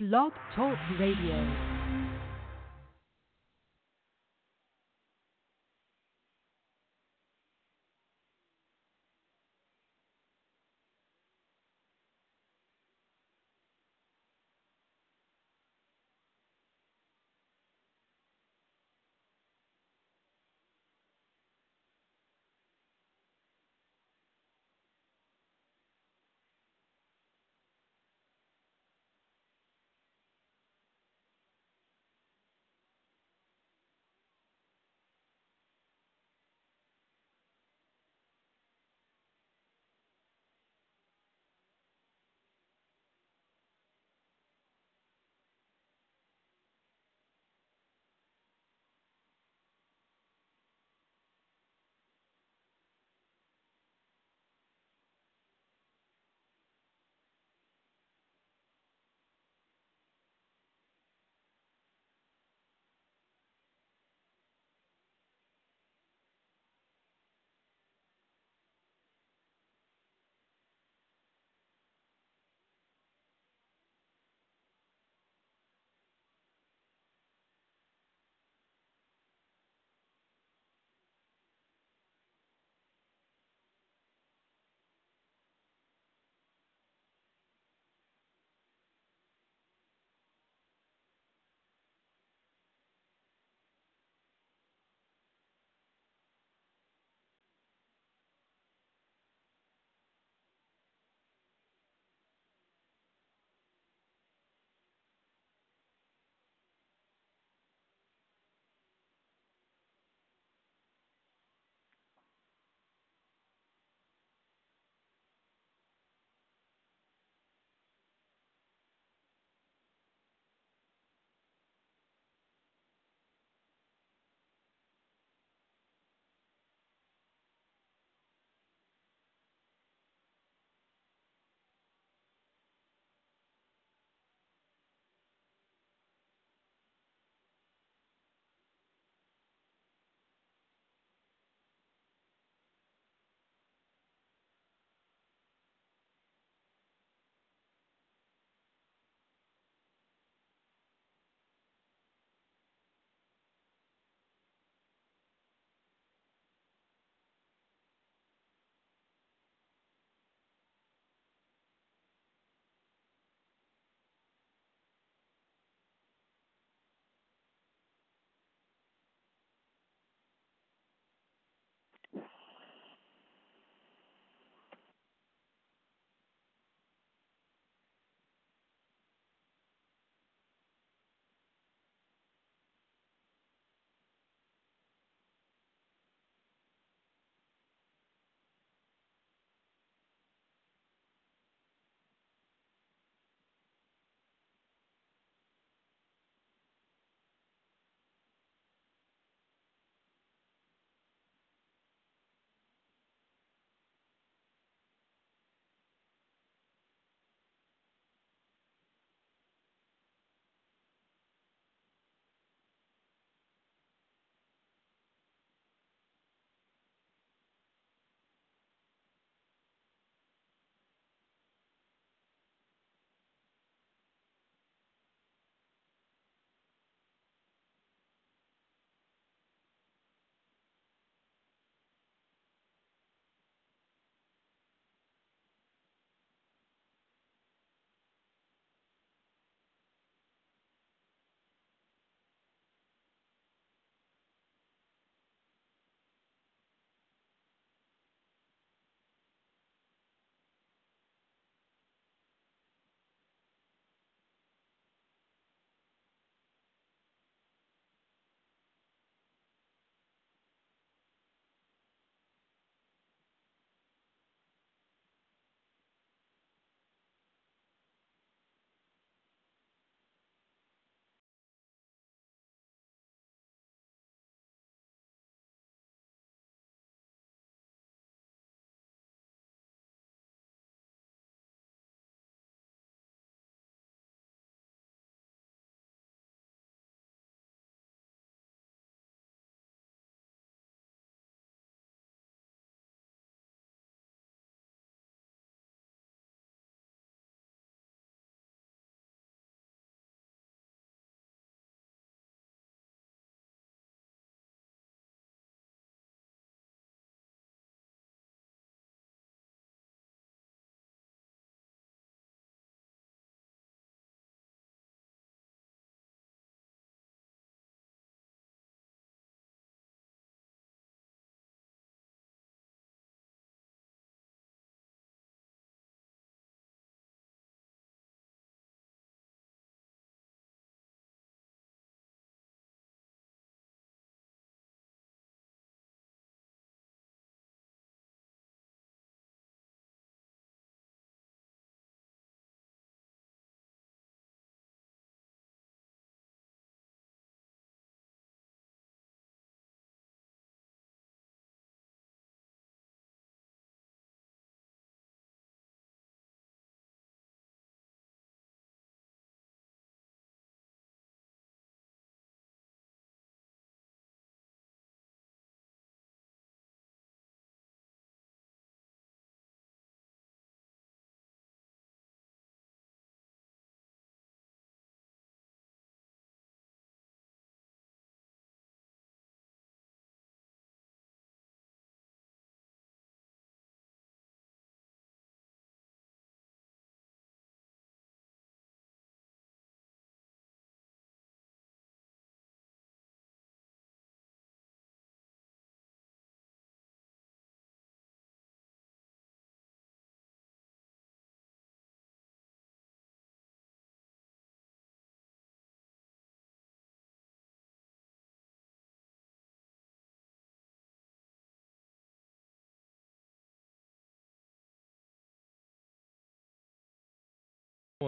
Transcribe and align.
Blog 0.00 0.32
Talk 0.56 0.78
Radio. 0.98 1.69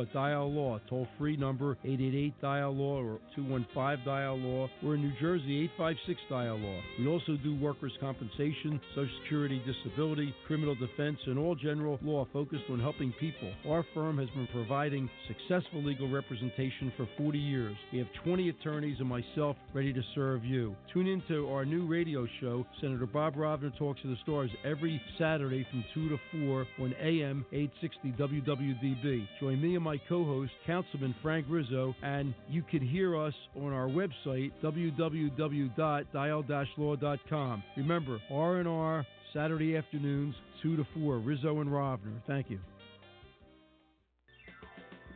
At 0.00 0.10
Dial 0.14 0.50
Law, 0.50 0.80
toll 0.88 1.06
free 1.18 1.36
number 1.36 1.76
888 1.84 2.40
Dial 2.40 2.74
Law 2.74 3.02
or 3.02 3.18
215 3.36 4.06
Dial 4.06 4.38
Law, 4.38 4.70
or 4.82 4.94
in 4.94 5.02
New 5.02 5.12
Jersey 5.20 5.68
856 5.76 6.20
Dial 6.30 6.58
Law. 6.58 6.80
We 6.98 7.08
also 7.08 7.36
do 7.44 7.54
workers' 7.60 7.92
compensation, 8.00 8.80
Social 8.94 9.12
Security, 9.22 9.60
disability, 9.66 10.34
criminal 10.46 10.74
defense, 10.76 11.18
and 11.26 11.38
all 11.38 11.54
general 11.54 11.98
law 12.00 12.26
focused 12.32 12.64
on 12.70 12.80
helping 12.80 13.12
people. 13.20 13.52
Our 13.68 13.84
firm 13.92 14.16
has 14.16 14.30
been 14.30 14.48
providing 14.50 15.10
successful 15.28 15.84
legal 15.84 16.10
representation 16.10 16.90
for 16.96 17.06
40 17.18 17.38
years. 17.38 17.76
We 17.92 17.98
have 17.98 18.08
20 18.24 18.48
attorneys 18.48 18.96
and 18.98 19.08
myself 19.10 19.58
ready 19.74 19.92
to 19.92 20.02
serve 20.14 20.42
you. 20.42 20.74
Tune 20.94 21.06
in 21.06 21.22
to 21.28 21.50
our 21.50 21.66
new 21.66 21.86
radio 21.86 22.26
show, 22.40 22.64
Senator 22.80 23.04
Bob 23.04 23.34
Rovner 23.34 23.76
Talks 23.76 24.00
to 24.00 24.08
the 24.08 24.16
Stars, 24.22 24.50
every 24.64 25.02
Saturday 25.18 25.66
from 25.70 25.84
2 25.92 26.08
to 26.08 26.18
4 26.46 26.66
on 26.80 26.94
AM 26.98 27.44
860 27.52 28.12
WWDB. 28.18 29.28
Join 29.38 29.60
me 29.60 29.74
and 29.74 29.81
my 29.82 29.98
co 30.08 30.24
host, 30.24 30.52
Councilman 30.66 31.14
Frank 31.22 31.46
Rizzo, 31.48 31.94
and 32.02 32.34
you 32.48 32.62
can 32.62 32.80
hear 32.80 33.16
us 33.16 33.34
on 33.56 33.72
our 33.72 33.88
website, 33.88 34.52
www.dial-law.com. 34.62 37.62
Remember, 37.76 38.20
R&R, 38.30 39.06
Saturday 39.32 39.76
afternoons, 39.76 40.34
2 40.62 40.76
to 40.76 40.86
4, 40.94 41.18
Rizzo 41.18 41.60
and 41.60 41.70
Rovner. 41.70 42.20
Thank 42.26 42.50
you. 42.50 42.58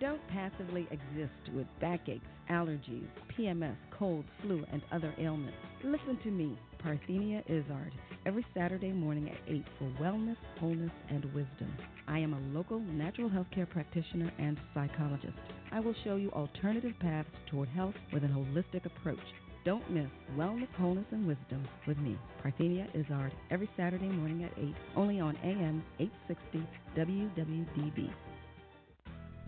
Don't 0.00 0.26
passively 0.28 0.86
exist 0.90 1.32
with 1.54 1.66
backaches, 1.80 2.20
allergies, 2.50 3.06
PMS, 3.38 3.76
cold, 3.98 4.24
flu, 4.42 4.62
and 4.70 4.82
other 4.92 5.14
ailments. 5.18 5.56
Listen 5.82 6.18
to 6.22 6.30
me, 6.30 6.58
Parthenia 6.86 7.42
Izzard, 7.46 7.92
every 8.26 8.46
Saturday 8.54 8.92
morning 8.92 9.28
at 9.28 9.52
8 9.52 9.64
for 9.76 9.90
wellness, 10.00 10.36
wholeness, 10.60 10.92
and 11.08 11.24
wisdom. 11.34 11.76
I 12.06 12.20
am 12.20 12.32
a 12.32 12.56
local 12.56 12.78
natural 12.78 13.28
health 13.28 13.48
care 13.52 13.66
practitioner 13.66 14.32
and 14.38 14.56
psychologist. 14.72 15.34
I 15.72 15.80
will 15.80 15.96
show 16.04 16.14
you 16.14 16.30
alternative 16.30 16.92
paths 17.00 17.28
toward 17.50 17.68
health 17.70 17.96
with 18.12 18.22
an 18.22 18.30
holistic 18.30 18.86
approach. 18.86 19.18
Don't 19.64 19.90
miss 19.90 20.06
Wellness, 20.36 20.72
Wholeness, 20.78 21.06
and 21.10 21.26
Wisdom 21.26 21.66
with 21.88 21.98
me, 21.98 22.16
Parthenia 22.40 22.88
Izzard, 22.94 23.32
every 23.50 23.68
Saturday 23.76 24.08
morning 24.08 24.44
at 24.44 24.56
8, 24.56 24.72
only 24.94 25.18
on 25.18 25.36
AM 25.42 25.82
860 25.98 26.68
WWDB. 26.96 28.12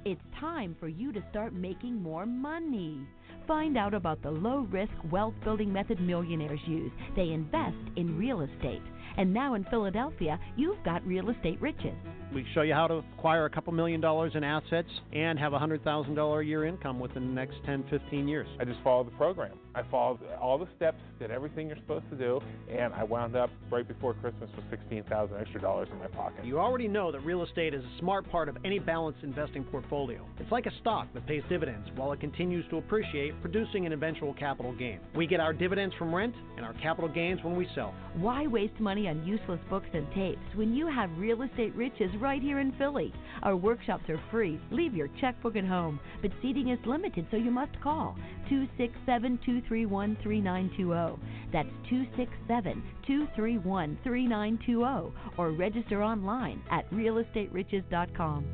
It's 0.05 0.21
time 0.41 0.75
for 0.81 0.89
you 0.89 1.13
to 1.13 1.23
start 1.31 1.53
making 1.53 2.03
more 2.03 2.27
money. 2.27 3.07
Find 3.49 3.79
out 3.79 3.95
about 3.95 4.21
the 4.23 4.31
low 4.31 4.69
risk 4.71 4.93
wealth 5.11 5.33
building 5.43 5.73
method 5.73 6.03
millionaires 6.03 6.61
use. 6.67 6.93
They 7.17 7.31
invest 7.31 7.79
in 7.97 8.19
real 8.19 8.43
estate. 8.43 8.83
And 9.17 9.33
now 9.33 9.55
in 9.55 9.65
Philadelphia, 9.71 10.39
you've 10.55 10.85
got 10.85 11.05
real 11.07 11.31
estate 11.31 11.59
riches. 11.59 11.95
We 12.35 12.45
show 12.55 12.61
you 12.61 12.75
how 12.75 12.87
to 12.89 13.03
acquire 13.17 13.47
a 13.47 13.51
couple 13.51 13.73
million 13.73 14.03
dollars 14.03 14.33
in 14.35 14.45
assets 14.45 14.91
and 15.15 15.39
have 15.39 15.55
a 15.55 15.59
$100,000 15.59 16.41
a 16.41 16.45
year 16.45 16.67
income 16.67 17.01
within 17.01 17.27
the 17.27 17.33
next 17.33 17.57
10, 17.65 17.85
15 17.89 18.29
years. 18.29 18.47
I 18.61 18.67
just 18.67 18.81
followed 18.85 19.07
the 19.07 19.13
program. 19.13 19.59
I 19.79 19.85
followed 19.93 20.19
all 20.41 20.59
the 20.59 20.67
steps, 20.75 20.99
did 21.21 21.31
everything 21.31 21.69
you're 21.69 21.77
supposed 21.77 22.11
to 22.11 22.17
do, 22.17 22.41
and 22.69 22.93
I 22.93 23.05
wound 23.05 23.37
up 23.37 23.49
right 23.71 23.87
before 23.87 24.13
Christmas 24.15 24.51
with 24.57 24.65
16,000 24.71 25.37
extra 25.37 25.61
dollars 25.61 25.87
in 25.93 26.01
my 26.01 26.09
pocket. 26.09 26.45
You 26.45 26.59
already 26.59 26.89
know 26.89 27.13
that 27.13 27.21
real 27.21 27.45
estate 27.45 27.75
is 27.75 27.85
a 27.85 27.99
smart 28.01 28.29
part 28.29 28.49
of 28.49 28.57
any 28.65 28.81
balanced 28.81 29.23
investing 29.23 29.63
portfolio. 29.63 30.27
It's 30.41 30.51
like 30.51 30.67
a 30.67 30.73
stock 30.81 31.07
that 31.15 31.29
pays 31.29 31.45
dividends 31.49 31.89
while 31.95 32.11
it 32.11 32.19
continues 32.19 32.65
to 32.71 32.79
appreciate, 32.79 33.41
producing 33.41 33.87
an 33.87 33.93
eventual 33.93 34.35
capital 34.35 34.75
gain. 34.75 34.99
We 35.15 35.29
get 35.29 35.39
our 35.39 35.53
dividends 35.53 35.95
from 35.97 36.13
rent 36.13 36.35
and 36.57 36.67
our 36.67 36.75
capital 36.75 37.09
gains 37.09 37.39
when 37.45 37.55
we 37.55 37.69
sell. 37.77 37.95
Why 38.17 38.49
waste 38.49 38.81
money 38.81 39.07
on 39.07 39.25
useless 39.25 39.61
books 39.71 39.87
and 39.95 40.13
tapes 40.13 40.57
when 40.57 40.75
you 40.75 40.89
have 40.89 41.09
real 41.17 41.43
estate 41.43 41.73
riches 41.77 42.11
right 42.19 42.43
here 42.43 42.59
in 42.59 42.73
Philly? 42.73 43.15
Our 43.45 43.55
workshops 43.55 44.09
are 44.09 44.21
free. 44.33 44.59
Leave 44.73 44.95
your 44.95 45.09
checkbook 45.21 45.55
at 45.55 45.65
home, 45.65 46.01
but 46.21 46.33
seating 46.43 46.71
is 46.71 46.81
limited, 46.85 47.29
so 47.31 47.37
you 47.37 47.53
must 47.53 47.81
call 47.81 48.17
267 48.49 49.39
231 49.45 50.17
3920. 50.23 51.23
That's 51.53 51.69
267 51.89 52.83
231 53.07 53.99
3920 54.03 55.13
or 55.37 55.51
register 55.53 56.03
online 56.03 56.63
at 56.71 56.91
realestateriches.com. 56.91 58.45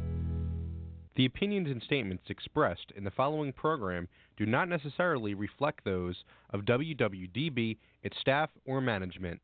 The 1.16 1.26
opinions 1.26 1.68
and 1.70 1.80
statements 1.82 2.24
expressed 2.28 2.92
in 2.96 3.04
the 3.04 3.10
following 3.12 3.52
program 3.52 4.08
do 4.36 4.46
not 4.46 4.68
necessarily 4.68 5.34
reflect 5.34 5.84
those 5.84 6.16
of 6.50 6.62
WWDB, 6.62 7.76
its 8.02 8.16
staff, 8.20 8.50
or 8.66 8.80
management. 8.80 9.40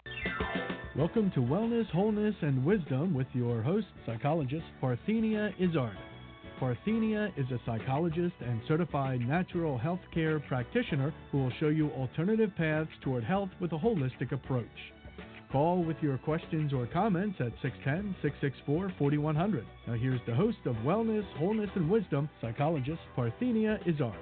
Welcome 0.97 1.31
to 1.37 1.41
Wellness, 1.41 1.89
Wholeness, 1.91 2.35
and 2.43 2.65
Wisdom 2.65 3.15
with 3.15 3.29
your 3.33 3.63
host, 3.63 3.87
psychologist 4.05 4.65
Parthenia 4.83 5.55
Izzard. 5.61 5.97
Parthenia 6.61 7.33
is 7.39 7.47
a 7.51 7.61
psychologist 7.65 8.35
and 8.41 8.61
certified 8.69 9.21
natural 9.21 9.79
health 9.79 10.01
care 10.13 10.39
practitioner 10.41 11.15
who 11.33 11.39
will 11.39 11.53
show 11.59 11.69
you 11.69 11.91
alternative 11.93 12.51
paths 12.55 12.91
toward 13.01 13.25
health 13.25 13.49
with 13.61 13.73
a 13.73 13.79
holistic 13.79 14.33
approach. 14.33 14.67
Call 15.51 15.83
with 15.83 15.97
your 16.03 16.19
questions 16.19 16.75
or 16.75 16.87
comments 16.87 17.37
at 17.41 17.53
610 17.63 18.15
664 18.21 18.93
4100. 18.99 19.65
Now, 19.87 19.95
here's 19.95 20.21
the 20.27 20.35
host 20.35 20.59
of 20.67 20.77
Wellness, 20.85 21.25
Wholeness, 21.39 21.71
and 21.77 21.89
Wisdom, 21.89 22.29
psychologist 22.43 23.01
Parthenia 23.17 23.81
Izzard. 23.87 24.13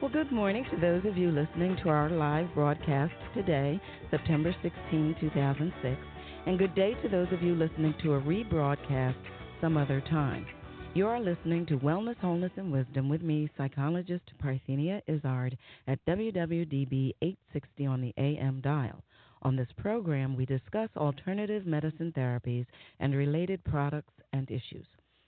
Well, 0.00 0.10
good 0.10 0.32
morning 0.32 0.64
to 0.70 0.80
those 0.80 1.04
of 1.04 1.18
you 1.18 1.30
listening 1.30 1.76
to 1.82 1.90
our 1.90 2.08
live 2.08 2.48
broadcast 2.54 3.12
today, 3.34 3.78
September 4.10 4.56
16, 4.62 5.16
2006, 5.20 6.00
and 6.46 6.58
good 6.58 6.74
day 6.74 6.94
to 7.02 7.08
those 7.10 7.28
of 7.32 7.42
you 7.42 7.54
listening 7.54 7.94
to 8.02 8.14
a 8.14 8.20
rebroadcast 8.22 9.16
some 9.60 9.76
other 9.76 10.00
time. 10.00 10.46
You 10.92 11.06
are 11.06 11.20
listening 11.20 11.66
to 11.66 11.78
Wellness, 11.78 12.16
Wholeness, 12.16 12.50
and 12.56 12.72
Wisdom 12.72 13.08
with 13.08 13.22
me, 13.22 13.48
psychologist 13.56 14.24
Parthenia 14.42 15.00
Izzard, 15.06 15.56
at 15.86 16.04
WWDB 16.04 17.12
860 17.22 17.86
on 17.86 18.00
the 18.00 18.12
AM 18.18 18.60
dial. 18.60 19.04
On 19.42 19.54
this 19.54 19.68
program, 19.78 20.34
we 20.34 20.44
discuss 20.46 20.88
alternative 20.96 21.64
medicine 21.64 22.12
therapies 22.16 22.66
and 22.98 23.14
related 23.14 23.62
products 23.62 24.14
and 24.32 24.50
issues. 24.50 24.86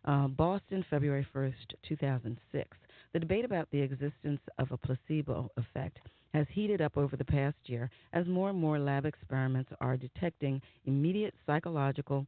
Uh, 0.04 0.26
Boston, 0.26 0.84
February 0.90 1.24
1st, 1.32 1.54
2006. 1.88 2.76
The 3.12 3.20
debate 3.20 3.44
about 3.44 3.68
the 3.70 3.80
existence 3.80 4.40
of 4.58 4.72
a 4.72 4.76
placebo 4.76 5.48
effect 5.56 6.00
has 6.34 6.46
heated 6.50 6.80
up 6.80 6.96
over 6.96 7.16
the 7.16 7.24
past 7.24 7.56
year 7.66 7.88
as 8.12 8.26
more 8.26 8.50
and 8.50 8.58
more 8.58 8.80
lab 8.80 9.06
experiments 9.06 9.70
are 9.80 9.96
detecting 9.96 10.60
immediate 10.86 11.34
psychological, 11.46 12.26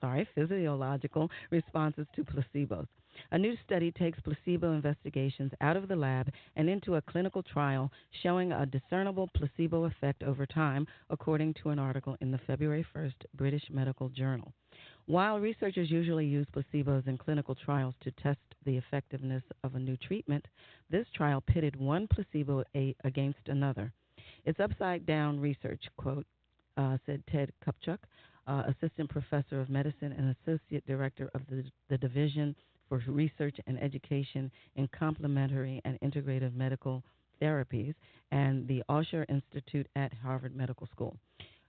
sorry, 0.00 0.28
physiological 0.34 1.30
responses 1.50 2.06
to 2.14 2.24
placebos. 2.24 2.86
A 3.30 3.38
new 3.38 3.56
study 3.64 3.90
takes 3.90 4.20
placebo 4.20 4.72
investigations 4.72 5.52
out 5.60 5.76
of 5.76 5.88
the 5.88 5.96
lab 5.96 6.30
and 6.54 6.68
into 6.68 6.96
a 6.96 7.02
clinical 7.02 7.42
trial 7.42 7.90
showing 8.22 8.52
a 8.52 8.66
discernible 8.66 9.28
placebo 9.34 9.84
effect 9.84 10.22
over 10.22 10.44
time, 10.44 10.86
according 11.08 11.54
to 11.54 11.70
an 11.70 11.78
article 11.78 12.16
in 12.20 12.30
the 12.30 12.40
February 12.46 12.84
1st 12.94 13.14
British 13.34 13.64
Medical 13.70 14.10
Journal. 14.10 14.52
While 15.06 15.40
researchers 15.40 15.90
usually 15.90 16.26
use 16.26 16.46
placebos 16.54 17.06
in 17.06 17.16
clinical 17.16 17.54
trials 17.54 17.94
to 18.02 18.10
test 18.10 18.40
the 18.64 18.76
effectiveness 18.76 19.44
of 19.64 19.74
a 19.74 19.80
new 19.80 19.96
treatment, 19.96 20.46
this 20.90 21.06
trial 21.14 21.40
pitted 21.40 21.76
one 21.76 22.08
placebo 22.08 22.64
against 23.04 23.48
another. 23.48 23.92
It's 24.44 24.60
upside 24.60 25.06
down 25.06 25.40
research, 25.40 25.82
quote, 25.96 26.26
uh, 26.76 26.98
said 27.06 27.22
Ted 27.30 27.52
Kaptchuk, 27.64 27.98
uh, 28.46 28.64
assistant 28.68 29.10
professor 29.10 29.60
of 29.60 29.68
medicine 29.68 30.12
and 30.16 30.34
associate 30.42 30.86
director 30.86 31.30
of 31.34 31.42
the, 31.50 31.64
the 31.88 31.98
Division 31.98 32.54
for 32.88 33.02
Research 33.06 33.56
and 33.66 33.82
Education 33.82 34.50
in 34.76 34.88
Complementary 34.88 35.80
and 35.84 35.98
Integrative 36.00 36.54
Medical 36.54 37.02
Therapies 37.40 37.94
and 38.30 38.66
the 38.68 38.82
Osher 38.88 39.24
Institute 39.28 39.86
at 39.96 40.12
Harvard 40.14 40.54
Medical 40.54 40.88
School. 40.92 41.16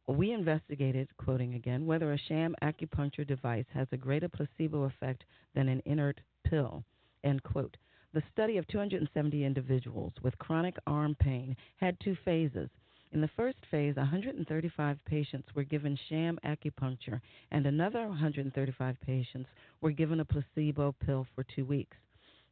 We 0.07 0.31
investigated, 0.31 1.09
quoting 1.17 1.55
again, 1.55 1.85
whether 1.85 2.13
a 2.13 2.17
sham 2.17 2.55
acupuncture 2.63 3.27
device 3.27 3.65
has 3.73 3.87
a 3.91 3.97
greater 3.97 4.29
placebo 4.29 4.83
effect 4.83 5.25
than 5.53 5.67
an 5.67 5.81
inert 5.85 6.21
pill, 6.45 6.83
end 7.25 7.43
quote. 7.43 7.75
The 8.13 8.23
study 8.31 8.57
of 8.57 8.67
270 8.69 9.43
individuals 9.43 10.13
with 10.23 10.37
chronic 10.39 10.77
arm 10.87 11.15
pain 11.19 11.57
had 11.75 11.99
two 11.99 12.15
phases. 12.23 12.69
In 13.13 13.21
the 13.21 13.29
first 13.29 13.65
phase, 13.71 13.95
135 13.95 15.05
patients 15.05 15.55
were 15.55 15.63
given 15.63 15.97
sham 16.09 16.37
acupuncture, 16.43 17.21
and 17.51 17.65
another 17.65 18.07
135 18.07 18.99
patients 19.01 19.49
were 19.79 19.91
given 19.91 20.19
a 20.19 20.25
placebo 20.25 20.91
pill 20.91 21.25
for 21.33 21.43
two 21.43 21.63
weeks. 21.63 21.97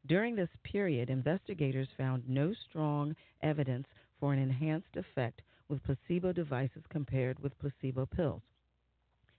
During 0.07 0.35
this 0.35 0.49
period, 0.63 1.09
investigators 1.09 1.89
found 1.97 2.29
no 2.29 2.53
strong 2.69 3.15
evidence 3.41 3.87
for 4.19 4.33
an 4.33 4.39
enhanced 4.39 4.95
effect 4.95 5.41
with 5.67 5.83
placebo 5.83 6.31
devices 6.31 6.83
compared 6.89 7.37
with 7.39 7.57
placebo 7.59 8.05
pills. 8.05 8.41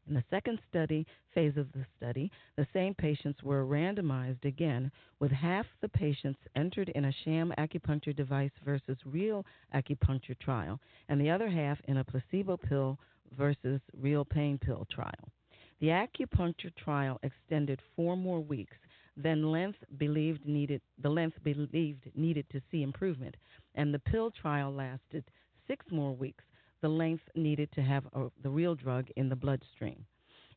In 0.09 0.15
the 0.15 0.25
second 0.31 0.61
study 0.71 1.05
phase 1.35 1.57
of 1.57 1.73
the 1.73 1.85
study, 1.97 2.31
the 2.57 2.67
same 2.73 2.95
patients 2.95 3.43
were 3.43 3.65
randomized 3.67 4.45
again, 4.45 4.93
with 5.19 5.33
half 5.33 5.67
the 5.81 5.89
patients 5.89 6.39
entered 6.55 6.91
in 6.91 7.07
a 7.07 7.13
sham 7.25 7.53
acupuncture 7.59 8.15
device 8.15 8.53
versus 8.65 8.97
real 9.05 9.45
acupuncture 9.75 10.39
trial, 10.39 10.79
and 11.09 11.21
the 11.21 11.31
other 11.31 11.49
half 11.49 11.81
in 11.89 11.97
a 11.97 12.05
placebo 12.05 12.57
pill 12.57 13.01
versus 13.37 13.81
real 14.01 14.25
pain 14.25 14.59
pill 14.59 14.87
trial. 14.91 15.29
The 15.81 15.89
acupuncture 15.89 16.75
trial 16.77 17.19
extended 17.25 17.83
four 17.97 18.17
more 18.17 18.41
weeks 18.41 18.77
than 19.17 19.51
length 19.51 19.83
believed 19.97 20.47
needed 20.47 20.83
the 21.03 21.11
length 21.11 21.43
believed 21.43 22.09
needed 22.15 22.49
to 22.51 22.63
see 22.71 22.85
improvement, 22.85 23.37
and 23.75 23.93
the 23.93 23.99
pill 23.99 24.31
trial 24.31 24.71
lasted 24.73 25.25
six 25.67 25.85
more 25.91 26.15
weeks 26.15 26.45
the 26.83 26.89
length 26.89 27.25
needed 27.35 27.71
to 27.73 27.83
have 27.83 28.05
a, 28.15 28.27
the 28.43 28.51
real 28.51 28.75
drug 28.75 29.07
in 29.17 29.29
the 29.29 29.37
bloodstream. 29.37 30.05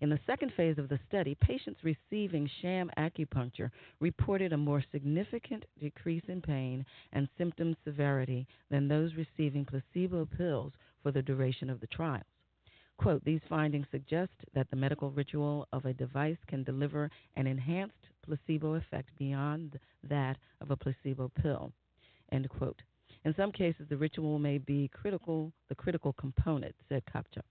In 0.02 0.10
the 0.10 0.20
second 0.26 0.54
phase 0.56 0.78
of 0.78 0.88
the 0.88 1.00
study, 1.10 1.36
patients 1.36 1.84
receiving 1.84 2.50
sham 2.62 2.90
acupuncture 2.98 3.70
reported 4.00 4.54
a 4.54 4.58
more 4.58 4.82
significant 4.92 5.66
decrease 5.78 6.24
in 6.30 6.42
pain 6.42 6.86
and 7.12 7.28
symptom 7.38 7.76
severity 7.84 8.48
than 8.72 8.88
those 8.88 9.12
receiving 9.16 9.66
placebo 9.66 10.26
pills 10.26 10.72
for 11.04 11.12
the 11.12 11.22
duration 11.22 11.70
of 11.70 11.82
the 11.82 11.88
trials. 11.88 12.24
Quote, 12.98 13.24
these 13.26 13.42
findings 13.50 13.88
suggest 13.92 14.32
that 14.54 14.70
the 14.70 14.76
medical 14.76 15.12
ritual 15.12 15.68
of 15.74 15.86
a 15.86 15.94
device 15.94 16.38
can 16.48 16.64
deliver 16.64 17.10
an 17.36 17.48
enhanced 17.48 18.10
placebo 18.26 18.76
effect 18.76 19.10
beyond 19.18 19.80
that 20.04 20.38
of 20.62 20.72
a 20.72 20.78
placebo 20.78 21.30
pill. 21.42 21.72
End 22.32 22.50
quote. 22.50 22.82
In 23.26 23.36
some 23.36 23.52
cases, 23.52 23.88
the 23.90 23.98
ritual 23.98 24.40
may 24.40 24.58
be 24.58 24.90
critical, 24.94 25.52
the 25.68 25.76
critical 25.76 26.14
component, 26.14 26.76
said 26.88 27.04
Kaptchuk. 27.06 27.44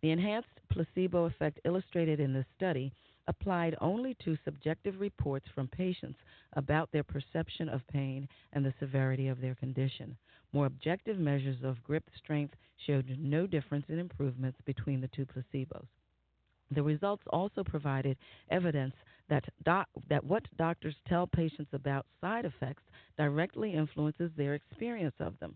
The 0.00 0.10
enhanced 0.10 0.48
placebo 0.70 1.26
effect 1.26 1.60
illustrated 1.64 2.18
in 2.18 2.32
this 2.32 2.46
study 2.56 2.92
applied 3.28 3.76
only 3.80 4.14
to 4.24 4.36
subjective 4.44 5.00
reports 5.00 5.46
from 5.54 5.68
patients 5.68 6.18
about 6.54 6.90
their 6.90 7.04
perception 7.04 7.68
of 7.68 7.86
pain 7.88 8.28
and 8.52 8.64
the 8.64 8.74
severity 8.80 9.28
of 9.28 9.40
their 9.40 9.54
condition. 9.54 10.16
More 10.52 10.66
objective 10.66 11.18
measures 11.18 11.62
of 11.62 11.82
grip 11.84 12.04
strength 12.16 12.54
showed 12.86 13.16
no 13.18 13.46
difference 13.46 13.86
in 13.88 13.98
improvements 13.98 14.58
between 14.64 15.00
the 15.00 15.08
two 15.08 15.26
placebos. 15.26 15.86
The 16.72 16.82
results 16.82 17.22
also 17.30 17.62
provided 17.62 18.16
evidence 18.50 18.94
that, 19.32 19.44
doc, 19.64 19.88
that 20.10 20.22
what 20.22 20.44
doctors 20.58 20.94
tell 21.08 21.26
patients 21.26 21.70
about 21.72 22.04
side 22.20 22.44
effects 22.44 22.82
directly 23.16 23.72
influences 23.72 24.30
their 24.36 24.52
experience 24.52 25.14
of 25.20 25.38
them. 25.40 25.54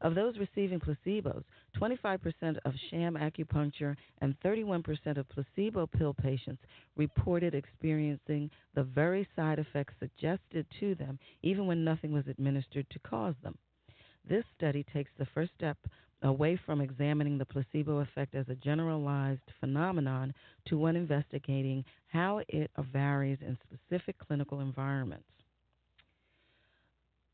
Of 0.00 0.14
those 0.14 0.38
receiving 0.38 0.80
placebos, 0.80 1.44
25% 1.78 2.56
of 2.64 2.72
sham 2.90 3.18
acupuncture 3.20 3.96
and 4.22 4.34
31% 4.42 5.18
of 5.18 5.28
placebo 5.28 5.86
pill 5.86 6.14
patients 6.14 6.62
reported 6.96 7.54
experiencing 7.54 8.50
the 8.74 8.82
very 8.82 9.28
side 9.36 9.58
effects 9.58 9.92
suggested 10.00 10.64
to 10.80 10.94
them, 10.94 11.18
even 11.42 11.66
when 11.66 11.84
nothing 11.84 12.12
was 12.12 12.26
administered 12.26 12.86
to 12.88 12.98
cause 13.00 13.34
them. 13.42 13.58
This 14.26 14.44
study 14.56 14.86
takes 14.90 15.10
the 15.18 15.28
first 15.34 15.52
step 15.54 15.76
away 16.22 16.58
from 16.64 16.80
examining 16.80 17.38
the 17.38 17.44
placebo 17.44 17.98
effect 17.98 18.34
as 18.34 18.48
a 18.48 18.54
generalized 18.56 19.40
phenomenon 19.60 20.32
to 20.66 20.78
one 20.78 20.96
investigating 20.96 21.84
how 22.08 22.40
it 22.48 22.70
varies 22.92 23.38
in 23.40 23.58
specific 23.66 24.16
clinical 24.18 24.60
environments. 24.60 25.24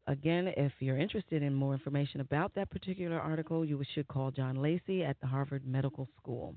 Again, 0.07 0.49
if 0.57 0.73
you're 0.81 0.97
interested 0.97 1.43
in 1.43 1.55
more 1.55 1.75
information 1.75 2.23
about 2.23 2.55
that 2.55 2.71
particular 2.71 3.21
article, 3.21 3.63
you 3.63 3.83
should 3.95 4.09
call 4.09 4.31
John 4.31 4.63
Lacey 4.63 5.05
at 5.05 5.21
the 5.21 5.27
Harvard 5.27 5.67
Medical 5.67 6.09
School. 6.17 6.55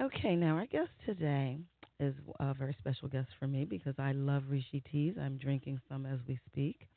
Okay, 0.00 0.34
now 0.34 0.56
our 0.56 0.66
guest 0.66 0.90
today 1.06 1.60
is 2.00 2.14
a 2.40 2.52
very 2.52 2.76
special 2.80 3.06
guest 3.06 3.28
for 3.38 3.46
me 3.46 3.64
because 3.64 3.94
I 3.98 4.10
love 4.10 4.42
Rishi 4.48 4.82
teas. 4.90 5.14
I'm 5.20 5.38
drinking 5.38 5.80
some 5.88 6.06
as 6.06 6.18
we 6.26 6.40
speak. 6.50 6.88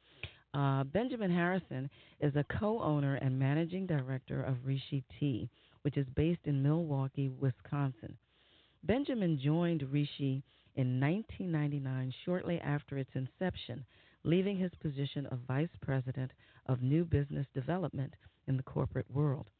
Uh, 0.57 0.83
Benjamin 0.85 1.29
Harrison 1.29 1.87
is 2.19 2.35
a 2.35 2.43
co 2.59 2.81
owner 2.81 3.13
and 3.15 3.37
managing 3.37 3.85
director 3.85 4.41
of 4.41 4.65
Rishi 4.65 5.03
Tea, 5.19 5.47
which 5.83 5.97
is 5.97 6.07
based 6.15 6.41
in 6.45 6.63
Milwaukee, 6.63 7.29
Wisconsin. 7.29 8.17
Benjamin 8.83 9.39
joined 9.39 9.83
Rishi 9.83 10.41
in 10.73 10.99
1999, 10.99 12.11
shortly 12.25 12.59
after 12.61 12.97
its 12.97 13.11
inception, 13.13 13.85
leaving 14.23 14.57
his 14.57 14.71
position 14.81 15.27
of 15.27 15.37
vice 15.47 15.69
president 15.79 16.31
of 16.65 16.81
new 16.81 17.05
business 17.05 17.45
development 17.53 18.15
in 18.47 18.57
the 18.57 18.63
corporate 18.63 19.11
world. 19.11 19.51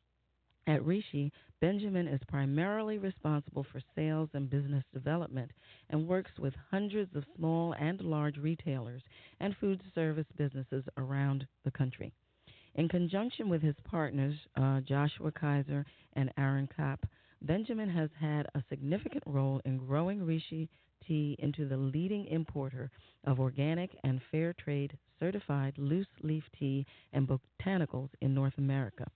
At 0.68 0.84
Rishi, 0.84 1.32
Benjamin 1.62 2.10
is 2.10 2.20
primarily 2.28 2.98
responsible 2.98 3.64
for 3.72 3.82
sales 3.96 4.28
and 4.34 4.50
business 4.50 4.84
development 4.94 5.50
and 5.90 6.06
works 6.06 6.38
with 6.38 6.54
hundreds 6.70 7.16
of 7.16 7.24
small 7.38 7.74
and 7.76 8.02
large 8.02 8.36
retailers 8.36 9.02
and 9.40 9.56
food 9.56 9.82
service 9.96 10.28
businesses 10.36 10.84
around 10.98 11.48
the 11.64 11.72
country. 11.72 12.12
In 12.76 12.90
conjunction 12.90 13.48
with 13.48 13.62
his 13.62 13.78
partners, 13.86 14.36
uh, 14.58 14.82
Joshua 14.82 15.32
Kaiser 15.32 15.86
and 16.14 16.34
Aaron 16.38 16.68
Kopp, 16.76 17.06
Benjamin 17.42 17.90
has 17.90 18.10
had 18.20 18.48
a 18.54 18.64
significant 18.68 19.24
role 19.26 19.62
in 19.64 19.78
growing 19.78 20.22
Rishi 20.22 20.70
tea 21.08 21.38
into 21.40 21.66
the 21.66 21.78
leading 21.78 22.26
importer 22.26 22.92
of 23.24 23.40
organic 23.40 23.98
and 24.04 24.22
fair 24.32 24.52
trade 24.52 24.98
certified 25.18 25.78
loose 25.78 26.08
leaf 26.24 26.44
tea 26.60 26.86
and 27.14 27.26
botanicals 27.26 28.10
in 28.20 28.34
North 28.34 28.58
America. 28.58 29.10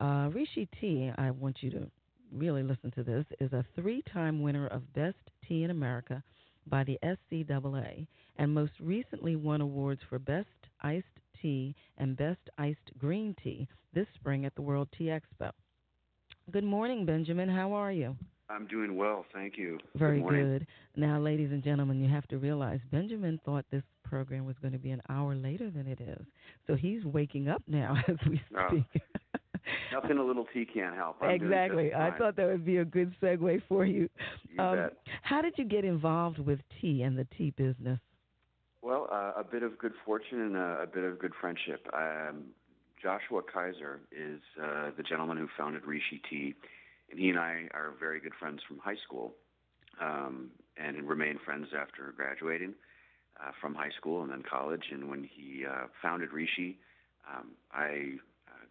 Uh, 0.00 0.28
Reishi 0.28 0.68
Tea, 0.80 1.10
I 1.16 1.30
want 1.30 1.62
you 1.62 1.70
to 1.70 1.90
really 2.32 2.62
listen 2.62 2.90
to 2.92 3.02
this, 3.02 3.24
is 3.40 3.52
a 3.52 3.64
three 3.74 4.02
time 4.12 4.42
winner 4.42 4.66
of 4.66 4.92
Best 4.92 5.16
Tea 5.46 5.64
in 5.64 5.70
America 5.70 6.22
by 6.68 6.84
the 6.84 6.98
SCAA 7.02 8.06
and 8.36 8.52
most 8.52 8.72
recently 8.80 9.36
won 9.36 9.60
awards 9.60 10.00
for 10.08 10.18
Best 10.18 10.48
Iced 10.82 11.04
Tea 11.40 11.74
and 11.98 12.16
Best 12.16 12.40
Iced 12.58 12.90
Green 12.98 13.34
Tea 13.42 13.66
this 13.94 14.06
spring 14.14 14.44
at 14.44 14.54
the 14.54 14.62
World 14.62 14.88
Tea 14.96 15.06
Expo. 15.06 15.50
Good 16.50 16.64
morning, 16.64 17.06
Benjamin. 17.06 17.48
How 17.48 17.72
are 17.72 17.92
you? 17.92 18.14
I'm 18.48 18.66
doing 18.66 18.96
well, 18.96 19.24
thank 19.32 19.56
you. 19.56 19.78
Very 19.96 20.20
good, 20.20 20.30
good. 20.30 20.66
Now, 20.94 21.18
ladies 21.18 21.50
and 21.50 21.64
gentlemen, 21.64 22.00
you 22.00 22.08
have 22.08 22.28
to 22.28 22.38
realize 22.38 22.78
Benjamin 22.92 23.40
thought 23.44 23.64
this 23.72 23.82
program 24.04 24.46
was 24.46 24.54
going 24.62 24.72
to 24.72 24.78
be 24.78 24.90
an 24.90 25.02
hour 25.08 25.34
later 25.34 25.70
than 25.70 25.88
it 25.88 26.00
is. 26.00 26.24
So 26.66 26.76
he's 26.76 27.04
waking 27.04 27.48
up 27.48 27.62
now 27.66 27.96
as 28.08 28.16
we 28.28 28.40
oh. 28.56 28.84
Nothing 30.08 30.18
a 30.18 30.24
little 30.24 30.46
tea 30.52 30.64
can't 30.64 30.94
help. 30.94 31.16
I'm 31.20 31.30
exactly. 31.30 31.92
I 31.94 32.16
thought 32.16 32.36
that 32.36 32.46
would 32.46 32.64
be 32.64 32.78
a 32.78 32.84
good 32.84 33.14
segue 33.22 33.62
for 33.68 33.84
you. 33.84 34.08
You 34.50 34.62
um. 34.62 34.90
How 35.22 35.42
did 35.42 35.54
you 35.58 35.64
get 35.64 35.84
involved 35.84 36.38
with 36.38 36.60
tea 36.80 37.02
and 37.02 37.18
the 37.18 37.26
tea 37.36 37.50
business? 37.50 37.98
Well, 38.82 39.08
uh, 39.10 39.32
a 39.36 39.44
bit 39.44 39.62
of 39.62 39.78
good 39.78 39.92
fortune 40.04 40.40
and 40.40 40.56
a, 40.56 40.82
a 40.82 40.86
bit 40.86 41.04
of 41.04 41.18
good 41.18 41.32
friendship. 41.40 41.86
Um, 41.92 42.44
Joshua 43.02 43.42
Kaiser 43.42 44.00
is 44.12 44.40
uh, 44.62 44.90
the 44.96 45.02
gentleman 45.02 45.36
who 45.36 45.48
founded 45.58 45.84
Rishi 45.84 46.22
Tea, 46.30 46.54
and 47.10 47.18
he 47.18 47.30
and 47.30 47.38
I 47.38 47.68
are 47.74 47.94
very 47.98 48.20
good 48.20 48.34
friends 48.38 48.60
from 48.68 48.78
high 48.78 48.96
school. 49.04 49.34
um, 50.00 50.50
and 50.76 51.08
remained 51.08 51.40
friends 51.44 51.68
after 51.78 52.12
graduating 52.16 52.74
uh, 53.40 53.50
from 53.60 53.74
high 53.74 53.90
school 53.96 54.22
and 54.22 54.30
then 54.30 54.42
college. 54.48 54.84
And 54.92 55.08
when 55.08 55.24
he 55.24 55.64
uh, 55.66 55.86
founded 56.02 56.32
Rishi, 56.32 56.78
um, 57.32 57.52
I 57.72 58.16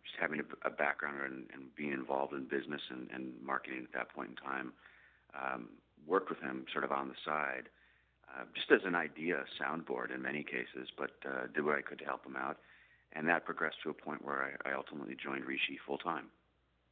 just 0.06 0.18
having 0.20 0.40
a, 0.40 0.68
a 0.68 0.72
background 0.72 1.18
and, 1.26 1.46
and 1.54 1.76
being 1.76 1.92
involved 1.92 2.34
in 2.34 2.44
business 2.44 2.82
and, 2.90 3.10
and 3.14 3.34
marketing 3.44 3.84
at 3.84 3.94
that 3.94 4.14
point 4.14 4.30
in 4.30 4.36
time, 4.36 4.74
um, 5.36 5.70
worked 6.08 6.30
with 6.30 6.40
him 6.40 6.66
sort 6.72 6.84
of 6.84 6.92
on 6.92 7.08
the 7.08 7.16
side, 7.26 7.70
uh, 8.30 8.44
just 8.54 8.72
as 8.72 8.82
an 8.86 8.96
idea, 8.96 9.44
soundboard 9.60 10.14
in 10.14 10.22
many 10.22 10.44
cases, 10.44 10.90
but 10.98 11.12
uh, 11.26 11.48
did 11.54 11.66
what 11.66 11.76
I 11.76 11.82
could 11.82 12.00
to 12.00 12.06
help 12.06 12.26
him 12.26 12.36
out. 12.36 12.58
And 13.14 13.28
that 13.28 13.46
progressed 13.46 13.78
to 13.84 13.90
a 13.90 13.94
point 13.94 14.24
where 14.24 14.58
I, 14.66 14.70
I 14.70 14.74
ultimately 14.74 15.16
joined 15.22 15.46
Rishi 15.46 15.80
full 15.86 15.98
time. 15.98 16.26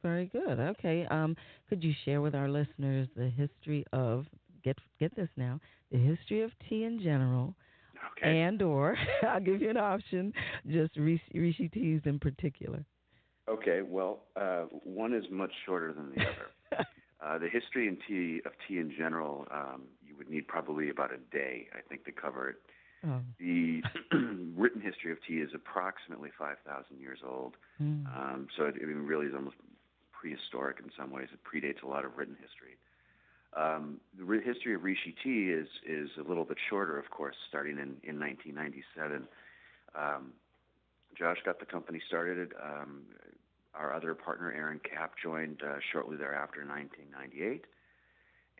Very 0.02 0.26
good. 0.26 0.58
Okay. 0.58 1.06
Um, 1.10 1.36
could 1.68 1.82
you 1.82 1.92
share 2.04 2.20
with 2.20 2.34
our 2.34 2.48
listeners 2.48 3.08
the 3.16 3.30
history 3.30 3.86
of 3.92 4.26
get 4.62 4.78
get 4.98 5.14
this 5.16 5.28
now 5.36 5.60
the 5.90 5.98
history 5.98 6.42
of 6.42 6.50
tea 6.68 6.84
in 6.84 7.00
general, 7.00 7.54
okay. 8.12 8.40
and 8.40 8.60
or 8.62 8.96
I'll 9.22 9.40
give 9.40 9.62
you 9.62 9.70
an 9.70 9.76
option, 9.76 10.32
just 10.66 10.96
Rishi 10.96 11.68
teas 11.72 12.02
in 12.04 12.18
particular. 12.18 12.84
Okay. 13.48 13.82
Well, 13.82 14.20
uh, 14.36 14.64
one 14.84 15.14
is 15.14 15.24
much 15.30 15.52
shorter 15.66 15.92
than 15.92 16.12
the 16.14 16.22
other. 16.22 16.84
uh, 17.24 17.38
the 17.38 17.48
history 17.48 17.88
in 17.88 17.98
tea 18.06 18.40
of 18.44 18.52
tea 18.66 18.78
in 18.78 18.92
general, 18.96 19.46
um, 19.50 19.82
you 20.06 20.16
would 20.16 20.30
need 20.30 20.48
probably 20.48 20.90
about 20.90 21.10
a 21.12 21.18
day, 21.34 21.68
I 21.72 21.80
think, 21.88 22.04
to 22.04 22.12
cover 22.12 22.50
it. 22.50 22.56
Oh. 23.06 23.20
The 23.38 23.82
written 24.56 24.80
history 24.80 25.12
of 25.12 25.18
tea 25.26 25.34
is 25.34 25.50
approximately 25.54 26.30
5,000 26.38 26.98
years 26.98 27.18
old. 27.26 27.54
Mm. 27.82 28.06
Um, 28.16 28.46
so 28.56 28.64
it, 28.64 28.76
it 28.76 28.86
really 28.86 29.26
is 29.26 29.34
almost 29.34 29.56
prehistoric 30.12 30.78
in 30.82 30.90
some 30.98 31.10
ways. 31.10 31.28
It 31.32 31.40
predates 31.44 31.82
a 31.82 31.86
lot 31.86 32.04
of 32.04 32.16
written 32.16 32.36
history. 32.40 32.78
Um, 33.56 34.00
the 34.18 34.24
re- 34.24 34.42
history 34.42 34.74
of 34.74 34.82
Rishi 34.82 35.14
Tea 35.22 35.50
is 35.50 35.68
is 35.86 36.10
a 36.18 36.28
little 36.28 36.44
bit 36.44 36.56
shorter, 36.68 36.98
of 36.98 37.10
course, 37.10 37.36
starting 37.48 37.74
in, 37.74 37.96
in 38.02 38.18
1997. 38.18 39.28
Um, 39.94 40.32
Josh 41.16 41.38
got 41.44 41.60
the 41.60 41.66
company 41.66 42.00
started. 42.06 42.52
Um, 42.62 43.02
our 43.74 43.92
other 43.92 44.14
partner, 44.14 44.52
Aaron 44.52 44.80
Kapp, 44.80 45.14
joined 45.22 45.62
uh, 45.62 45.76
shortly 45.92 46.16
thereafter 46.16 46.62
in 46.62 46.68
1998. 46.68 47.64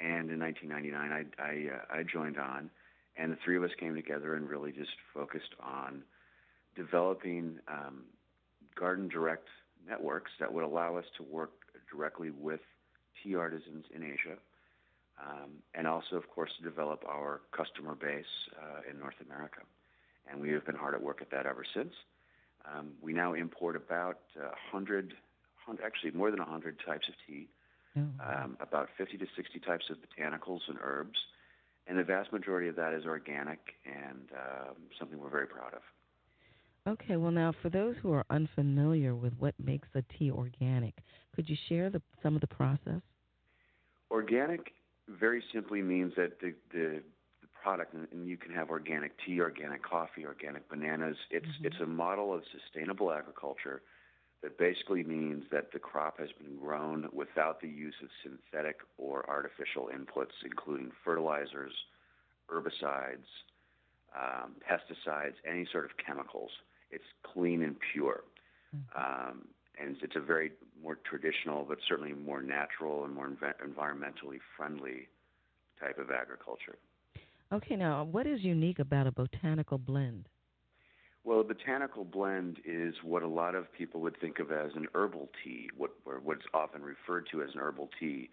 And 0.01 0.31
in 0.31 0.41
1999, 0.41 1.33
I, 1.39 1.43
I, 1.43 1.97
uh, 1.97 2.01
I 2.01 2.03
joined 2.03 2.39
on, 2.39 2.71
and 3.17 3.31
the 3.31 3.39
three 3.45 3.57
of 3.57 3.63
us 3.63 3.71
came 3.79 3.95
together 3.95 4.35
and 4.35 4.49
really 4.49 4.73
just 4.73 4.91
focused 5.13 5.55
on 5.61 6.03
developing 6.75 7.59
um, 7.69 8.03
garden 8.75 9.09
direct 9.09 9.47
networks 9.89 10.33
that 10.41 10.53
would 10.53 10.65
allow 10.65 10.97
us 10.97 11.05
to 11.17 11.23
work 11.23 11.53
directly 11.91 12.31
with 12.31 12.61
tea 13.23 13.37
artisans 13.37 13.85
in 13.95 14.03
Asia, 14.03 14.37
um, 15.23 15.51
and 15.75 15.87
also, 15.87 16.17
of 16.17 16.29
course, 16.29 16.51
to 16.59 16.65
develop 16.65 17.05
our 17.07 17.41
customer 17.53 17.95
base 17.95 18.25
uh, 18.61 18.91
in 18.91 18.99
North 18.99 19.15
America. 19.25 19.61
And 20.29 20.41
we 20.41 20.51
have 20.51 20.67
been 20.67 20.75
hard 20.75 20.95
at 20.95 21.03
work 21.03 21.23
at 21.23 21.31
that 21.31 21.47
ever 21.47 21.65
since. 21.75 21.93
Um, 22.65 22.93
we 23.03 23.13
now 23.13 23.35
import 23.35 23.77
about 23.77 24.21
uh, 24.37 24.49
100, 24.73 25.15
100, 25.67 25.85
actually 25.85 26.13
more 26.13 26.31
than 26.31 26.41
100 26.41 26.79
types 26.87 27.09
of 27.09 27.15
tea, 27.27 27.49
oh. 27.97 28.01
um, 28.25 28.57
about 28.61 28.89
50 28.97 29.19
to 29.19 29.27
60 29.37 29.61
types 29.61 29.85
of 29.91 29.99
botanicals 29.99 30.61
and 30.69 30.79
herbs, 30.83 31.19
and 31.87 31.99
the 31.99 32.05
vast 32.05 32.33
majority 32.33 32.69
of 32.69 32.77
that 32.77 32.95
is 32.95 33.05
organic 33.05 33.61
and 33.85 34.29
um, 34.33 34.77
something 34.99 35.21
we're 35.21 35.29
very 35.29 35.47
proud 35.47 35.75
of. 35.75 35.83
Okay, 36.87 37.17
well, 37.17 37.31
now 37.31 37.53
for 37.63 37.71
those 37.71 37.97
who 38.03 38.13
are 38.13 38.25
unfamiliar 38.29 39.15
with 39.15 39.33
what 39.39 39.55
makes 39.63 39.89
a 39.95 40.03
tea 40.19 40.31
organic, 40.31 40.95
could 41.35 41.49
you 41.49 41.57
share 41.69 41.89
the, 41.89 42.01
some 42.23 42.35
of 42.35 42.43
the 42.43 42.47
process? 42.47 43.01
Organic 44.11 44.73
very 45.09 45.43
simply 45.53 45.81
means 45.83 46.13
that 46.17 46.41
the, 46.41 46.55
the 46.73 47.03
product, 47.65 47.95
and 47.95 48.29
you 48.29 48.37
can 48.37 48.53
have 48.53 48.69
organic 48.69 49.13
tea, 49.25 49.41
organic 49.41 49.83
coffee, 49.83 50.27
organic 50.27 50.69
bananas. 50.69 51.17
It's 51.31 51.47
mm-hmm. 51.47 51.67
it's 51.67 51.81
a 51.83 51.87
model 51.87 52.35
of 52.35 52.43
sustainable 52.53 53.11
agriculture 53.11 53.81
that 54.43 54.59
basically 54.59 55.03
means 55.03 55.45
that 55.51 55.73
the 55.73 55.79
crop 55.79 56.21
has 56.21 56.29
been 56.39 56.59
grown 56.59 57.09
without 57.11 57.63
the 57.63 57.69
use 57.69 57.95
of 58.03 58.11
synthetic 58.23 58.81
or 58.99 59.25
artificial 59.31 59.89
inputs, 59.89 60.37
including 60.45 60.91
fertilizers, 61.03 61.73
herbicides, 62.53 63.31
um, 64.15 64.53
pesticides, 64.69 65.37
any 65.51 65.67
sort 65.73 65.87
of 65.87 65.93
chemicals. 65.97 66.51
It's 66.91 67.11
clean 67.23 67.63
and 67.63 67.77
pure. 67.93 68.25
Mm-hmm. 68.77 69.31
Um, 69.31 69.49
and 69.81 69.97
it's 70.03 70.17
a 70.17 70.21
very 70.21 70.53
more 70.83 70.99
traditional, 71.09 71.65
but 71.65 71.79
certainly 71.89 72.13
more 72.13 72.43
natural 72.43 73.05
and 73.07 73.15
more 73.15 73.29
env- 73.29 73.61
environmentally 73.67 74.41
friendly 74.55 75.09
type 75.81 75.99
of 75.99 76.11
agriculture. 76.11 76.77
Okay, 77.55 77.77
now 77.77 78.03
what 78.11 78.27
is 78.27 78.41
unique 78.41 78.81
about 78.81 79.07
a 79.07 79.13
botanical 79.13 79.79
blend? 79.79 80.29
Well, 81.23 81.41
a 81.41 81.45
botanical 81.45 82.05
blend 82.05 82.59
is 82.65 82.95
what 83.05 83.23
a 83.23 83.29
lot 83.29 83.55
of 83.55 83.73
people 83.73 84.01
would 84.01 84.19
think 84.21 84.41
of 84.41 84.51
as 84.51 84.73
an 84.75 84.89
herbal 84.93 85.31
tea, 85.43 85.71
what 85.77 85.93
or 86.05 86.21
what's 86.21 86.45
often 86.53 86.83
referred 86.83 87.29
to 87.31 87.43
as 87.43 87.51
an 87.55 87.61
herbal 87.61 87.91
tea. 88.01 88.29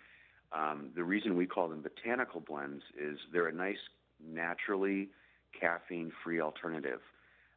Um, 0.52 0.90
the 0.96 1.04
reason 1.04 1.38
we 1.38 1.46
call 1.46 1.70
them 1.70 1.84
botanical 1.84 2.42
blends 2.42 2.82
is 3.00 3.20
they're 3.32 3.48
a 3.48 3.54
nice, 3.54 3.78
naturally 4.20 5.10
caffeine-free 5.58 6.42
alternative 6.42 7.00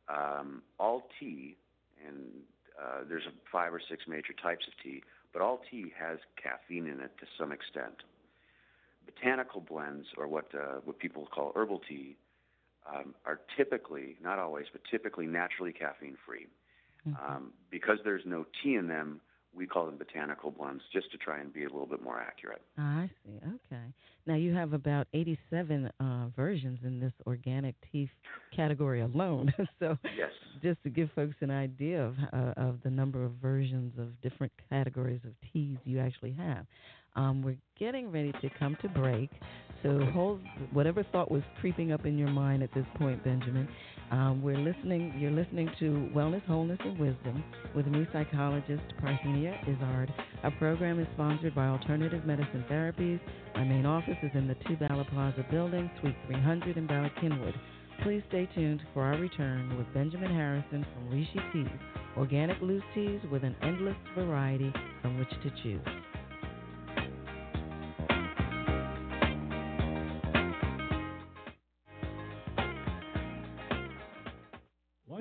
um, 0.09 0.63
all 0.79 1.09
tea, 1.19 1.57
and 2.07 2.19
uh, 2.81 3.05
there's 3.09 3.23
five 3.51 3.73
or 3.73 3.81
six 3.89 4.05
major 4.07 4.35
types 4.43 4.67
of 4.67 4.75
tea, 4.83 5.03
but 5.33 5.41
all 5.41 5.61
tea 5.71 5.93
has 5.99 6.19
caffeine 6.41 6.87
in 6.87 7.01
it 7.01 7.13
to 7.19 7.27
some 7.39 7.53
extent. 7.53 8.03
Botanical 9.07 9.61
blends, 9.61 10.07
or 10.17 10.27
what 10.29 10.47
uh, 10.55 10.81
what 10.85 10.99
people 10.99 11.29
call 11.33 11.53
herbal 11.55 11.81
tea, 11.89 12.17
um, 12.93 13.15
are 13.25 13.41
typically, 13.57 14.17
not 14.23 14.39
always, 14.39 14.67
but 14.73 14.83
typically 14.91 15.27
naturally 15.27 15.73
caffeine 15.73 16.17
free. 16.27 16.47
Mm-hmm. 17.07 17.33
Um, 17.33 17.53
because 17.71 17.99
there's 18.05 18.23
no 18.25 18.47
tea 18.63 18.75
in 18.75 18.89
them, 18.89 19.21
we 19.55 19.67
call 19.67 19.87
them 19.87 19.97
botanical 19.97 20.51
blends 20.51 20.83
just 20.93 21.11
to 21.13 21.19
try 21.19 21.39
and 21.39 21.53
be 21.53 21.65
a 21.65 21.69
little 21.69 21.87
bit 21.87 22.03
more 22.03 22.21
accurate. 22.21 22.63
I 22.77 23.09
see. 23.25 23.37
Okay. 23.37 23.83
Now 24.27 24.35
you 24.35 24.55
have 24.55 24.73
about 24.73 25.07
87 25.13 25.91
uh, 26.01 26.27
versions 26.35 26.79
in 26.83 26.99
this 26.99 27.13
organic 27.27 27.75
tea 27.93 28.11
category 28.55 29.03
alone. 29.03 29.53
so 29.79 29.97
yes. 30.17 30.31
just 30.63 30.83
to 30.83 30.91
give 30.91 31.11
folks 31.15 31.37
an 31.41 31.51
idea 31.51 32.05
of 32.05 32.15
uh, 32.33 32.53
of 32.57 32.79
the 32.83 32.91
number 32.91 33.25
of 33.25 33.33
versions 33.41 33.93
of 33.99 34.21
different 34.23 34.53
categories 34.71 35.21
of 35.25 35.33
teas 35.53 35.77
you 35.85 36.01
actually 36.01 36.33
have. 36.33 36.67
Um, 37.17 37.43
we're 37.43 37.57
getting 37.79 38.11
ready 38.11 38.33
to 38.33 38.51
come 38.59 38.77
to 38.83 38.89
break. 38.89 39.31
So 39.83 40.01
hold 40.15 40.41
whatever 40.73 41.05
thought 41.13 41.31
was 41.31 41.43
creeping 41.61 41.93
up 41.93 42.07
in 42.07 42.17
your 42.17 42.31
mind 42.31 42.63
at 42.63 42.73
this 42.75 42.87
point, 42.97 43.23
Benjamin. 43.23 43.69
Um, 44.11 44.43
we're 44.43 44.59
listening. 44.59 45.15
You're 45.19 45.31
listening 45.31 45.71
to 45.79 46.11
Wellness, 46.15 46.45
Wholeness, 46.47 46.79
and 46.85 46.99
Wisdom 46.99 47.45
with 47.75 47.87
me, 47.87 48.07
psychologist 48.13 48.83
Parthenia 49.03 49.61
Izzard. 49.69 50.13
Our 50.43 50.51
program 50.53 51.01
is 51.01 51.07
sponsored 51.15 51.55
by 51.55 51.67
Alternative 51.67 52.25
Medicine 52.25 52.65
Therapies. 52.71 53.21
Our 53.55 53.65
main 53.65 53.85
office 53.85 54.17
is 54.23 54.31
in 54.35 54.49
the 54.49 54.57
Two 54.67 54.77
Bala 54.77 55.05
Plaza 55.13 55.45
building, 55.51 55.91
Suite 56.01 56.17
300 56.27 56.77
in 56.77 56.87
Bala 56.87 57.11
Cynwyd. 57.23 57.55
Please 58.03 58.23
stay 58.29 58.49
tuned 58.55 58.83
for 58.93 59.03
our 59.03 59.19
return 59.19 59.77
with 59.77 59.93
Benjamin 59.95 60.33
Harrison 60.33 60.85
from 60.95 61.11
Rishi 61.11 61.41
Teas, 61.53 61.69
organic 62.17 62.61
loose 62.61 62.83
teas 62.95 63.21
with 63.31 63.45
an 63.45 63.55
endless 63.63 63.97
variety 64.17 64.73
from 65.03 65.19
which 65.19 65.31
to 65.43 65.51
choose. 65.63 66.14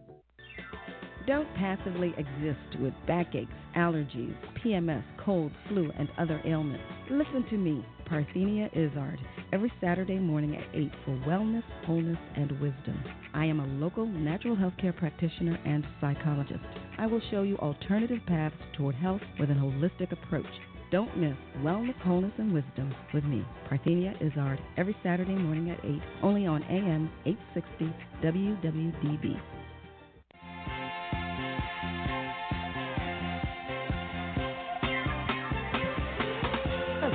Don't 1.28 1.48
passively 1.56 2.16
exist 2.18 2.80
with 2.80 2.96
backaches, 3.06 3.48
allergies, 3.76 4.36
PMS, 4.64 5.04
cold, 5.24 5.52
flu, 5.70 5.92
and 5.98 6.10
other 6.18 6.42
ailments. 6.46 6.84
Listen 7.12 7.46
to 7.52 7.58
me, 7.58 7.86
Parthenia 8.12 8.68
Izzard, 8.74 9.22
every 9.54 9.72
Saturday 9.80 10.20
morning 10.20 10.58
at 10.58 10.66
8 10.74 10.92
for 11.06 11.12
wellness, 11.26 11.64
wholeness, 11.86 12.18
and 12.36 12.52
wisdom. 12.60 13.02
I 13.34 13.46
am 13.46 13.62
a 13.62 13.66
local 13.66 14.06
natural 14.06 14.54
health 14.54 14.74
care 14.78 14.92
practitioner 14.92 15.58
and 15.64 15.88
psychologist. 16.02 16.60
I 16.98 17.06
will 17.06 17.22
show 17.32 17.44
you 17.44 17.56
alternative 17.60 18.20
paths 18.28 18.56
toward 18.76 18.96
health 18.96 19.22
with 19.40 19.50
an 19.50 19.58
holistic 19.58 20.12
approach. 20.12 20.46
Don't 20.92 21.18
miss 21.18 21.38
Wellness, 21.60 21.96
Wholeness, 22.02 22.34
and 22.38 22.54
Wisdom 22.54 22.94
with 23.14 23.24
me, 23.24 23.46
Parthenia 23.70 24.22
Izzard, 24.22 24.60
every 24.76 24.98
Saturday 25.02 25.36
morning 25.36 25.72
at 25.72 25.80
8, 25.86 26.02
only 26.22 26.46
on 26.46 26.64
AM 26.64 27.10
860 27.26 27.96
WWDB. 28.22 29.40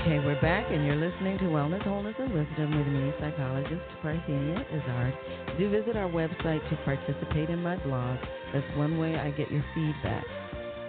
Okay, 0.07 0.21
we're 0.21 0.41
back, 0.41 0.67
and 0.71 0.87
you're 0.87 0.95
listening 0.95 1.37
to 1.39 1.47
Wellness, 1.47 1.83
Wholeness, 1.83 2.15
and 2.21 2.33
Wisdom 2.33 2.79
with 2.79 2.87
me, 2.87 3.13
psychologist 3.19 3.83
Parthenia 4.05 4.65
Izzard. 4.71 5.59
Do 5.59 5.69
visit 5.69 5.97
our 5.97 6.09
website 6.09 6.63
to 6.71 6.77
participate 6.85 7.51
in 7.51 7.61
my 7.61 7.75
blog. 7.83 8.17
That's 8.53 8.65
one 8.77 8.99
way 8.99 9.17
I 9.17 9.33
get 9.33 9.51
your 9.51 9.65
feedback. 9.75 10.25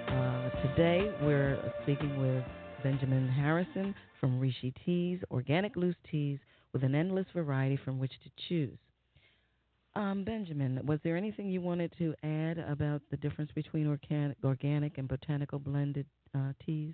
Uh, 0.07 0.49
today, 0.61 1.11
we're 1.23 1.57
speaking 1.81 2.21
with 2.21 2.43
Benjamin 2.83 3.27
Harrison 3.27 3.95
from 4.19 4.39
Rishi 4.39 4.71
Teas, 4.85 5.19
organic 5.31 5.75
loose 5.75 5.95
teas 6.11 6.37
with 6.71 6.83
an 6.83 6.93
endless 6.93 7.25
variety 7.33 7.79
from 7.83 7.97
which 7.97 8.13
to 8.23 8.29
choose. 8.47 8.77
Um, 9.95 10.25
Benjamin, 10.25 10.79
was 10.85 10.99
there 11.03 11.17
anything 11.17 11.49
you 11.49 11.61
wanted 11.61 11.91
to 11.97 12.13
add 12.21 12.59
about 12.59 13.01
the 13.09 13.17
difference 13.17 13.49
between 13.55 13.87
organic, 13.87 14.37
organic 14.43 14.99
and 14.99 15.07
botanical 15.07 15.57
blended 15.57 16.05
uh, 16.35 16.53
teas? 16.63 16.93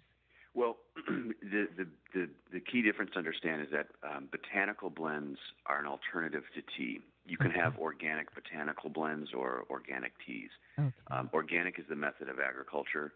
Well, 0.56 0.78
the, 1.08 1.68
the, 1.76 1.88
the 2.14 2.30
the 2.54 2.60
key 2.60 2.82
difference 2.82 3.12
to 3.14 3.18
understand 3.18 3.62
is 3.62 3.68
that 3.72 3.88
um, 4.08 4.30
botanical 4.32 4.90
blends 4.90 5.40
are 5.66 5.80
an 5.80 5.88
alternative 5.88 6.44
to 6.56 6.62
tea. 6.78 7.00
You 7.26 7.38
can 7.38 7.52
have 7.52 7.78
organic 7.78 8.28
botanical 8.36 8.90
blends 8.90 9.34
or 9.34 9.64
organic 9.70 10.12
teas. 10.26 10.50
Okay. 10.78 10.92
Um, 11.10 11.30
organic 11.34 11.80
is 11.80 11.86
the 11.90 11.96
method 11.96 12.30
of 12.30 12.38
agriculture. 12.40 13.14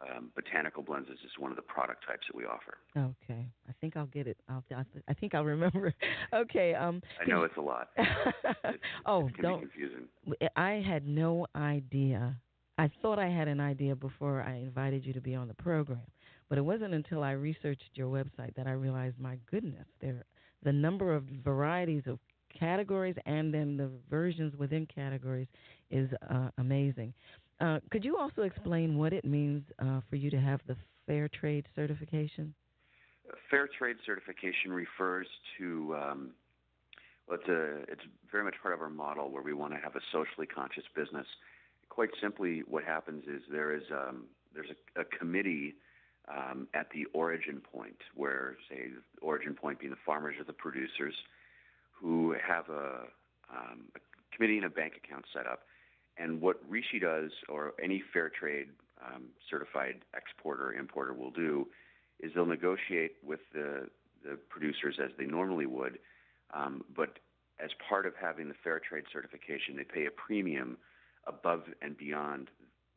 Um, 0.00 0.30
botanical 0.34 0.82
blends 0.82 1.08
is 1.08 1.18
just 1.22 1.38
one 1.38 1.52
of 1.52 1.56
the 1.56 1.62
product 1.62 2.04
types 2.06 2.26
that 2.26 2.36
we 2.36 2.44
offer. 2.44 2.76
Okay, 2.96 3.46
I 3.68 3.72
think 3.80 3.96
I'll 3.96 4.06
get 4.06 4.26
it. 4.26 4.36
I'll, 4.48 4.64
I 5.08 5.14
think 5.14 5.34
I'll 5.34 5.44
remember. 5.44 5.94
okay. 6.34 6.74
Um, 6.74 7.00
I 7.24 7.28
know 7.28 7.44
it's 7.44 7.56
a 7.56 7.60
lot. 7.60 7.90
It's, 8.66 8.82
oh, 9.06 9.28
it 9.28 9.34
can 9.34 9.42
don't. 9.42 9.60
be 9.60 9.66
confusing. 9.68 10.08
I 10.56 10.82
had 10.86 11.06
no 11.06 11.46
idea. 11.54 12.36
I 12.76 12.90
thought 13.02 13.18
I 13.18 13.28
had 13.28 13.46
an 13.46 13.60
idea 13.60 13.94
before 13.94 14.42
I 14.42 14.56
invited 14.56 15.04
you 15.06 15.12
to 15.12 15.20
be 15.20 15.34
on 15.34 15.48
the 15.48 15.54
program, 15.54 16.00
but 16.54 16.58
it 16.60 16.64
wasn't 16.64 16.94
until 16.94 17.24
I 17.24 17.32
researched 17.32 17.90
your 17.94 18.06
website 18.06 18.54
that 18.54 18.68
I 18.68 18.74
realized, 18.74 19.18
my 19.18 19.38
goodness, 19.50 19.86
there 20.00 20.22
the 20.62 20.72
number 20.72 21.12
of 21.12 21.24
varieties 21.42 22.04
of 22.06 22.20
categories 22.56 23.16
and 23.26 23.52
then 23.52 23.76
the 23.76 23.90
versions 24.08 24.54
within 24.56 24.86
categories 24.86 25.48
is 25.90 26.08
uh, 26.30 26.50
amazing. 26.58 27.12
Uh, 27.60 27.80
could 27.90 28.04
you 28.04 28.16
also 28.16 28.42
explain 28.42 28.96
what 28.96 29.12
it 29.12 29.24
means 29.24 29.64
uh, 29.80 29.98
for 30.08 30.14
you 30.14 30.30
to 30.30 30.36
have 30.36 30.60
the 30.68 30.76
Fair 31.08 31.28
Trade 31.28 31.66
certification? 31.74 32.54
Fair 33.50 33.68
trade 33.76 33.96
certification 34.06 34.72
refers 34.72 35.26
to 35.58 35.96
um, 35.96 36.30
well, 37.26 37.40
it's 37.40 37.48
a 37.48 37.90
it's 37.90 38.02
very 38.30 38.44
much 38.44 38.54
part 38.62 38.72
of 38.74 38.80
our 38.80 38.90
model 38.90 39.28
where 39.28 39.42
we 39.42 39.54
want 39.54 39.72
to 39.72 39.80
have 39.80 39.96
a 39.96 40.00
socially 40.12 40.46
conscious 40.46 40.84
business. 40.94 41.26
Quite 41.88 42.10
simply, 42.22 42.62
what 42.68 42.84
happens 42.84 43.24
is 43.24 43.42
there 43.50 43.74
is 43.74 43.82
um, 43.90 44.26
there's 44.54 44.68
a, 44.70 45.00
a 45.00 45.04
committee 45.04 45.74
um, 46.28 46.68
at 46.74 46.88
the 46.90 47.04
origin 47.12 47.60
point 47.60 47.96
where, 48.14 48.56
say, 48.68 48.88
the 48.88 49.20
origin 49.20 49.54
point 49.54 49.78
being 49.78 49.90
the 49.90 49.98
farmers 50.04 50.36
or 50.38 50.44
the 50.44 50.52
producers, 50.52 51.14
who 51.92 52.34
have 52.46 52.68
a, 52.68 53.04
um, 53.50 53.84
a 53.94 54.34
committee 54.34 54.56
and 54.56 54.66
a 54.66 54.70
bank 54.70 54.94
account 55.02 55.24
set 55.32 55.46
up. 55.46 55.60
And 56.16 56.40
what 56.40 56.60
Rishi 56.68 56.98
does, 56.98 57.30
or 57.48 57.72
any 57.82 58.02
fair 58.12 58.28
trade 58.30 58.68
um, 59.04 59.24
certified 59.50 59.96
exporter 60.16 60.68
or 60.68 60.74
importer 60.74 61.12
will 61.12 61.30
do, 61.30 61.66
is 62.20 62.32
they'll 62.34 62.46
negotiate 62.46 63.12
with 63.24 63.40
the, 63.52 63.88
the 64.24 64.38
producers 64.48 64.96
as 65.02 65.10
they 65.18 65.26
normally 65.26 65.66
would, 65.66 65.98
um, 66.52 66.84
but 66.94 67.18
as 67.62 67.70
part 67.88 68.06
of 68.06 68.14
having 68.20 68.48
the 68.48 68.54
fair 68.62 68.80
trade 68.80 69.04
certification, 69.12 69.76
they 69.76 69.84
pay 69.84 70.06
a 70.06 70.10
premium 70.10 70.76
above 71.26 71.62
and 71.82 71.96
beyond 71.96 72.50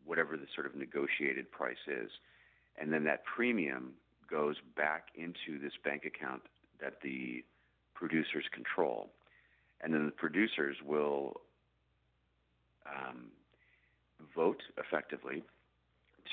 whatever 0.05 0.37
the 0.37 0.47
sort 0.55 0.65
of 0.65 0.75
negotiated 0.75 1.51
price 1.51 1.75
is. 1.87 2.09
And 2.77 2.91
then 2.93 3.03
that 3.05 3.23
premium 3.25 3.93
goes 4.29 4.55
back 4.75 5.07
into 5.15 5.59
this 5.61 5.73
bank 5.83 6.05
account 6.05 6.43
that 6.81 7.01
the 7.01 7.43
producers 7.95 8.45
control. 8.53 9.09
And 9.81 9.93
then 9.93 10.05
the 10.05 10.11
producers 10.11 10.77
will 10.85 11.41
um, 12.85 13.27
vote 14.35 14.61
effectively 14.77 15.43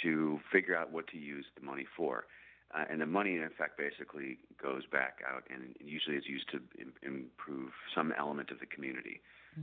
to 0.02 0.40
figure 0.52 0.76
out 0.76 0.92
what 0.92 1.07
to 1.09 1.18
use 1.18 1.46
the 1.59 1.64
money 1.64 1.87
for. 1.96 2.26
Uh, 2.74 2.85
and 2.90 3.00
the 3.00 3.07
money, 3.07 3.37
in 3.37 3.50
fact, 3.57 3.78
basically 3.78 4.38
goes 4.61 4.83
back 4.90 5.20
out 5.30 5.44
and 5.48 5.76
usually 5.80 6.16
is 6.16 6.24
used 6.26 6.50
to 6.50 6.61
Im- 6.80 6.92
improve 7.02 7.70
some 7.94 8.12
element 8.18 8.50
of 8.50 8.59
the 8.59 8.66
community. 8.66 9.20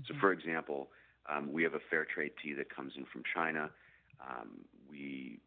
So, 0.08 0.14
for 0.22 0.32
example, 0.32 0.88
um, 1.30 1.52
we 1.52 1.64
have 1.64 1.74
a 1.74 1.82
fair 1.90 2.06
trade 2.06 2.32
tea 2.42 2.54
that 2.54 2.74
comes 2.74 2.94
in 2.96 3.06
from 3.12 3.24
China. 3.36 3.70
Um, 4.22 4.62
we 4.90 5.40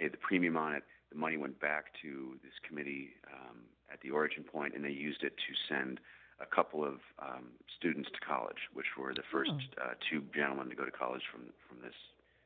paid 0.00 0.12
the 0.12 0.18
premium 0.18 0.56
on 0.56 0.72
it. 0.72 0.82
The 1.12 1.18
money 1.18 1.36
went 1.36 1.60
back 1.60 1.92
to 2.02 2.38
this 2.42 2.52
committee 2.66 3.10
um, 3.28 3.58
at 3.92 4.00
the 4.00 4.10
origin 4.10 4.44
point, 4.44 4.74
and 4.74 4.84
they 4.84 4.90
used 4.90 5.22
it 5.22 5.34
to 5.36 5.52
send 5.68 6.00
a 6.40 6.46
couple 6.46 6.82
of 6.84 6.94
um, 7.20 7.52
students 7.76 8.08
to 8.14 8.20
college, 8.26 8.70
which 8.72 8.86
were 8.98 9.12
the 9.12 9.26
first 9.30 9.50
uh, 9.76 9.92
two 10.08 10.22
gentlemen 10.34 10.70
to 10.70 10.76
go 10.76 10.84
to 10.84 10.90
college 10.90 11.22
from 11.30 11.52
from 11.68 11.78
this 11.82 11.94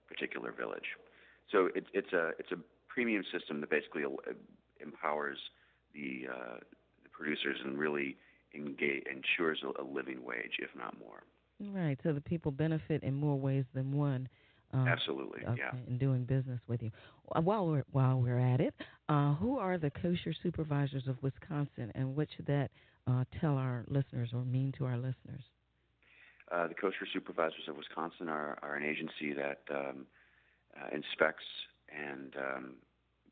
particular 0.08 0.50
village. 0.52 0.98
So 1.52 1.68
it, 1.74 1.86
it's 1.92 2.12
a 2.12 2.32
it's 2.38 2.50
a 2.50 2.58
premium 2.88 3.24
system 3.32 3.60
that 3.60 3.70
basically 3.70 4.04
uh, 4.04 4.32
empowers 4.80 5.38
the, 5.94 6.26
uh, 6.30 6.56
the 7.02 7.08
producers 7.10 7.58
and 7.64 7.78
really 7.78 8.16
engage, 8.54 9.02
ensures 9.10 9.60
a, 9.62 9.82
a 9.82 9.84
living 9.84 10.24
wage, 10.24 10.58
if 10.58 10.70
not 10.76 10.98
more. 10.98 11.22
Right, 11.60 11.98
so 12.02 12.12
the 12.12 12.20
people 12.20 12.50
benefit 12.50 13.02
in 13.02 13.14
more 13.14 13.36
ways 13.36 13.64
than 13.74 13.92
one. 13.92 14.28
Um, 14.74 14.88
Absolutely, 14.88 15.42
okay, 15.46 15.60
yeah. 15.60 15.78
In 15.86 15.98
doing 15.98 16.24
business 16.24 16.60
with 16.66 16.82
you. 16.82 16.90
Uh, 17.34 17.40
While 17.40 17.68
we're 17.68 17.84
while 17.92 18.20
we're 18.20 18.40
at 18.40 18.60
it, 18.60 18.74
uh, 19.08 19.34
who 19.34 19.56
are 19.56 19.78
the 19.78 19.90
kosher 19.90 20.34
supervisors 20.42 21.06
of 21.06 21.16
Wisconsin, 21.22 21.92
and 21.94 22.16
what 22.16 22.26
should 22.36 22.46
that 22.46 22.70
uh, 23.06 23.24
tell 23.40 23.56
our 23.56 23.84
listeners 23.88 24.30
or 24.34 24.44
mean 24.44 24.72
to 24.78 24.84
our 24.84 24.96
listeners? 24.96 25.44
Uh, 26.50 26.66
the 26.66 26.74
kosher 26.74 27.06
supervisors 27.12 27.68
of 27.68 27.76
Wisconsin 27.76 28.28
are, 28.28 28.58
are 28.62 28.74
an 28.74 28.84
agency 28.84 29.32
that 29.32 29.60
um, 29.70 30.06
uh, 30.76 30.88
inspects 30.92 31.44
and 31.88 32.34
um, 32.36 32.74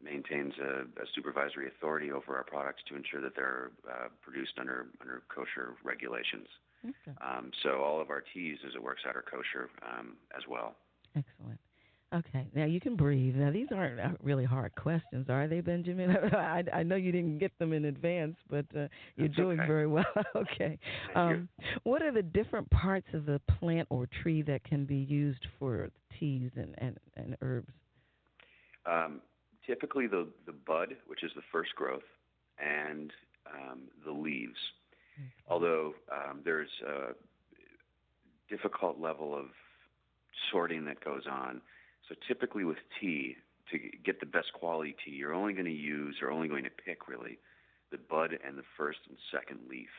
maintains 0.02 0.54
a, 0.62 0.82
a 1.02 1.06
supervisory 1.14 1.66
authority 1.66 2.12
over 2.12 2.36
our 2.36 2.44
products 2.44 2.82
to 2.88 2.96
ensure 2.96 3.20
that 3.20 3.34
they're 3.34 3.70
uh, 3.90 4.08
produced 4.22 4.52
under 4.58 4.86
under 5.00 5.22
kosher 5.28 5.74
regulations. 5.82 6.46
Okay. 6.84 7.16
Um, 7.20 7.50
so 7.62 7.82
all 7.82 8.00
of 8.00 8.10
our 8.10 8.22
teas, 8.32 8.58
as 8.66 8.74
it 8.74 8.82
works 8.82 9.02
out, 9.08 9.16
are 9.16 9.22
kosher 9.22 9.70
um, 9.82 10.16
as 10.36 10.42
well. 10.48 10.76
Excellent. 11.16 11.58
Okay, 12.14 12.46
now 12.54 12.66
you 12.66 12.78
can 12.78 12.94
breathe. 12.94 13.34
Now 13.36 13.50
these 13.50 13.68
aren't 13.74 13.98
uh, 13.98 14.10
really 14.22 14.44
hard 14.44 14.74
questions, 14.74 15.30
are 15.30 15.48
they, 15.48 15.62
Benjamin? 15.62 16.10
I, 16.34 16.62
I 16.70 16.82
know 16.82 16.96
you 16.96 17.10
didn't 17.10 17.38
get 17.38 17.58
them 17.58 17.72
in 17.72 17.86
advance, 17.86 18.36
but 18.50 18.66
uh, 18.76 18.88
you're 19.16 19.28
That's 19.28 19.36
doing 19.36 19.58
okay. 19.60 19.66
very 19.66 19.86
well. 19.86 20.04
okay. 20.36 20.78
Um, 21.14 21.48
what 21.84 22.02
are 22.02 22.12
the 22.12 22.22
different 22.22 22.68
parts 22.70 23.06
of 23.14 23.24
the 23.24 23.40
plant 23.58 23.86
or 23.88 24.06
tree 24.22 24.42
that 24.42 24.62
can 24.64 24.84
be 24.84 24.96
used 24.96 25.46
for 25.58 25.88
teas 26.20 26.50
and, 26.56 26.74
and, 26.78 26.98
and 27.16 27.34
herbs? 27.40 27.72
Um, 28.84 29.22
typically, 29.66 30.06
the 30.06 30.28
the 30.44 30.52
bud, 30.52 30.96
which 31.06 31.24
is 31.24 31.30
the 31.34 31.42
first 31.50 31.74
growth, 31.76 32.02
and 32.58 33.10
um, 33.46 33.82
the 34.04 34.12
leaves. 34.12 34.58
Although 35.48 35.94
um, 36.10 36.40
there's 36.44 36.70
a 36.86 37.12
difficult 38.54 39.00
level 39.00 39.34
of 39.34 39.46
sorting 40.50 40.84
that 40.86 41.04
goes 41.04 41.22
on. 41.30 41.60
So 42.08 42.14
typically 42.26 42.64
with 42.64 42.78
tea, 43.00 43.36
to 43.70 43.78
get 44.04 44.20
the 44.20 44.26
best 44.26 44.52
quality 44.52 44.94
tea, 45.04 45.12
you're 45.12 45.34
only 45.34 45.52
going 45.52 45.66
to 45.66 45.70
use 45.70 46.16
or 46.20 46.30
only 46.30 46.48
going 46.48 46.64
to 46.64 46.70
pick 46.70 47.08
really 47.08 47.38
the 47.90 47.98
bud 47.98 48.38
and 48.46 48.58
the 48.58 48.64
first 48.76 48.98
and 49.08 49.16
second 49.30 49.60
leaf. 49.68 49.90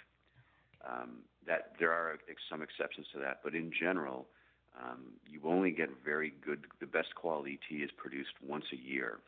Um, 0.85 1.19
that 1.47 1.73
there 1.79 1.91
are 1.91 2.17
some 2.49 2.61
exceptions 2.61 3.07
to 3.13 3.19
that, 3.19 3.39
but 3.43 3.55
in 3.55 3.71
general, 3.71 4.27
um, 4.77 5.13
you 5.25 5.39
only 5.45 5.71
get 5.71 5.89
very 6.03 6.33
good. 6.45 6.65
The 6.81 6.87
best 6.87 7.15
quality 7.15 7.59
tea 7.69 7.77
is 7.77 7.91
produced 7.95 8.33
once 8.45 8.65
a 8.73 8.75
year, 8.75 9.19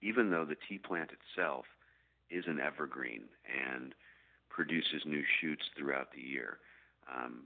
even 0.00 0.30
though 0.30 0.46
the 0.46 0.56
tea 0.68 0.78
plant 0.78 1.10
itself 1.12 1.66
is 2.30 2.44
an 2.46 2.60
evergreen 2.60 3.24
and 3.44 3.94
produces 4.48 5.02
new 5.04 5.22
shoots 5.40 5.64
throughout 5.76 6.12
the 6.12 6.22
year. 6.22 6.58
Um, 7.12 7.44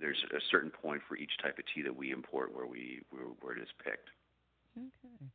there's 0.00 0.22
a 0.32 0.40
certain 0.50 0.70
point 0.70 1.00
for 1.08 1.16
each 1.16 1.32
type 1.42 1.58
of 1.58 1.64
tea 1.74 1.82
that 1.82 1.96
we 1.96 2.12
import 2.12 2.54
where 2.54 2.66
we 2.66 3.02
where, 3.10 3.24
where 3.40 3.56
it 3.56 3.62
is 3.62 3.68
picked. 3.84 4.08
Okay. 4.76 5.30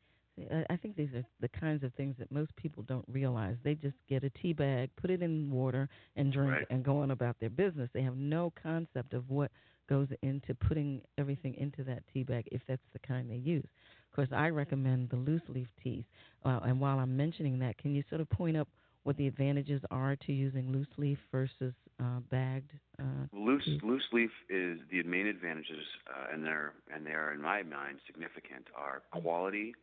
I 0.70 0.78
think 0.78 0.96
these 0.96 1.14
are 1.14 1.24
the 1.40 1.50
kinds 1.50 1.84
of 1.84 1.94
things 1.94 2.16
that 2.18 2.32
most 2.32 2.56
people 2.56 2.84
don't 2.84 3.06
realize. 3.12 3.58
They 3.64 3.76
just 3.76 3.98
get 4.10 4.24
a 4.24 4.30
tea 4.30 4.54
bag, 4.54 4.90
put 4.96 5.10
it 5.10 5.22
in 5.22 5.52
water, 5.52 5.90
and 6.16 6.32
drink, 6.32 6.52
right. 6.52 6.68
and 6.70 6.84
go 6.84 7.00
on 7.00 7.12
about 7.12 7.36
their 7.40 7.50
business. 7.50 7.90
They 7.94 8.02
have 8.02 8.16
no 8.16 8.54
concept 8.62 9.14
of 9.14 9.30
what 9.30 9.52
goes 9.90 10.08
into 10.22 10.56
putting 10.56 11.02
everything 11.18 11.54
into 11.56 11.84
that 11.84 12.04
tea 12.14 12.24
bag, 12.24 12.48
if 12.52 12.62
that's 12.68 12.82
the 12.94 13.00
kind 13.00 13.30
they 13.30 13.36
use. 13.36 13.68
Of 14.10 14.16
course, 14.16 14.30
I 14.32 14.50
recommend 14.50 15.10
the 15.10 15.18
loose 15.18 15.42
leaf 15.50 15.68
teas. 15.84 16.06
Uh, 16.46 16.60
and 16.64 16.80
while 16.80 16.98
I'm 17.00 17.16
mentioning 17.16 17.60
that, 17.60 17.78
can 17.78 17.94
you 17.94 18.04
sort 18.10 18.22
of 18.22 18.30
point 18.30 18.58
up 18.58 18.70
what 19.04 19.18
the 19.18 19.28
advantages 19.28 19.82
are 19.90 20.16
to 20.16 20.32
using 20.32 20.72
loose 20.72 20.88
leaf 20.98 21.18
versus 21.32 21.74
uh, 22.00 22.20
bagged? 22.30 22.72
Uh, 23.00 23.04
loose 23.34 23.68
loose 23.84 24.04
leaf 24.12 24.32
is 24.50 24.80
the 24.92 25.04
main 25.04 25.28
advantages, 25.28 25.86
uh, 26.08 26.34
and 26.34 26.46
they're 26.46 26.74
and 26.94 27.06
they 27.06 27.12
are 27.12 27.34
in 27.34 27.42
my 27.42 27.64
mind 27.64 28.00
significant. 28.06 28.68
Are 28.76 29.02
quality 29.12 29.74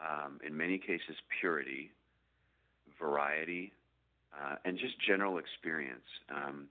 um, 0.00 0.38
in 0.46 0.56
many 0.56 0.78
cases 0.78 1.16
purity, 1.40 1.90
variety, 3.00 3.72
uh, 4.32 4.56
and 4.64 4.78
just 4.78 4.94
general 5.00 5.38
experience. 5.38 6.06
Um, 6.30 6.68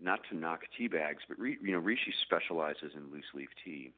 not 0.00 0.20
to 0.30 0.36
knock 0.36 0.60
tea 0.76 0.88
bags, 0.88 1.22
but 1.28 1.38
re, 1.38 1.56
you 1.62 1.72
know 1.72 1.78
Rishi 1.78 2.12
specializes 2.22 2.92
in 2.96 3.10
loose 3.12 3.24
leaf 3.34 3.48
tea, 3.64 3.92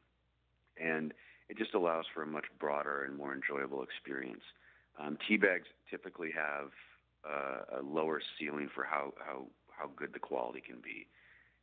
and 0.81 1.13
it 1.49 1.57
just 1.59 1.75
allows 1.75 2.05
for 2.15 2.23
a 2.23 2.27
much 2.27 2.45
broader 2.59 3.05
and 3.05 3.17
more 3.17 3.35
enjoyable 3.35 3.83
experience. 3.83 4.43
Um, 4.99 5.19
tea 5.27 5.37
bags 5.37 5.67
typically 5.91 6.31
have 6.33 6.71
a 7.79 7.83
lower 7.83 8.21
ceiling 8.39 8.69
for 8.75 8.85
how, 8.85 9.13
how 9.25 9.47
how 9.71 9.91
good 9.97 10.13
the 10.15 10.19
quality 10.19 10.61
can 10.61 10.77
be, 10.83 11.07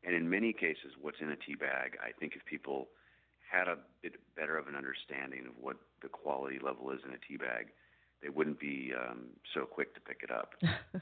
and 0.03 0.15
in 0.15 0.29
many 0.29 0.53
cases, 0.53 0.93
what's 1.01 1.17
in 1.21 1.29
a 1.29 1.35
tea 1.35 1.55
bag, 1.55 1.97
I 2.03 2.11
think 2.19 2.33
if 2.35 2.45
people 2.45 2.89
had 3.49 3.67
a 3.67 3.77
bit 4.01 4.13
better 4.35 4.57
of 4.57 4.67
an 4.67 4.75
understanding 4.75 5.45
of 5.47 5.53
what 5.59 5.77
the 6.01 6.09
quality 6.09 6.59
level 6.63 6.91
is 6.91 6.99
in 7.07 7.13
a 7.13 7.17
tea 7.27 7.37
bag, 7.37 7.67
they 8.21 8.29
wouldn't 8.29 8.59
be 8.59 8.91
um, 8.97 9.27
so 9.53 9.65
quick 9.65 9.93
to 9.95 10.01
pick 10.01 10.21
it 10.23 10.31
up. 10.31 10.53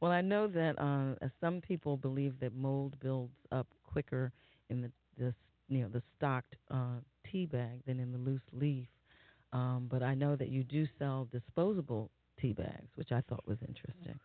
well, 0.00 0.12
I 0.12 0.20
know 0.20 0.46
that 0.48 0.78
uh, 0.78 1.28
some 1.40 1.60
people 1.60 1.96
believe 1.96 2.38
that 2.40 2.54
mold 2.54 2.98
builds 3.00 3.36
up 3.52 3.66
quicker 3.84 4.32
in 4.68 4.82
the, 4.82 4.90
the 5.18 5.34
you 5.68 5.82
know 5.82 5.88
the 5.88 6.02
stocked 6.16 6.54
uh, 6.70 7.00
tea 7.30 7.46
bag 7.46 7.80
than 7.86 7.98
in 7.98 8.12
the 8.12 8.18
loose 8.18 8.40
leaf. 8.52 8.86
Um, 9.52 9.86
but 9.90 10.02
I 10.02 10.14
know 10.14 10.36
that 10.36 10.48
you 10.48 10.64
do 10.64 10.86
sell 10.98 11.28
disposable 11.32 12.10
tea 12.46 12.52
bags, 12.52 12.88
which 12.96 13.12
I 13.12 13.20
thought 13.22 13.46
was 13.46 13.58
interesting. 13.66 14.18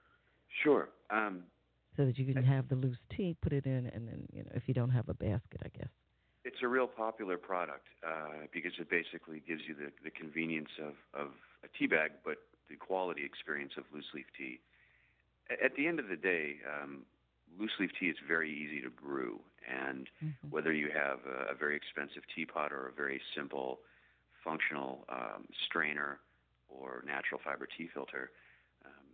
Sure. 0.64 0.90
Um, 1.10 1.44
so 1.98 2.06
that 2.06 2.18
you 2.18 2.34
can 2.34 2.44
have 2.44 2.70
the 2.70 2.76
loose 2.76 2.98
tea, 3.16 3.36
put 3.42 3.52
it 3.52 3.66
in, 3.66 3.88
and 3.88 4.08
then 4.08 4.28
you 4.32 4.44
know 4.44 4.52
if 4.54 4.64
you 4.68 4.74
don't 4.74 4.92
have 4.92 5.10
a 5.10 5.14
basket, 5.14 5.62
I 5.64 5.70
guess. 5.78 5.90
It's 6.44 6.58
a 6.64 6.68
real 6.68 6.88
popular 6.88 7.38
product 7.38 7.86
uh, 8.06 8.48
because 8.52 8.72
it 8.80 8.90
basically 8.90 9.44
gives 9.48 9.62
you 9.68 9.76
the, 9.76 9.92
the 10.04 10.10
convenience 10.10 10.70
of, 10.82 10.94
of 11.14 11.28
a 11.64 11.68
tea 11.78 11.86
bag, 11.86 12.12
but 12.26 12.38
the 12.70 12.76
quality 12.76 13.24
experience 13.24 13.74
of 13.78 13.84
loose 13.94 14.06
leaf 14.16 14.26
tea. 14.38 14.60
At 15.64 15.76
the 15.76 15.86
end 15.86 16.00
of 16.00 16.08
the 16.08 16.16
day, 16.16 16.56
um, 16.66 17.04
loose 17.60 17.72
leaf 17.80 17.92
tea 18.00 18.08
is 18.08 18.16
very 18.28 18.50
easy 18.50 18.82
to 18.82 18.90
brew, 18.90 19.40
and 19.70 20.08
mm-hmm. 20.24 20.50
whether 20.50 20.72
you 20.72 20.90
have 20.96 21.20
a, 21.28 21.52
a 21.52 21.56
very 21.56 21.76
expensive 21.76 22.24
teapot 22.34 22.72
or 22.72 22.88
a 22.88 22.94
very 22.94 23.22
simple, 23.36 23.80
functional 24.44 25.06
um, 25.10 25.46
strainer 25.68 26.20
or 26.72 27.04
natural 27.06 27.40
fiber 27.44 27.68
tea 27.78 27.90
filter, 27.94 28.32
um, 28.86 29.06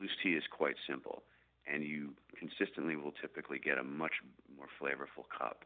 loose 0.00 0.10
tea 0.22 0.34
is 0.34 0.44
quite 0.50 0.76
simple, 0.88 1.22
and 1.66 1.82
you 1.82 2.10
consistently 2.38 2.96
will 2.96 3.12
typically 3.20 3.58
get 3.58 3.78
a 3.78 3.84
much 3.84 4.12
more 4.56 4.66
flavorful 4.80 5.24
cup. 5.36 5.64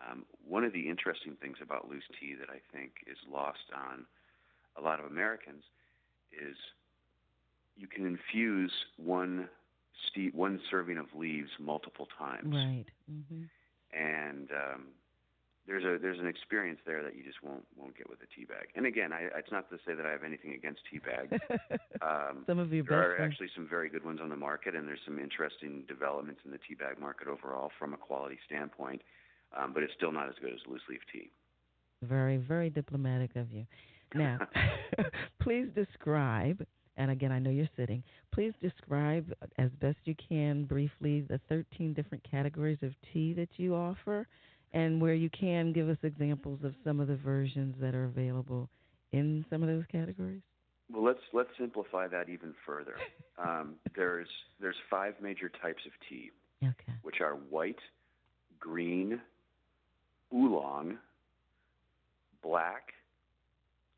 Um, 0.00 0.24
one 0.46 0.64
of 0.64 0.72
the 0.72 0.88
interesting 0.88 1.36
things 1.40 1.58
about 1.62 1.88
loose 1.88 2.04
tea 2.18 2.34
that 2.34 2.48
I 2.50 2.60
think 2.74 2.92
is 3.06 3.18
lost 3.30 3.70
on 3.74 4.06
a 4.76 4.80
lot 4.80 4.98
of 4.98 5.06
Americans 5.06 5.62
is 6.32 6.56
you 7.76 7.86
can 7.86 8.06
infuse 8.06 8.72
one 8.96 9.48
ste- 10.06 10.34
one 10.34 10.60
serving 10.70 10.98
of 10.98 11.06
leaves 11.14 11.50
multiple 11.58 12.08
times. 12.18 12.54
Right. 12.54 12.86
Mm-hmm. 13.10 13.42
And 13.92 14.48
um, 14.52 14.86
there's 15.70 15.84
a 15.86 16.02
there's 16.02 16.18
an 16.18 16.26
experience 16.26 16.80
there 16.84 17.02
that 17.04 17.14
you 17.14 17.22
just 17.22 17.38
won't 17.42 17.62
won't 17.78 17.96
get 17.96 18.10
with 18.10 18.18
a 18.20 18.28
tea 18.34 18.44
bag. 18.44 18.74
And 18.74 18.84
again, 18.84 19.12
I, 19.14 19.30
it's 19.38 19.52
not 19.52 19.70
to 19.70 19.78
say 19.86 19.94
that 19.94 20.04
I 20.04 20.10
have 20.10 20.24
anything 20.26 20.54
against 20.54 20.82
tea 20.90 20.98
bags. 20.98 21.38
Um, 22.00 22.44
some 22.46 22.58
of 22.58 22.72
your 22.72 22.82
there 22.84 23.12
are 23.12 23.20
actually 23.20 23.50
some 23.54 23.68
very 23.68 23.90
good 23.90 24.06
ones 24.06 24.20
on 24.22 24.30
the 24.30 24.36
market, 24.36 24.74
and 24.74 24.88
there's 24.88 25.04
some 25.04 25.18
interesting 25.18 25.84
developments 25.86 26.40
in 26.46 26.50
the 26.50 26.56
tea 26.66 26.74
bag 26.74 26.98
market 26.98 27.28
overall 27.28 27.70
from 27.78 27.92
a 27.92 27.98
quality 27.98 28.38
standpoint 28.46 29.02
um, 29.56 29.72
but 29.72 29.82
it's 29.82 29.92
still 29.96 30.12
not 30.12 30.28
as 30.28 30.34
good 30.40 30.52
as 30.52 30.60
loose 30.66 30.82
leaf 30.88 31.00
tea. 31.12 31.30
Very, 32.02 32.36
very 32.36 32.70
diplomatic 32.70 33.36
of 33.36 33.50
you. 33.52 33.66
Now, 34.14 34.38
please 35.42 35.66
describe, 35.74 36.64
and 36.96 37.10
again, 37.10 37.32
I 37.32 37.38
know 37.38 37.50
you're 37.50 37.68
sitting, 37.76 38.02
please 38.32 38.52
describe 38.62 39.32
as 39.58 39.70
best 39.80 39.98
you 40.04 40.14
can 40.28 40.64
briefly 40.64 41.22
the 41.22 41.40
13 41.48 41.92
different 41.92 42.24
categories 42.28 42.78
of 42.82 42.92
tea 43.12 43.32
that 43.34 43.50
you 43.56 43.74
offer, 43.74 44.26
and 44.72 45.00
where 45.00 45.14
you 45.14 45.30
can 45.30 45.72
give 45.72 45.88
us 45.88 45.96
examples 46.02 46.60
of 46.64 46.74
some 46.84 47.00
of 47.00 47.08
the 47.08 47.16
versions 47.16 47.74
that 47.80 47.94
are 47.94 48.04
available 48.04 48.68
in 49.12 49.44
some 49.50 49.62
of 49.62 49.68
those 49.68 49.84
categories. 49.90 50.42
Well, 50.92 51.04
let's 51.04 51.20
let's 51.32 51.50
simplify 51.58 52.08
that 52.08 52.28
even 52.28 52.54
further. 52.66 52.96
Um, 53.42 53.76
there's 53.96 54.28
there's 54.60 54.76
five 54.90 55.14
major 55.22 55.48
types 55.48 55.80
of 55.86 55.92
tea, 56.10 56.30
okay. 56.62 56.92
which 57.00 57.22
are 57.22 57.36
white, 57.48 57.78
green, 58.58 59.18
oolong, 60.30 60.98
black, 62.42 62.92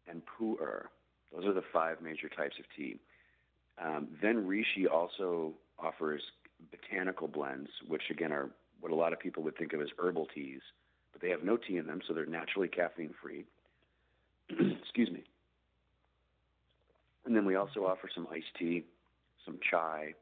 and 0.07 0.23
pu'er. 0.39 0.85
Those 1.35 1.45
are 1.45 1.53
the 1.53 1.65
five 1.73 2.01
major 2.01 2.29
types 2.29 2.55
of 2.61 2.67
tea. 2.77 3.01
Um, 3.85 4.07
then 4.23 4.47
Rishi 4.47 4.87
also 4.87 5.55
offers 5.77 6.23
botanical 6.71 7.27
blends, 7.27 7.71
which 7.89 8.03
again 8.11 8.31
are 8.31 8.49
what 8.83 8.93
a 8.93 8.97
lot 8.97 9.13
of 9.13 9.21
people 9.21 9.43
would 9.45 9.57
think 9.57 9.73
of 9.73 9.81
as 9.81 9.89
herbal 9.97 10.27
teas, 10.35 10.61
but 11.13 11.23
they 11.23 11.31
have 11.31 11.45
no 11.45 11.57
tea 11.57 11.77
in 11.79 11.87
them, 11.87 12.01
so 12.07 12.13
they're 12.13 12.27
naturally 12.27 12.69
caffeine 12.69 13.15
free. 13.23 13.45
Excuse 14.51 15.11
me. 15.11 15.23
And 17.25 17.35
then 17.35 17.45
we 17.47 17.55
also 17.55 17.87
offer 17.87 18.11
some 18.13 18.27
iced 18.33 18.55
tea, 18.59 18.85
some 19.47 19.59
chai, 19.71 20.15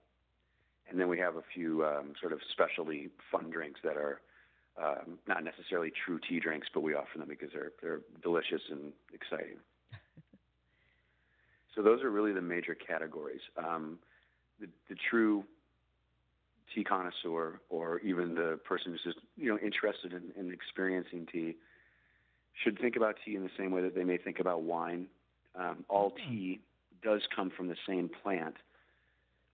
and 0.90 1.00
then 1.00 1.08
we 1.08 1.18
have 1.18 1.36
a 1.36 1.42
few 1.54 1.84
um, 1.86 2.12
sort 2.20 2.34
of 2.34 2.40
specialty 2.52 3.08
fun 3.32 3.48
drinks 3.48 3.80
that 3.82 3.96
are 3.96 4.20
um, 4.80 5.18
not 5.26 5.42
necessarily 5.42 5.90
true 6.04 6.20
tea 6.28 6.38
drinks, 6.38 6.68
but 6.74 6.80
we 6.80 6.94
offer 6.94 7.18
them 7.18 7.28
because 7.28 7.48
they're 7.52 7.72
they're 7.80 8.00
delicious 8.22 8.60
and 8.70 8.92
exciting. 9.14 9.56
so 11.74 11.82
those 11.82 12.02
are 12.02 12.10
really 12.10 12.32
the 12.32 12.42
major 12.42 12.74
categories. 12.74 13.40
Um, 13.56 13.98
the, 14.60 14.66
the 14.90 14.96
true 15.08 15.44
tea 16.74 16.84
connoisseur, 16.84 17.60
or 17.68 18.00
even 18.00 18.34
the 18.34 18.58
person 18.64 18.92
who's 18.92 19.02
just 19.02 19.18
you 19.36 19.48
know 19.50 19.58
interested 19.58 20.12
in, 20.12 20.32
in 20.36 20.52
experiencing 20.52 21.26
tea, 21.30 21.56
should 22.62 22.78
think 22.78 22.96
about 22.96 23.16
tea 23.24 23.36
in 23.36 23.42
the 23.42 23.50
same 23.58 23.70
way 23.70 23.82
that 23.82 23.94
they 23.94 24.04
may 24.04 24.16
think 24.16 24.38
about 24.38 24.62
wine. 24.62 25.06
Um, 25.58 25.84
all 25.88 26.10
mm-hmm. 26.10 26.30
tea 26.30 26.60
does 27.02 27.22
come 27.34 27.50
from 27.50 27.68
the 27.68 27.76
same 27.86 28.10
plant, 28.22 28.56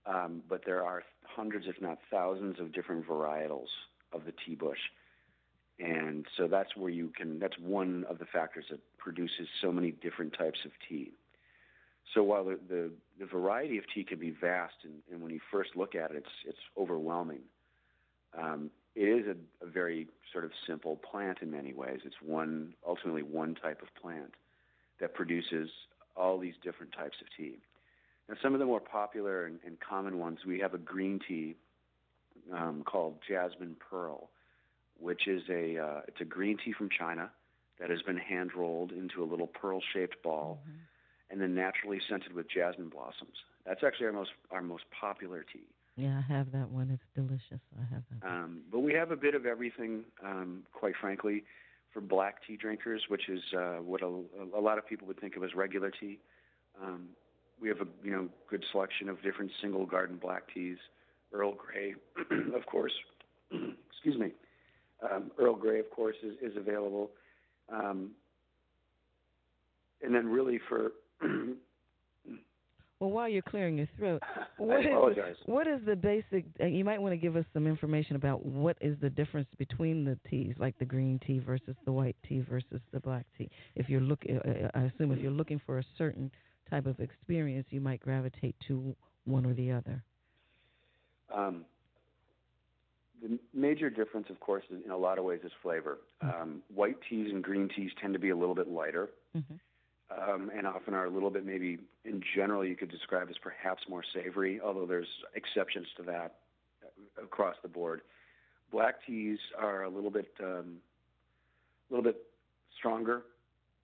um, 0.06 0.42
but 0.48 0.62
there 0.64 0.84
are 0.84 1.02
hundreds, 1.22 1.66
if 1.68 1.80
not 1.80 1.98
thousands, 2.10 2.60
of 2.60 2.72
different 2.72 3.06
varietals 3.06 3.68
of 4.12 4.24
the 4.24 4.32
tea 4.44 4.54
bush. 4.54 4.78
And 5.78 6.26
so 6.36 6.48
that's 6.48 6.74
where 6.74 6.90
you 6.90 7.12
can, 7.16 7.38
that's 7.38 7.58
one 7.58 8.04
of 8.08 8.18
the 8.18 8.24
factors 8.24 8.64
that 8.70 8.80
produces 8.98 9.46
so 9.60 9.70
many 9.70 9.90
different 9.90 10.32
types 10.32 10.60
of 10.64 10.70
tea. 10.88 11.12
So 12.14 12.22
while 12.22 12.44
the, 12.44 12.58
the, 12.68 12.90
the 13.18 13.26
variety 13.26 13.78
of 13.78 13.84
tea 13.92 14.04
can 14.04 14.18
be 14.18 14.30
vast, 14.30 14.74
and, 14.84 14.94
and 15.10 15.20
when 15.22 15.32
you 15.32 15.40
first 15.50 15.70
look 15.76 15.94
at 15.94 16.10
it, 16.10 16.18
it's, 16.18 16.28
it's 16.46 16.58
overwhelming, 16.78 17.40
um, 18.38 18.70
it 18.94 19.02
is 19.02 19.26
a, 19.26 19.64
a 19.66 19.68
very 19.68 20.06
sort 20.32 20.44
of 20.44 20.50
simple 20.66 20.96
plant 20.96 21.38
in 21.42 21.50
many 21.50 21.74
ways. 21.74 22.00
It's 22.04 22.16
one, 22.22 22.74
ultimately 22.86 23.22
one 23.22 23.54
type 23.54 23.82
of 23.82 23.88
plant 24.00 24.34
that 25.00 25.14
produces 25.14 25.68
all 26.16 26.38
these 26.38 26.54
different 26.62 26.92
types 26.92 27.16
of 27.20 27.26
tea. 27.36 27.58
Now, 28.28 28.36
some 28.42 28.54
of 28.54 28.60
the 28.60 28.66
more 28.66 28.80
popular 28.80 29.46
and, 29.46 29.58
and 29.64 29.76
common 29.80 30.18
ones, 30.18 30.38
we 30.46 30.58
have 30.60 30.74
a 30.74 30.78
green 30.78 31.20
tea 31.26 31.56
um, 32.52 32.82
called 32.84 33.18
Jasmine 33.28 33.76
Pearl 33.90 34.30
which 34.98 35.26
is 35.26 35.42
a 35.48 35.78
uh, 35.78 36.00
it's 36.08 36.20
a 36.20 36.24
green 36.24 36.56
tea 36.64 36.72
from 36.72 36.88
China 36.88 37.30
that 37.78 37.90
has 37.90 38.02
been 38.02 38.16
hand 38.16 38.50
rolled 38.56 38.92
into 38.92 39.22
a 39.22 39.26
little 39.26 39.46
pearl-shaped 39.46 40.22
ball, 40.22 40.60
mm-hmm. 40.62 40.78
And 41.30 41.40
then 41.40 41.54
naturally 41.54 42.00
scented 42.08 42.32
with 42.32 42.48
jasmine 42.48 42.88
blossoms. 42.88 43.36
That's 43.66 43.82
actually 43.84 44.06
our 44.06 44.12
most 44.12 44.30
our 44.50 44.62
most 44.62 44.84
popular 44.98 45.44
tea. 45.52 45.66
Yeah, 45.96 46.18
I 46.18 46.32
have 46.32 46.52
that 46.52 46.70
one. 46.70 46.90
It's 46.90 47.02
delicious. 47.14 47.60
I 47.76 47.94
have 47.94 48.02
that. 48.10 48.28
Um, 48.28 48.60
but 48.70 48.80
we 48.80 48.92
have 48.92 49.10
a 49.10 49.16
bit 49.16 49.34
of 49.34 49.46
everything, 49.46 50.04
um, 50.22 50.62
quite 50.72 50.94
frankly, 51.00 51.44
for 51.92 52.02
black 52.02 52.36
tea 52.46 52.56
drinkers, 52.56 53.02
which 53.08 53.28
is 53.30 53.40
uh, 53.56 53.76
what 53.76 54.02
a, 54.02 54.20
a 54.54 54.60
lot 54.60 54.76
of 54.76 54.86
people 54.86 55.06
would 55.06 55.18
think 55.18 55.36
of 55.36 55.42
as 55.42 55.54
regular 55.54 55.90
tea. 55.90 56.18
Um, 56.82 57.08
we 57.60 57.68
have 57.68 57.80
a 57.80 57.86
you 58.04 58.12
know 58.12 58.28
good 58.48 58.64
selection 58.70 59.08
of 59.08 59.22
different 59.22 59.50
single 59.62 59.86
garden 59.86 60.18
black 60.20 60.42
teas, 60.52 60.76
Earl 61.32 61.54
Grey, 61.54 61.94
of 62.54 62.66
course. 62.66 62.92
excuse 63.50 64.18
me. 64.18 64.32
Um, 65.10 65.30
Earl 65.38 65.56
Grey, 65.56 65.80
of 65.80 65.90
course, 65.90 66.16
is, 66.22 66.34
is 66.42 66.56
available. 66.56 67.10
Um, 67.72 68.12
and 70.02 70.14
then 70.14 70.28
really 70.28 70.60
for 70.68 70.92
well, 71.22 73.10
while 73.10 73.28
you're 73.28 73.42
clearing 73.42 73.78
your 73.78 73.88
throat, 73.98 74.22
what 74.56 74.78
I 74.78 74.90
apologize. 74.90 75.32
Is, 75.32 75.46
what 75.46 75.66
is 75.66 75.80
the 75.86 75.96
basic? 75.96 76.46
Uh, 76.60 76.66
you 76.66 76.84
might 76.84 77.00
want 77.00 77.12
to 77.12 77.16
give 77.16 77.36
us 77.36 77.44
some 77.52 77.66
information 77.66 78.16
about 78.16 78.44
what 78.44 78.76
is 78.80 78.96
the 79.00 79.10
difference 79.10 79.48
between 79.58 80.04
the 80.04 80.18
teas, 80.28 80.54
like 80.58 80.78
the 80.78 80.84
green 80.84 81.20
tea 81.26 81.38
versus 81.38 81.76
the 81.84 81.92
white 81.92 82.16
tea 82.28 82.44
versus 82.48 82.80
the 82.92 83.00
black 83.00 83.26
tea. 83.36 83.50
If 83.74 83.88
you're 83.88 84.00
looking, 84.00 84.38
uh, 84.38 84.48
uh, 84.48 84.70
I 84.74 84.80
assume 84.84 85.12
if 85.12 85.18
you're 85.18 85.30
looking 85.30 85.60
for 85.64 85.78
a 85.78 85.84
certain 85.98 86.30
type 86.70 86.86
of 86.86 86.98
experience, 87.00 87.66
you 87.70 87.80
might 87.80 88.00
gravitate 88.00 88.56
to 88.68 88.96
one 89.24 89.44
or 89.44 89.54
the 89.54 89.72
other. 89.72 90.02
Um, 91.34 91.64
the 93.22 93.38
major 93.52 93.90
difference, 93.90 94.28
of 94.30 94.38
course, 94.40 94.64
in 94.70 94.90
a 94.90 94.96
lot 94.96 95.18
of 95.18 95.24
ways 95.24 95.40
is 95.44 95.52
flavor. 95.62 95.98
Mm-hmm. 96.22 96.42
Um, 96.42 96.62
white 96.74 96.96
teas 97.08 97.28
and 97.32 97.42
green 97.42 97.68
teas 97.74 97.90
tend 98.00 98.12
to 98.14 98.20
be 98.20 98.30
a 98.30 98.36
little 98.36 98.54
bit 98.54 98.68
lighter. 98.68 99.08
Mm-hmm 99.36 99.56
um, 100.10 100.50
and 100.56 100.66
often 100.66 100.94
are 100.94 101.06
a 101.06 101.10
little 101.10 101.30
bit 101.30 101.44
maybe 101.44 101.78
in 102.04 102.22
general 102.34 102.64
you 102.64 102.76
could 102.76 102.90
describe 102.90 103.28
as 103.28 103.36
perhaps 103.38 103.82
more 103.88 104.02
savory, 104.14 104.60
although 104.60 104.86
there's 104.86 105.08
exceptions 105.34 105.86
to 105.96 106.02
that 106.04 106.36
across 107.22 107.56
the 107.62 107.68
board. 107.68 108.02
Black 108.70 108.96
teas 109.06 109.38
are 109.58 109.84
a 109.84 109.88
little 109.88 110.10
bit 110.10 110.28
um, 110.40 110.76
a 111.90 111.94
little 111.94 112.04
bit 112.04 112.22
stronger, 112.76 113.22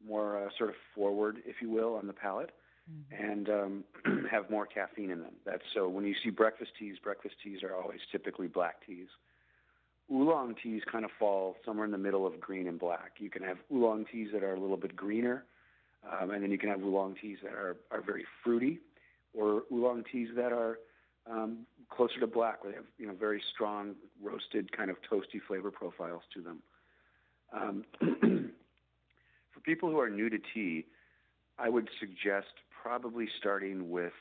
more 0.06 0.44
uh, 0.44 0.48
sort 0.58 0.70
of 0.70 0.76
forward, 0.94 1.38
if 1.46 1.56
you 1.60 1.70
will, 1.70 1.94
on 1.94 2.06
the 2.06 2.12
palate, 2.12 2.50
mm-hmm. 2.90 3.30
and 3.30 3.48
um, 3.48 3.84
have 4.30 4.50
more 4.50 4.66
caffeine 4.66 5.10
in 5.10 5.20
them. 5.20 5.34
That's 5.44 5.62
so 5.74 5.88
when 5.88 6.04
you 6.04 6.14
see 6.22 6.30
breakfast 6.30 6.72
teas, 6.78 6.96
breakfast 7.02 7.36
teas 7.42 7.62
are 7.62 7.74
always 7.74 8.00
typically 8.10 8.48
black 8.48 8.84
teas. 8.86 9.08
Oolong 10.10 10.54
teas 10.62 10.82
kind 10.90 11.04
of 11.04 11.10
fall 11.18 11.56
somewhere 11.64 11.86
in 11.86 11.92
the 11.92 11.98
middle 11.98 12.26
of 12.26 12.38
green 12.40 12.68
and 12.68 12.78
black. 12.78 13.12
You 13.18 13.30
can 13.30 13.42
have 13.42 13.56
oolong 13.72 14.04
teas 14.10 14.28
that 14.32 14.42
are 14.42 14.54
a 14.54 14.60
little 14.60 14.76
bit 14.76 14.94
greener 14.94 15.44
um, 16.10 16.30
and 16.30 16.42
then 16.42 16.50
you 16.50 16.58
can 16.58 16.68
have 16.68 16.82
oolong 16.82 17.14
teas 17.20 17.38
that 17.42 17.52
are, 17.52 17.76
are 17.90 18.00
very 18.00 18.24
fruity, 18.42 18.78
or 19.34 19.62
oolong 19.72 20.04
teas 20.10 20.28
that 20.36 20.52
are 20.52 20.78
um, 21.30 21.58
closer 21.90 22.18
to 22.20 22.26
black, 22.26 22.62
where 22.62 22.72
they 22.72 22.76
have 22.76 22.86
you 22.98 23.06
know 23.06 23.14
very 23.14 23.42
strong 23.54 23.94
roasted 24.22 24.76
kind 24.76 24.90
of 24.90 24.96
toasty 25.10 25.40
flavor 25.46 25.70
profiles 25.70 26.22
to 26.34 26.40
them. 26.40 26.58
Um, 27.52 27.84
for 29.52 29.60
people 29.60 29.90
who 29.90 30.00
are 30.00 30.10
new 30.10 30.28
to 30.30 30.38
tea, 30.54 30.86
I 31.58 31.68
would 31.68 31.88
suggest 32.00 32.52
probably 32.82 33.28
starting 33.38 33.90
with. 33.90 34.12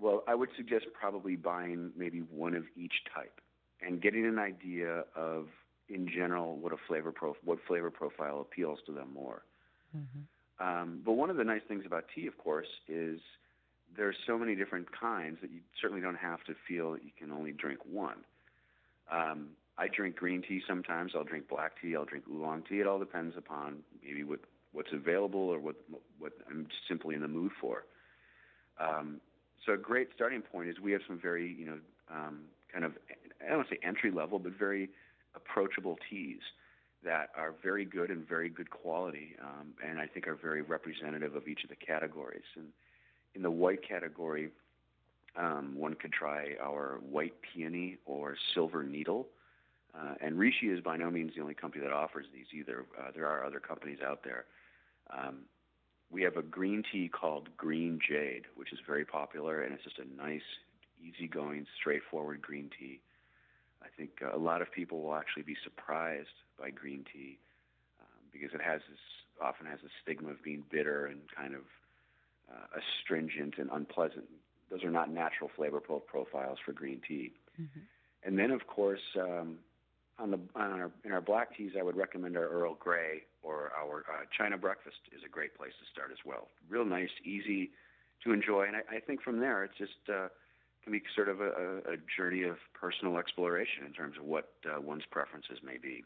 Well, 0.00 0.22
I 0.28 0.36
would 0.36 0.50
suggest 0.56 0.86
probably 0.98 1.34
buying 1.34 1.90
maybe 1.96 2.20
one 2.30 2.54
of 2.54 2.62
each 2.76 2.92
type 3.12 3.40
and 3.84 4.00
getting 4.00 4.26
an 4.26 4.38
idea 4.38 5.04
of, 5.16 5.46
in 5.88 6.08
general, 6.08 6.56
what 6.56 6.72
a 6.72 6.76
flavor 6.86 7.10
prof- 7.10 7.36
what 7.44 7.58
flavor 7.66 7.90
profile 7.90 8.40
appeals 8.40 8.78
to 8.86 8.92
them 8.92 9.12
more. 9.12 9.42
Mm-hmm. 9.96 10.20
Um, 10.60 11.00
but 11.04 11.12
one 11.12 11.30
of 11.30 11.36
the 11.36 11.44
nice 11.44 11.62
things 11.68 11.84
about 11.86 12.04
tea, 12.14 12.26
of 12.26 12.36
course, 12.38 12.66
is 12.88 13.20
there's 13.96 14.16
so 14.26 14.38
many 14.38 14.54
different 14.54 14.88
kinds 14.98 15.38
that 15.40 15.50
you 15.50 15.60
certainly 15.80 16.02
don't 16.02 16.16
have 16.16 16.42
to 16.44 16.54
feel 16.66 16.92
that 16.92 17.04
you 17.04 17.10
can 17.16 17.30
only 17.30 17.52
drink 17.52 17.78
one. 17.90 18.18
Um, 19.10 19.50
I 19.78 19.86
drink 19.88 20.16
green 20.16 20.42
tea 20.42 20.60
sometimes. 20.66 21.12
I'll 21.14 21.24
drink 21.24 21.48
black 21.48 21.80
tea. 21.80 21.94
I'll 21.94 22.04
drink 22.04 22.24
oolong 22.30 22.64
tea. 22.68 22.80
It 22.80 22.86
all 22.86 22.98
depends 22.98 23.36
upon 23.36 23.78
maybe 24.04 24.24
what 24.24 24.40
what's 24.72 24.92
available 24.92 25.40
or 25.40 25.58
what 25.58 25.76
what 26.18 26.32
I'm 26.50 26.66
simply 26.88 27.14
in 27.14 27.22
the 27.22 27.28
mood 27.28 27.52
for. 27.60 27.84
Um, 28.80 29.20
so 29.64 29.72
a 29.72 29.76
great 29.76 30.08
starting 30.14 30.42
point 30.42 30.68
is 30.68 30.80
we 30.80 30.92
have 30.92 31.02
some 31.06 31.18
very 31.18 31.54
you 31.56 31.66
know 31.66 31.78
um, 32.10 32.40
kind 32.72 32.84
of 32.84 32.92
I 33.40 33.48
don't 33.48 33.58
want 33.58 33.68
to 33.68 33.74
say 33.76 33.80
entry 33.82 34.10
level, 34.10 34.38
but 34.38 34.52
very 34.58 34.90
approachable 35.34 35.96
teas 36.10 36.40
that 37.08 37.30
are 37.34 37.54
very 37.62 37.86
good 37.86 38.10
and 38.10 38.28
very 38.28 38.50
good 38.50 38.68
quality, 38.68 39.34
um, 39.42 39.68
and 39.82 39.98
I 39.98 40.06
think 40.06 40.28
are 40.28 40.34
very 40.34 40.60
representative 40.60 41.34
of 41.34 41.48
each 41.48 41.64
of 41.64 41.70
the 41.70 41.76
categories. 41.76 42.44
And 42.54 42.66
in 43.34 43.40
the 43.40 43.50
white 43.50 43.80
category, 43.86 44.50
um, 45.34 45.74
one 45.74 45.94
could 45.94 46.12
try 46.12 46.56
our 46.62 47.00
white 47.00 47.32
peony 47.40 47.96
or 48.04 48.36
silver 48.52 48.82
needle. 48.82 49.26
Uh, 49.98 50.16
and 50.20 50.38
Rishi 50.38 50.66
is 50.66 50.80
by 50.80 50.98
no 50.98 51.10
means 51.10 51.32
the 51.34 51.40
only 51.40 51.54
company 51.54 51.82
that 51.82 51.94
offers 51.94 52.26
these 52.34 52.44
either. 52.52 52.84
Uh, 53.00 53.10
there 53.14 53.26
are 53.26 53.42
other 53.42 53.58
companies 53.58 53.98
out 54.06 54.22
there. 54.22 54.44
Um, 55.10 55.38
we 56.10 56.20
have 56.22 56.36
a 56.36 56.42
green 56.42 56.82
tea 56.92 57.08
called 57.08 57.48
Green 57.56 57.98
Jade, 58.06 58.44
which 58.54 58.70
is 58.70 58.80
very 58.86 59.06
popular, 59.06 59.62
and 59.62 59.72
it's 59.72 59.84
just 59.84 59.98
a 59.98 60.22
nice, 60.22 60.42
easygoing, 61.02 61.66
straightforward 61.80 62.42
green 62.42 62.70
tea. 62.78 63.00
I 63.82 63.88
think 63.96 64.10
uh, 64.22 64.36
a 64.36 64.38
lot 64.38 64.62
of 64.62 64.70
people 64.72 65.02
will 65.02 65.14
actually 65.14 65.42
be 65.42 65.56
surprised 65.62 66.28
by 66.58 66.70
green 66.70 67.04
tea 67.12 67.38
um, 68.00 68.06
because 68.32 68.52
it 68.54 68.60
has 68.60 68.80
this 68.88 68.98
often 69.40 69.66
has 69.66 69.78
a 69.84 69.90
stigma 70.02 70.30
of 70.30 70.42
being 70.42 70.64
bitter 70.70 71.06
and 71.06 71.20
kind 71.34 71.54
of 71.54 71.62
uh, 72.50 72.80
astringent 72.80 73.54
and 73.58 73.70
unpleasant. 73.72 74.24
Those 74.70 74.82
are 74.84 74.90
not 74.90 75.10
natural 75.10 75.50
flavor 75.54 75.80
pro- 75.80 76.00
profiles 76.00 76.58
for 76.64 76.72
green 76.72 77.00
tea. 77.06 77.32
Mm-hmm. 77.60 77.80
And 78.24 78.38
then, 78.38 78.50
of 78.50 78.66
course, 78.66 79.00
um, 79.16 79.58
on 80.18 80.30
the 80.32 80.40
on 80.56 80.72
our, 80.72 80.90
in 81.04 81.12
our 81.12 81.20
black 81.20 81.56
teas, 81.56 81.72
I 81.78 81.82
would 81.82 81.96
recommend 81.96 82.36
our 82.36 82.48
Earl 82.48 82.74
Grey 82.74 83.22
or 83.42 83.72
our 83.78 84.04
uh, 84.08 84.24
China 84.36 84.58
Breakfast 84.58 84.96
is 85.16 85.22
a 85.24 85.28
great 85.28 85.56
place 85.56 85.72
to 85.78 85.86
start 85.92 86.10
as 86.10 86.18
well. 86.24 86.48
Real 86.68 86.84
nice, 86.84 87.10
easy 87.24 87.70
to 88.24 88.32
enjoy, 88.32 88.64
and 88.64 88.76
I, 88.76 88.96
I 88.96 89.00
think 89.00 89.22
from 89.22 89.38
there 89.38 89.62
it's 89.64 89.78
just 89.78 89.92
uh, 90.12 90.28
can 90.82 90.92
be 90.92 91.02
sort 91.14 91.28
of 91.28 91.40
a, 91.40 91.80
a 91.92 91.96
journey 92.16 92.42
of 92.44 92.56
personal 92.78 93.18
exploration 93.18 93.84
in 93.86 93.92
terms 93.92 94.16
of 94.18 94.24
what 94.24 94.50
uh, 94.66 94.80
one's 94.80 95.04
preferences 95.10 95.58
may 95.62 95.76
be. 95.76 96.04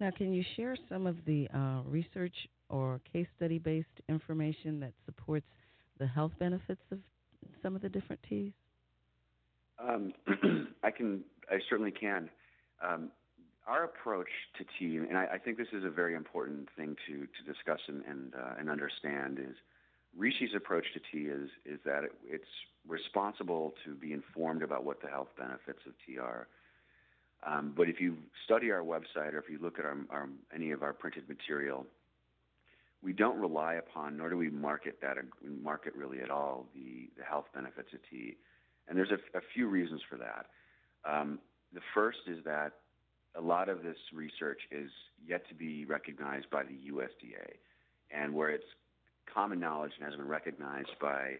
Now, 0.00 0.10
can 0.10 0.32
you 0.32 0.42
share 0.56 0.76
some 0.88 1.06
of 1.06 1.16
the 1.26 1.48
uh, 1.54 1.82
research 1.86 2.34
or 2.70 3.00
case 3.12 3.26
study 3.36 3.58
based 3.58 3.88
information 4.08 4.80
that 4.80 4.92
supports 5.04 5.46
the 5.98 6.06
health 6.06 6.32
benefits 6.38 6.80
of 6.90 6.98
some 7.62 7.76
of 7.76 7.82
the 7.82 7.88
different 7.88 8.20
teas? 8.28 8.52
Um, 9.78 10.12
I 10.82 10.90
can. 10.90 11.22
I 11.50 11.58
certainly 11.68 11.90
can. 11.90 12.30
Um, 12.82 13.10
our 13.66 13.84
approach 13.84 14.28
to 14.58 14.64
tea, 14.78 14.96
and 14.96 15.16
I, 15.16 15.26
I, 15.34 15.38
think 15.38 15.58
this 15.58 15.68
is 15.72 15.84
a 15.84 15.90
very 15.90 16.14
important 16.14 16.68
thing 16.76 16.96
to, 17.06 17.20
to 17.20 17.52
discuss 17.52 17.80
and 17.88 18.02
and, 18.04 18.34
uh, 18.34 18.54
and 18.58 18.70
understand, 18.70 19.38
is 19.38 19.56
Rishi's 20.16 20.54
approach 20.56 20.84
to 20.94 21.00
tea 21.12 21.28
is 21.28 21.48
is 21.64 21.78
that 21.84 22.04
it, 22.04 22.12
it's 22.28 22.44
responsible 22.86 23.74
to 23.84 23.94
be 23.94 24.12
informed 24.12 24.62
about 24.62 24.84
what 24.84 25.00
the 25.02 25.08
health 25.08 25.28
benefits 25.38 25.80
of 25.86 25.92
tea 26.06 26.18
are 26.18 26.48
um, 27.46 27.72
but 27.76 27.88
if 27.88 28.00
you 28.00 28.16
study 28.44 28.70
our 28.70 28.82
website 28.82 29.32
or 29.32 29.38
if 29.38 29.48
you 29.48 29.58
look 29.60 29.78
at 29.78 29.84
our, 29.84 29.96
our, 30.10 30.28
any 30.54 30.72
of 30.72 30.82
our 30.82 30.92
printed 30.92 31.28
material, 31.28 31.86
we 33.02 33.12
don't 33.14 33.38
rely 33.38 33.74
upon, 33.74 34.18
nor 34.18 34.28
do 34.28 34.36
we 34.36 34.50
market 34.50 34.98
that, 35.00 35.16
market 35.62 35.94
really 35.96 36.20
at 36.20 36.30
all 36.30 36.66
the, 36.74 37.08
the 37.16 37.24
health 37.24 37.46
benefits 37.54 37.88
of 37.94 38.00
tea. 38.10 38.36
And 38.88 38.98
there's 38.98 39.10
a, 39.10 39.38
a 39.38 39.40
few 39.54 39.68
reasons 39.68 40.02
for 40.08 40.18
that. 40.18 40.46
Um, 41.10 41.38
the 41.72 41.80
first 41.94 42.18
is 42.26 42.44
that 42.44 42.72
a 43.36 43.40
lot 43.40 43.68
of 43.70 43.82
this 43.82 43.96
research 44.12 44.60
is 44.70 44.90
yet 45.26 45.48
to 45.48 45.54
be 45.54 45.86
recognized 45.86 46.50
by 46.50 46.64
the 46.64 46.76
USDA, 46.92 47.54
and 48.10 48.34
where 48.34 48.50
it's 48.50 48.64
common 49.32 49.60
knowledge 49.60 49.92
and 49.98 50.04
has 50.04 50.16
been 50.16 50.28
recognized 50.28 50.90
by 51.00 51.38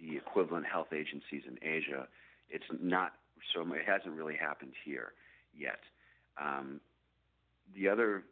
the 0.00 0.16
equivalent 0.16 0.66
health 0.66 0.92
agencies 0.92 1.42
in 1.46 1.58
Asia, 1.62 2.06
it's 2.50 2.64
not 2.80 3.12
so 3.54 3.60
it 3.72 3.82
hasn't 3.86 4.14
really 4.14 4.36
happened 4.36 4.72
here 4.84 5.12
yet. 5.56 5.80
Um, 6.40 6.80
the 7.74 7.88
other 7.88 8.24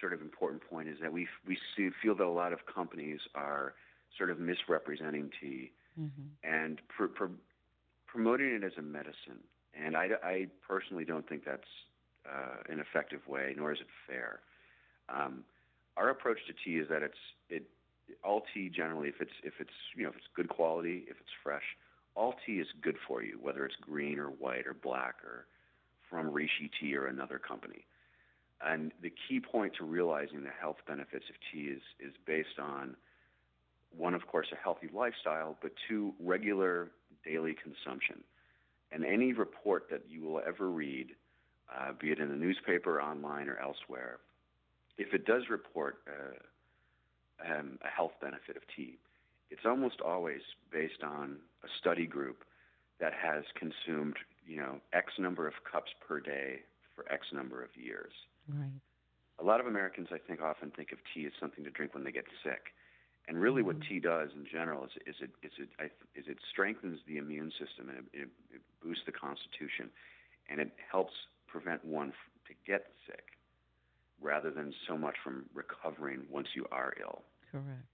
sort 0.00 0.12
of 0.12 0.20
important 0.20 0.62
point 0.68 0.88
is 0.88 0.96
that 1.00 1.12
we 1.12 1.26
we 1.46 1.56
see, 1.76 1.90
feel 2.02 2.14
that 2.16 2.24
a 2.24 2.28
lot 2.28 2.52
of 2.52 2.60
companies 2.72 3.20
are 3.34 3.74
sort 4.16 4.30
of 4.30 4.38
misrepresenting 4.38 5.30
tea 5.40 5.72
mm-hmm. 5.98 6.28
and 6.44 6.80
pr- 6.88 7.06
pr- 7.06 7.38
promoting 8.06 8.54
it 8.54 8.64
as 8.64 8.72
a 8.78 8.82
medicine. 8.82 9.40
And 9.74 9.96
I, 9.96 10.10
I 10.22 10.46
personally 10.66 11.04
don't 11.04 11.26
think 11.26 11.44
that's 11.44 11.62
uh, 12.26 12.72
an 12.72 12.78
effective 12.78 13.26
way, 13.26 13.54
nor 13.56 13.72
is 13.72 13.80
it 13.80 13.86
fair. 14.06 14.40
Um, 15.08 15.44
our 15.96 16.10
approach 16.10 16.38
to 16.46 16.52
tea 16.52 16.78
is 16.78 16.88
that 16.88 17.02
it's 17.02 17.14
it 17.48 17.64
all 18.24 18.44
tea 18.54 18.68
generally, 18.68 19.08
if 19.08 19.20
it's 19.20 19.32
if 19.42 19.54
it's 19.60 19.70
you 19.96 20.04
know 20.04 20.10
if 20.10 20.16
it's 20.16 20.26
good 20.34 20.48
quality, 20.48 21.04
if 21.08 21.16
it's 21.20 21.30
fresh, 21.42 21.76
all 22.14 22.34
tea 22.44 22.60
is 22.60 22.68
good 22.82 22.96
for 23.06 23.22
you, 23.22 23.38
whether 23.40 23.64
it's 23.64 23.76
green 23.80 24.18
or 24.18 24.26
white 24.26 24.66
or 24.66 24.74
black 24.74 25.16
or 25.24 25.46
from 26.10 26.30
Rishi 26.30 26.70
Tea 26.80 26.94
or 26.96 27.06
another 27.06 27.38
company. 27.38 27.86
And 28.64 28.92
the 29.02 29.12
key 29.28 29.40
point 29.40 29.72
to 29.78 29.84
realizing 29.84 30.44
the 30.44 30.50
health 30.60 30.76
benefits 30.86 31.24
of 31.28 31.34
tea 31.50 31.68
is, 31.68 31.82
is 31.98 32.12
based 32.26 32.60
on 32.60 32.94
one, 33.96 34.14
of 34.14 34.26
course, 34.26 34.46
a 34.52 34.56
healthy 34.62 34.88
lifestyle, 34.94 35.56
but 35.60 35.72
two, 35.88 36.14
regular 36.20 36.90
daily 37.24 37.56
consumption. 37.60 38.22
And 38.92 39.04
any 39.04 39.32
report 39.32 39.88
that 39.90 40.02
you 40.08 40.22
will 40.22 40.40
ever 40.46 40.70
read, 40.70 41.08
uh, 41.74 41.92
be 41.98 42.10
it 42.12 42.18
in 42.18 42.28
the 42.28 42.36
newspaper, 42.36 43.00
online, 43.00 43.48
or 43.48 43.58
elsewhere, 43.58 44.18
if 44.98 45.12
it 45.14 45.26
does 45.26 45.44
report 45.50 45.96
uh, 46.06 46.34
um, 47.44 47.78
a 47.84 47.88
health 47.88 48.12
benefit 48.20 48.56
of 48.56 48.62
tea, 48.74 48.98
it's 49.50 49.66
almost 49.66 50.00
always 50.00 50.40
based 50.70 51.02
on 51.02 51.36
a 51.64 51.68
study 51.80 52.06
group 52.06 52.44
that 53.00 53.12
has 53.12 53.44
consumed, 53.54 54.16
you 54.46 54.56
know, 54.56 54.80
X 54.92 55.12
number 55.18 55.46
of 55.46 55.54
cups 55.70 55.90
per 56.06 56.20
day 56.20 56.60
for 56.94 57.10
X 57.12 57.26
number 57.32 57.62
of 57.62 57.70
years. 57.76 58.12
Right. 58.48 58.80
A 59.38 59.44
lot 59.44 59.60
of 59.60 59.66
Americans, 59.66 60.08
I 60.12 60.18
think, 60.18 60.40
often 60.40 60.70
think 60.70 60.92
of 60.92 60.98
tea 61.12 61.26
as 61.26 61.32
something 61.40 61.64
to 61.64 61.70
drink 61.70 61.94
when 61.94 62.04
they 62.04 62.12
get 62.12 62.24
sick. 62.44 62.72
And 63.28 63.40
really, 63.40 63.62
what 63.62 63.78
Mm-hmm. 63.78 63.88
tea 63.88 64.00
does 64.00 64.30
in 64.34 64.46
general 64.50 64.84
is, 64.84 64.90
is 65.06 65.16
it 65.20 65.30
is 65.42 65.52
it 65.58 65.68
it 66.14 66.38
strengthens 66.50 66.98
the 67.06 67.18
immune 67.18 67.52
system 67.52 67.88
and 67.88 67.98
it, 68.12 68.28
it, 68.52 68.60
boosts 68.82 69.04
the 69.06 69.12
constitution, 69.12 69.90
and 70.50 70.60
it 70.60 70.72
helps 70.90 71.12
prevent 71.46 71.84
one 71.84 72.12
to 72.48 72.54
get 72.66 72.86
sick, 73.06 73.24
rather 74.20 74.50
than 74.50 74.74
so 74.88 74.98
much 74.98 75.14
from 75.22 75.44
recovering 75.54 76.22
once 76.30 76.48
you 76.54 76.66
are 76.72 76.94
ill. 77.00 77.22
Correct. 77.52 77.86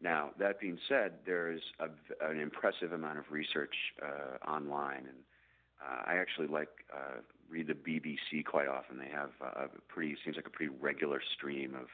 Now, 0.00 0.30
that 0.38 0.60
being 0.60 0.78
said, 0.88 1.12
there's 1.26 1.62
a, 1.80 1.88
an 2.28 2.40
impressive 2.40 2.92
amount 2.92 3.18
of 3.18 3.24
research 3.30 3.74
uh, 4.02 4.50
online, 4.50 5.06
and 5.08 5.18
uh, 5.80 6.02
I 6.06 6.16
actually 6.16 6.48
like 6.48 6.70
uh, 6.92 7.20
read 7.48 7.68
the 7.68 7.74
BBC 7.74 8.44
quite 8.44 8.68
often. 8.68 8.98
They 8.98 9.10
have 9.10 9.30
a 9.42 9.68
pretty 9.88 10.16
seems 10.24 10.36
like 10.36 10.46
a 10.46 10.50
pretty 10.50 10.72
regular 10.80 11.20
stream 11.36 11.74
of 11.74 11.88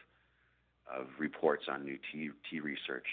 of 0.91 1.09
reports 1.19 1.65
on 1.71 1.85
new 1.85 1.99
tea 2.11 2.31
tea 2.51 2.61
research. 2.61 3.07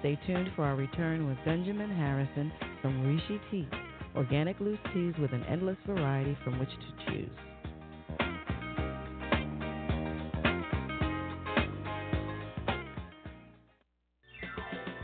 Stay 0.00 0.18
tuned 0.26 0.48
for 0.56 0.64
our 0.64 0.74
return 0.76 1.26
with 1.28 1.36
Benjamin 1.44 1.90
Harrison 1.90 2.50
from 2.82 3.06
Rishi 3.06 3.40
Tea, 3.50 3.68
organic 4.16 4.58
loose 4.60 4.78
teas 4.94 5.14
with 5.20 5.32
an 5.32 5.44
endless 5.44 5.76
variety 5.86 6.36
from 6.44 6.58
which 6.58 6.70
to 6.70 6.92
choose. 7.06 7.30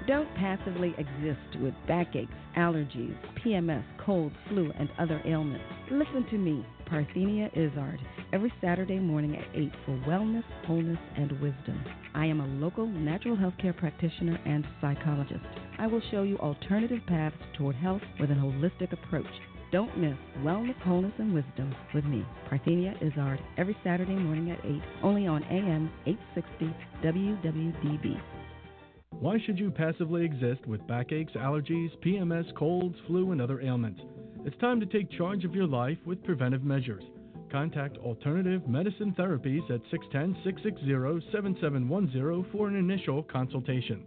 Don't 0.07 0.35
passively 0.35 0.95
exist 0.99 1.61
with 1.61 1.75
backaches, 1.87 2.29
allergies, 2.57 3.15
PMS, 3.45 3.85
cold, 4.05 4.33
flu, 4.49 4.73
and 4.77 4.89
other 4.99 5.23
ailments. 5.25 5.65
Listen 5.93 6.27
to 6.31 6.39
me, 6.39 6.67
Parthenia 6.91 7.49
Izzard, 7.53 8.01
every 8.33 8.53
Saturday 8.61 8.99
morning 8.99 9.37
at 9.37 9.45
8 9.55 9.71
for 9.87 9.93
wellness, 10.09 10.43
wholeness, 10.67 10.99
and 11.17 11.31
wisdom. 11.41 11.85
I 12.15 12.27
am 12.27 12.41
a 12.41 12.47
local 12.47 12.87
natural 12.87 13.37
health 13.37 13.55
care 13.61 13.73
practitioner 13.73 14.41
and 14.45 14.67
psychologist. 14.81 15.45
I 15.79 15.87
will 15.87 16.03
show 16.11 16.23
you 16.25 16.37
alternative 16.39 17.01
paths 17.07 17.37
toward 17.57 17.77
health 17.77 18.03
with 18.19 18.33
an 18.33 18.39
holistic 18.39 18.93
approach. 18.93 19.27
Don't 19.71 19.97
miss 19.97 20.17
Wellness, 20.41 20.77
Wholeness, 20.83 21.15
and 21.19 21.33
Wisdom 21.33 21.75
with 21.95 22.05
me, 22.05 22.27
Parthenia 22.51 22.97
Izzard, 23.01 23.41
every 23.57 23.77
Saturday 23.85 24.17
morning 24.17 24.51
at 24.51 24.65
8, 24.65 24.83
only 25.05 25.27
on 25.29 25.45
AM 25.45 25.91
860 26.07 26.75
WWDB. 27.05 28.21
Why 29.23 29.39
should 29.39 29.57
you 29.57 29.71
passively 29.71 30.25
exist 30.25 30.67
with 30.67 30.85
backaches, 30.89 31.37
allergies, 31.37 31.97
PMS, 32.05 32.53
colds, 32.57 32.97
flu, 33.07 33.31
and 33.31 33.41
other 33.41 33.61
ailments? 33.61 34.01
It's 34.45 34.57
time 34.57 34.81
to 34.81 34.87
take 34.87 35.13
charge 35.13 35.45
of 35.45 35.55
your 35.55 35.69
life 35.69 35.99
with 36.05 36.25
preventive 36.25 36.65
measures. 36.65 37.05
Contact 37.49 37.97
Alternative 37.99 38.67
Medicine 38.67 39.15
Therapies 39.17 39.63
at 39.71 39.81
610 39.93 40.43
660 40.43 41.31
7710 41.31 42.51
for 42.51 42.67
an 42.67 42.75
initial 42.75 43.23
consultation. 43.23 44.03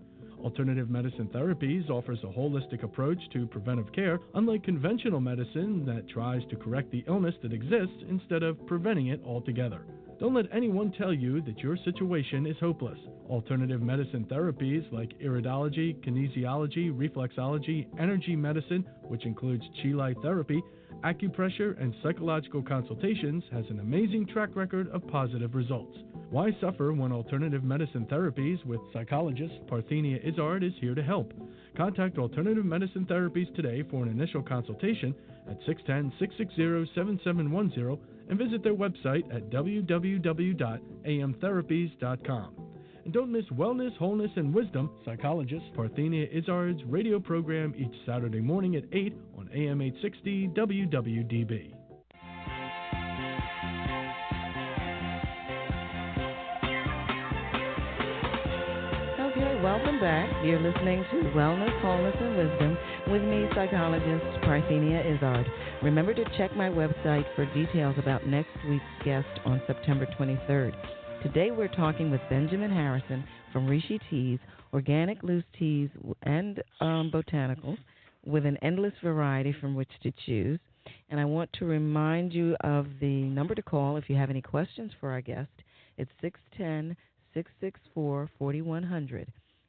Alternative 0.45 0.91
Medicine 0.91 1.27
Therapies 1.33 1.89
offers 1.89 2.19
a 2.23 2.27
holistic 2.27 2.83
approach 2.83 3.17
to 3.33 3.47
preventive 3.47 3.91
care, 3.93 4.19
unlike 4.35 4.63
conventional 4.63 5.19
medicine 5.19 5.83
that 5.87 6.07
tries 6.07 6.43
to 6.51 6.55
correct 6.55 6.91
the 6.91 7.03
illness 7.07 7.33
that 7.41 7.51
exists 7.51 8.03
instead 8.07 8.43
of 8.43 8.63
preventing 8.67 9.07
it 9.07 9.19
altogether. 9.25 9.87
Don't 10.19 10.35
let 10.35 10.45
anyone 10.53 10.91
tell 10.91 11.11
you 11.11 11.41
that 11.41 11.57
your 11.57 11.75
situation 11.77 12.45
is 12.45 12.55
hopeless. 12.59 12.99
Alternative 13.27 13.81
medicine 13.81 14.23
therapies 14.29 14.89
like 14.91 15.17
iridology, 15.19 15.95
kinesiology, 16.05 16.93
reflexology, 16.95 17.87
energy 17.99 18.35
medicine, 18.35 18.85
which 19.01 19.25
includes 19.25 19.63
chi 19.81 20.13
therapy, 20.21 20.61
acupressure, 21.03 21.81
and 21.81 21.93
psychological 22.01 22.61
consultations, 22.61 23.43
has 23.51 23.65
an 23.69 23.79
amazing 23.79 24.27
track 24.27 24.55
record 24.55 24.87
of 24.89 25.05
positive 25.07 25.55
results. 25.55 25.97
Why 26.29 26.51
suffer 26.59 26.93
when 26.93 27.11
alternative 27.11 27.63
medicine 27.63 28.05
therapies 28.11 28.63
with 28.65 28.79
psychologist 28.93 29.53
Parthenia 29.67 30.19
Izzard 30.27 30.63
is 30.63 30.73
here 30.79 30.95
to 30.95 31.03
help? 31.03 31.31
Contact 31.77 32.17
Alternative 32.17 32.65
Medicine 32.65 33.05
Therapies 33.05 33.53
today 33.55 33.83
for 33.89 34.03
an 34.03 34.09
initial 34.09 34.41
consultation 34.41 35.13
at 35.49 35.57
610 35.65 36.11
660 36.19 36.93
7710 36.95 37.97
and 38.29 38.39
visit 38.39 38.63
their 38.63 38.73
website 38.73 39.23
at 39.35 39.49
www.amtherapies.com. 39.49 42.49
And 43.05 43.13
don't 43.13 43.31
miss 43.31 43.45
Wellness, 43.53 43.95
Wholeness, 43.97 44.31
and 44.35 44.51
Wisdom, 44.51 44.89
psychologist 45.05 45.65
Parthenia 45.77 46.27
Izzard's 46.35 46.83
radio 46.85 47.19
program 47.19 47.75
each 47.77 47.93
Saturday 48.03 48.41
morning 48.41 48.75
at 48.75 48.83
8 48.91 49.13
on 49.37 49.47
AM 49.53 49.79
860 49.79 50.47
WWDB. 50.55 51.71
Okay, 59.19 59.61
welcome 59.61 59.99
back. 59.99 60.27
You're 60.43 60.59
listening 60.59 61.05
to 61.11 61.29
Wellness, 61.37 61.79
Wholeness, 61.83 62.15
and 62.19 62.35
Wisdom 62.35 62.77
with 63.11 63.21
me, 63.21 63.45
psychologist 63.53 64.25
Parthenia 64.43 65.05
Izzard. 65.15 65.45
Remember 65.83 66.15
to 66.15 66.23
check 66.39 66.55
my 66.57 66.69
website 66.69 67.25
for 67.35 67.45
details 67.53 67.97
about 67.99 68.25
next 68.25 68.49
week's 68.67 68.83
guest 69.03 69.27
on 69.45 69.61
September 69.67 70.07
23rd. 70.19 70.73
Today 71.25 71.49
we're 71.49 71.67
talking 71.67 72.11
with 72.11 72.21
Benjamin 72.29 72.69
Harrison 72.69 73.23
from 73.51 73.65
Rishi 73.65 73.99
Teas, 74.11 74.37
organic 74.71 75.23
loose 75.23 75.43
teas 75.57 75.89
and 76.21 76.61
um, 76.81 77.11
botanicals 77.11 77.79
with 78.27 78.45
an 78.45 78.57
endless 78.61 78.93
variety 79.03 79.51
from 79.59 79.73
which 79.73 79.89
to 80.03 80.13
choose. 80.27 80.59
And 81.09 81.19
I 81.19 81.25
want 81.25 81.51
to 81.53 81.65
remind 81.65 82.31
you 82.31 82.55
of 82.61 82.85
the 83.01 83.23
number 83.23 83.55
to 83.55 83.63
call 83.63 83.97
if 83.97 84.07
you 84.07 84.15
have 84.15 84.29
any 84.29 84.41
questions 84.43 84.91
for 84.99 85.09
our 85.09 85.19
guest. 85.19 85.49
It's 85.97 86.11
610 86.21 86.95
664 87.33 88.29
4100. 88.37 89.27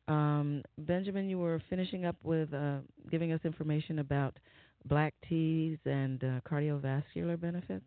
Um, 0.09 0.63
Benjamin, 0.77 1.31
you 1.31 1.39
were 1.39 1.63
finishing 1.71 2.05
up 2.05 2.17
with 2.23 2.53
uh, 2.53 2.81
giving 3.11 3.33
us 3.33 3.41
information 3.45 4.01
about 4.01 4.37
black 4.85 5.15
teas 5.27 5.79
and 5.87 6.23
uh, 6.23 6.41
cardiovascular 6.47 7.41
benefits. 7.41 7.87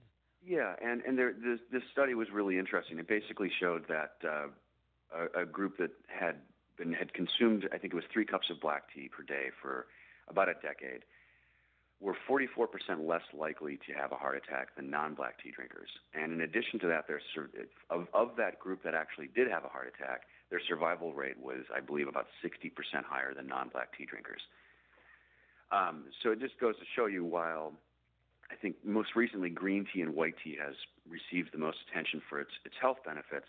Yeah, 0.50 0.74
and 0.84 1.04
and 1.04 1.16
there, 1.16 1.32
this 1.32 1.60
this 1.72 1.84
study 1.92 2.16
was 2.16 2.32
really 2.34 2.58
interesting. 2.58 2.98
It 2.98 3.08
basically 3.08 3.52
showed 3.60 3.86
that 3.88 4.14
uh, 4.28 4.48
a, 5.14 5.44
a 5.44 5.46
group 5.46 5.78
that 5.78 5.92
had 6.08 6.38
been 6.76 6.92
had 6.92 7.14
consumed, 7.14 7.70
I 7.72 7.78
think 7.78 7.94
it 7.94 7.96
was 7.96 8.06
three 8.12 8.26
cups 8.26 8.50
of 8.50 8.60
black 8.60 8.92
tea 8.92 9.10
per 9.16 9.22
day 9.22 9.52
for 9.62 9.86
about 10.28 10.50
a 10.50 10.56
decade, 10.56 11.06
were 12.00 12.16
44% 12.28 12.66
less 13.08 13.22
likely 13.32 13.78
to 13.86 13.94
have 13.94 14.12
a 14.12 14.16
heart 14.16 14.42
attack 14.44 14.76
than 14.76 14.90
non-black 14.90 15.38
tea 15.44 15.52
drinkers. 15.52 15.90
And 16.16 16.34
in 16.34 16.42
addition 16.42 16.80
to 16.80 16.88
that, 16.88 17.06
their 17.08 17.22
of 17.92 18.08
of 18.16 18.36
that 18.38 18.58
group 18.58 18.82
that 18.82 18.96
actually 18.96 19.28
did 19.28 19.52
have 19.52 19.66
a 19.66 19.70
heart 19.70 19.94
attack, 19.94 20.22
their 20.50 20.62
survival 20.68 21.14
rate 21.14 21.38
was, 21.40 21.62
I 21.72 21.80
believe, 21.80 22.08
about 22.08 22.26
60% 22.44 22.72
higher 23.06 23.36
than 23.36 23.46
non-black 23.46 23.96
tea 23.96 24.06
drinkers. 24.06 24.42
Um, 25.72 26.06
so 26.24 26.32
it 26.32 26.40
just 26.40 26.60
goes 26.60 26.76
to 26.78 26.86
show 26.96 27.06
you, 27.06 27.24
while 27.24 27.74
I 28.52 28.56
think 28.56 28.76
most 28.84 29.16
recently 29.16 29.50
green 29.50 29.86
tea 29.94 30.02
and 30.02 30.16
white 30.16 30.36
tea 30.44 30.58
has 30.64 30.76
received 31.08 31.54
the 31.54 31.60
most 31.60 31.78
attention 31.90 32.22
for 32.30 32.40
its 32.40 32.52
its 32.66 32.76
health 32.82 32.98
benefits. 33.06 33.48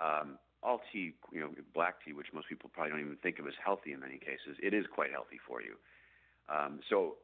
Um, 0.00 0.38
all 0.62 0.80
tea, 0.92 1.12
you 1.32 1.40
know, 1.40 1.50
black 1.74 1.96
tea, 2.04 2.12
which 2.12 2.28
most 2.32 2.48
people 2.48 2.70
probably 2.72 2.92
don't 2.92 3.00
even 3.00 3.16
think 3.16 3.38
of 3.38 3.46
as 3.46 3.54
healthy 3.62 3.92
in 3.92 4.00
many 4.00 4.18
cases, 4.18 4.56
it 4.62 4.72
is 4.72 4.86
quite 4.94 5.10
healthy 5.10 5.40
for 5.46 5.60
you. 5.60 5.74
Um, 6.48 6.80
so 6.88 7.16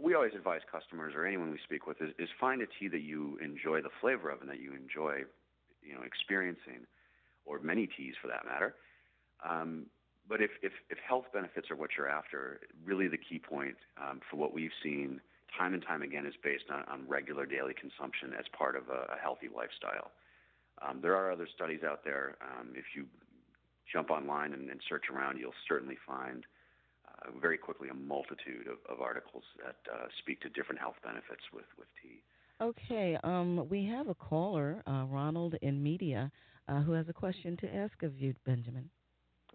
we 0.00 0.14
always 0.14 0.32
advise 0.34 0.60
customers 0.70 1.14
or 1.14 1.24
anyone 1.24 1.50
we 1.50 1.58
speak 1.62 1.86
with 1.86 2.02
is, 2.02 2.10
is 2.18 2.28
find 2.40 2.60
a 2.60 2.66
tea 2.66 2.88
that 2.88 3.02
you 3.02 3.38
enjoy 3.42 3.80
the 3.82 3.90
flavor 4.00 4.30
of 4.30 4.40
and 4.40 4.50
that 4.50 4.60
you 4.60 4.72
enjoy, 4.74 5.22
you 5.82 5.94
know, 5.94 6.02
experiencing, 6.04 6.86
or 7.44 7.60
many 7.60 7.86
teas 7.86 8.14
for 8.20 8.28
that 8.28 8.44
matter. 8.44 8.74
Um, 9.48 9.86
but 10.28 10.42
if, 10.42 10.50
if, 10.62 10.72
if 10.90 10.98
health 10.98 11.26
benefits 11.32 11.70
are 11.70 11.76
what 11.76 11.90
you're 11.96 12.08
after, 12.08 12.60
really 12.84 13.06
the 13.08 13.16
key 13.16 13.38
point 13.38 13.76
um, 13.96 14.20
for 14.28 14.36
what 14.36 14.52
we've 14.52 14.74
seen 14.82 15.20
time 15.58 15.74
and 15.74 15.82
time 15.82 16.02
again 16.02 16.26
is 16.26 16.34
based 16.42 16.70
on, 16.70 16.84
on 16.88 17.08
regular 17.08 17.46
daily 17.46 17.74
consumption 17.74 18.32
as 18.38 18.44
part 18.56 18.76
of 18.76 18.88
a, 18.88 19.14
a 19.14 19.18
healthy 19.20 19.48
lifestyle. 19.54 20.10
Um, 20.82 21.00
there 21.00 21.16
are 21.16 21.32
other 21.32 21.48
studies 21.54 21.80
out 21.82 22.04
there. 22.04 22.36
Um, 22.42 22.72
if 22.74 22.84
you 22.94 23.06
jump 23.90 24.10
online 24.10 24.52
and, 24.52 24.68
and 24.68 24.80
search 24.88 25.04
around, 25.12 25.38
you'll 25.38 25.56
certainly 25.68 25.96
find 26.06 26.44
uh, 27.08 27.30
very 27.40 27.56
quickly 27.56 27.88
a 27.88 27.94
multitude 27.94 28.66
of, 28.66 28.78
of 28.92 29.00
articles 29.00 29.44
that 29.64 29.76
uh, 29.92 30.06
speak 30.18 30.40
to 30.42 30.48
different 30.50 30.80
health 30.80 30.96
benefits 31.02 31.42
with, 31.52 31.64
with 31.78 31.88
tea. 32.02 32.20
Okay, 32.60 33.18
um, 33.22 33.68
we 33.68 33.84
have 33.86 34.08
a 34.08 34.14
caller, 34.14 34.82
uh, 34.86 35.04
Ronald 35.08 35.56
in 35.60 35.82
Media, 35.82 36.30
uh, 36.68 36.80
who 36.80 36.92
has 36.92 37.06
a 37.08 37.12
question 37.12 37.56
to 37.58 37.74
ask 37.74 38.02
of 38.02 38.18
you, 38.18 38.34
Benjamin. 38.44 38.88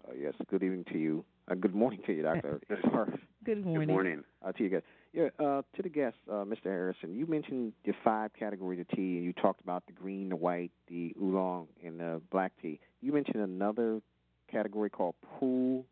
Uh, 0.06 0.12
yes, 0.18 0.34
good 0.48 0.62
evening 0.62 0.84
to 0.92 0.98
you. 0.98 1.24
Uh, 1.50 1.54
good 1.54 1.74
morning 1.74 2.00
to 2.06 2.12
you, 2.12 2.22
Doctor. 2.22 2.60
good 3.44 3.64
morning. 3.64 3.88
Good 3.88 3.92
morning. 3.92 4.24
Uh, 4.44 4.52
to 4.52 4.62
you 4.62 4.70
guys. 4.70 4.82
Yeah, 5.12 5.28
uh, 5.38 5.60
to 5.76 5.82
the 5.82 5.90
guests, 5.90 6.18
uh, 6.30 6.44
Mr. 6.44 6.64
Harrison, 6.64 7.14
you 7.14 7.26
mentioned 7.26 7.74
the 7.84 7.92
five 8.02 8.30
categories 8.32 8.80
of 8.80 8.88
tea, 8.88 9.16
and 9.18 9.24
you 9.24 9.34
talked 9.34 9.60
about 9.60 9.84
the 9.86 9.92
green, 9.92 10.30
the 10.30 10.36
white, 10.36 10.70
the 10.88 11.14
oolong, 11.20 11.68
and 11.84 12.00
the 12.00 12.22
black 12.30 12.52
tea. 12.62 12.80
You 13.02 13.12
mentioned 13.12 13.42
another 13.42 14.00
category 14.50 14.88
called 14.88 15.14
pool. 15.38 15.84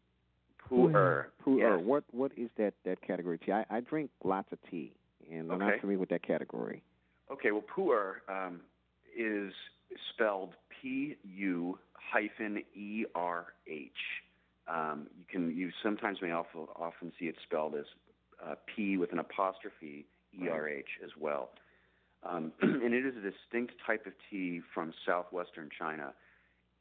Pu'er. 0.71 1.27
Pu'er. 1.45 1.59
Yes. 1.59 1.81
What 1.85 2.05
what 2.13 2.33
is 2.37 2.49
that 2.57 2.73
that 2.85 3.01
category 3.03 3.35
of 3.35 3.43
tea? 3.45 3.53
I, 3.53 3.65
I 3.69 3.81
drink 3.81 4.11
lots 4.25 4.51
of 4.53 4.59
tea, 4.71 4.93
and 5.31 5.51
I'm 5.51 5.61
Okay. 5.61 5.71
not 5.73 5.81
familiar 5.81 5.99
with 5.99 6.11
that 6.11 6.23
category. 6.23 6.83
Okay, 7.31 7.51
well, 7.51 7.65
pu'er 7.77 8.21
um, 8.29 8.61
is 9.17 9.53
spelled 10.15 10.55
P 10.81 11.17
U 11.25 11.79
hyphen 11.93 12.63
E 12.75 13.05
R 13.15 13.47
H. 13.67 13.91
Um, 14.67 15.09
you 15.19 15.25
can 15.29 15.57
you 15.57 15.71
sometimes 15.83 16.23
may 16.23 16.31
also 16.31 16.71
often 16.77 17.13
see 17.19 17.27
it 17.27 17.35
spelled 17.43 17.75
as 17.75 17.87
uh, 18.47 18.55
P 18.75 18.97
with 18.97 19.13
an 19.13 19.19
apostrophe 19.19 20.07
E 20.35 20.49
R 20.49 20.69
H 20.69 20.89
as 21.05 21.11
well. 21.19 21.51
Um, 22.23 22.53
and 22.63 22.95
it 22.95 23.05
is 23.07 23.15
a 23.17 23.21
distinct 23.21 23.75
type 23.87 24.07
of 24.07 24.13
tea 24.31 24.61
from 24.75 24.93
southwestern 25.07 25.71
China. 25.77 26.13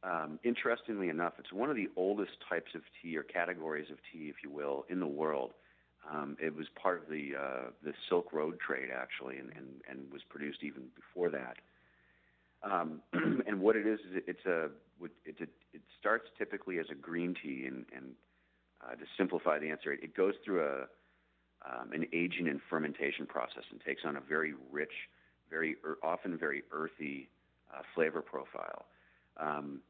Um, 0.04 0.40
interestingly 0.44 1.10
enough, 1.10 1.34
it's 1.40 1.52
one 1.52 1.70
of 1.70 1.76
the 1.76 1.90
oldest 1.96 2.32
types 2.48 2.72
of 2.76 2.82
tea 3.02 3.18
or 3.18 3.24
categories 3.24 3.88
of 3.92 3.98
tea, 4.12 4.30
if 4.30 4.38
you 4.44 4.50
will, 4.50 4.86
in 4.90 5.00
the 5.00 5.08
world. 5.08 5.52
Um, 6.10 6.38
it 6.42 6.56
was 6.56 6.68
part 6.82 7.04
of 7.04 7.10
the 7.10 7.32
uh, 7.38 7.70
the 7.84 7.94
Silk 8.08 8.32
Road 8.32 8.58
trade 8.66 8.90
actually, 8.94 9.38
and, 9.38 9.52
and, 9.56 9.68
and 9.90 10.12
was 10.12 10.22
produced 10.30 10.60
even 10.64 10.84
before 10.96 11.30
that. 11.30 11.58
Um, 12.64 13.02
and 13.48 13.60
what 13.60 13.76
it 13.76 13.86
is 13.86 14.00
is 14.00 14.24
it's 14.26 14.46
a 14.46 14.70
it's 15.26 15.42
a 15.42 15.48
it 15.74 15.82
starts 16.00 16.26
typically 16.38 16.80
as 16.80 16.86
a 16.90 16.96
green 16.96 17.36
tea, 17.42 17.66
and, 17.68 17.86
and 17.96 18.12
uh, 18.82 18.96
to 18.96 19.04
simplify 19.18 19.60
the 19.60 19.70
answer, 19.70 19.92
it, 19.92 20.00
it 20.02 20.16
goes 20.16 20.34
through 20.46 20.64
a 20.64 20.86
um, 21.66 21.92
an 21.94 22.06
aging 22.14 22.48
and 22.48 22.60
fermentation 22.70 23.26
process 23.26 23.64
and 23.72 23.82
takes 23.82 24.04
on 24.06 24.16
a 24.16 24.22
very 24.22 24.54
rich, 24.72 24.94
very 25.50 25.76
ear 25.86 25.98
often 26.04 26.38
very 26.38 26.64
earthy 26.72 27.30
uh, 27.74 27.82
flavor 27.96 28.22
profile. 28.22 28.86
Um, 29.38 29.82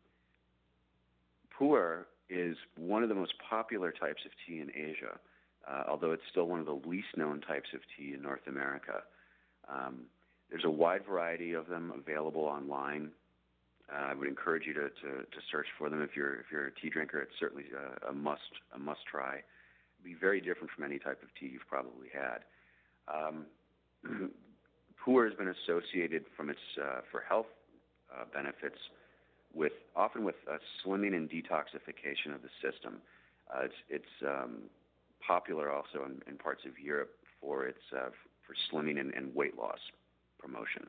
pu'er 1.58 2.06
is 2.30 2.56
one 2.78 3.04
of 3.04 3.10
the 3.10 3.16
most 3.16 3.34
popular 3.50 3.92
types 3.92 4.22
of 4.26 4.32
tea 4.46 4.60
in 4.60 4.70
Asia, 4.76 5.20
uh, 5.70 5.84
although 5.90 6.12
it's 6.12 6.24
still 6.30 6.46
one 6.46 6.60
of 6.60 6.66
the 6.66 6.80
least 6.88 7.08
known 7.18 7.42
types 7.42 7.70
of 7.74 7.82
tea 7.98 8.14
in 8.14 8.22
North 8.22 8.46
America. 8.48 9.04
Um, 9.68 10.02
there's 10.50 10.66
a 10.66 10.70
wide 10.70 11.06
variety 11.06 11.54
of 11.54 11.68
them 11.68 11.94
available 11.96 12.44
online. 12.44 13.12
Uh, 13.92 14.12
I 14.12 14.14
would 14.14 14.28
encourage 14.28 14.66
you 14.66 14.74
to, 14.74 14.90
to, 14.90 15.10
to 15.24 15.40
search 15.52 15.68
for 15.78 15.90
them 15.90 16.02
if 16.02 16.16
you're 16.16 16.36
if 16.36 16.46
you're 16.52 16.68
a 16.68 16.72
tea 16.82 16.90
drinker. 16.90 17.20
It's 17.20 17.34
certainly 17.40 17.66
a, 17.76 18.10
a 18.10 18.14
must 18.14 18.42
a 18.76 18.80
must 18.80 19.02
try. 19.10 19.42
Be 20.04 20.14
very 20.14 20.42
different 20.42 20.70
from 20.76 20.86
any 20.86 21.00
type 21.00 21.22
of 21.22 21.30
tea 21.40 21.48
you've 21.48 21.68
probably 21.68 22.08
had. 22.14 22.40
Um, 23.08 23.46
pu'er 25.06 25.28
has 25.28 25.38
been 25.38 25.54
associated 25.64 26.26
from 26.36 26.50
its 26.50 26.60
uh, 26.82 27.02
for 27.12 27.22
health 27.22 27.48
uh, 28.14 28.26
benefits 28.34 28.78
with 29.54 29.74
often 29.96 30.24
with 30.24 30.36
uh, 30.50 30.58
slimming 30.84 31.16
and 31.16 31.30
detoxification 31.30 32.34
of 32.34 32.42
the 32.42 32.50
system. 32.62 33.02
Uh, 33.54 33.66
it's 33.66 33.76
it's 33.90 34.28
um, 34.28 34.64
popular 35.26 35.72
also 35.72 36.06
in, 36.06 36.22
in 36.30 36.38
parts 36.38 36.62
of 36.66 36.78
Europe 36.80 37.12
for 37.42 37.66
its 37.66 37.82
uh, 37.96 38.10
for 38.46 38.56
slimming 38.72 39.00
and, 39.00 39.14
and 39.14 39.34
weight 39.36 39.58
loss 39.58 39.80
promotion. 40.40 40.88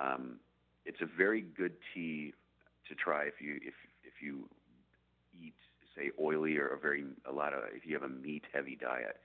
Um, 0.00 0.36
it's 0.84 1.00
a 1.00 1.06
very 1.16 1.40
good 1.40 1.72
tea 1.94 2.32
to 2.88 2.94
try 2.94 3.24
if 3.24 3.40
you 3.40 3.56
if 3.56 3.74
if 4.04 4.22
you 4.22 4.48
eat 5.40 5.54
say 5.96 6.10
oily 6.20 6.56
or 6.56 6.68
a 6.68 6.78
very 6.78 7.04
a 7.28 7.32
lot 7.32 7.52
of 7.52 7.60
if 7.74 7.86
you 7.86 7.94
have 7.94 8.02
a 8.02 8.08
meat 8.08 8.44
heavy 8.52 8.76
diet. 8.76 9.18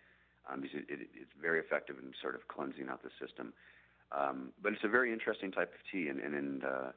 Um, 0.52 0.64
it, 0.64 0.72
it, 0.74 1.08
it's 1.14 1.32
very 1.40 1.60
effective 1.60 1.98
in 2.02 2.14
sort 2.22 2.36
of 2.36 2.48
cleansing 2.48 2.90
out 2.90 3.04
the 3.04 3.12
system. 3.26 3.54
Um, 4.12 4.50
but 4.62 4.74
it's 4.74 4.84
a 4.84 4.90
very 4.90 5.14
interesting 5.14 5.52
type 5.52 5.72
of 5.74 5.80
tea, 5.92 6.08
and 6.08 6.20
and, 6.20 6.36
and 6.36 6.64
uh, 6.64 6.92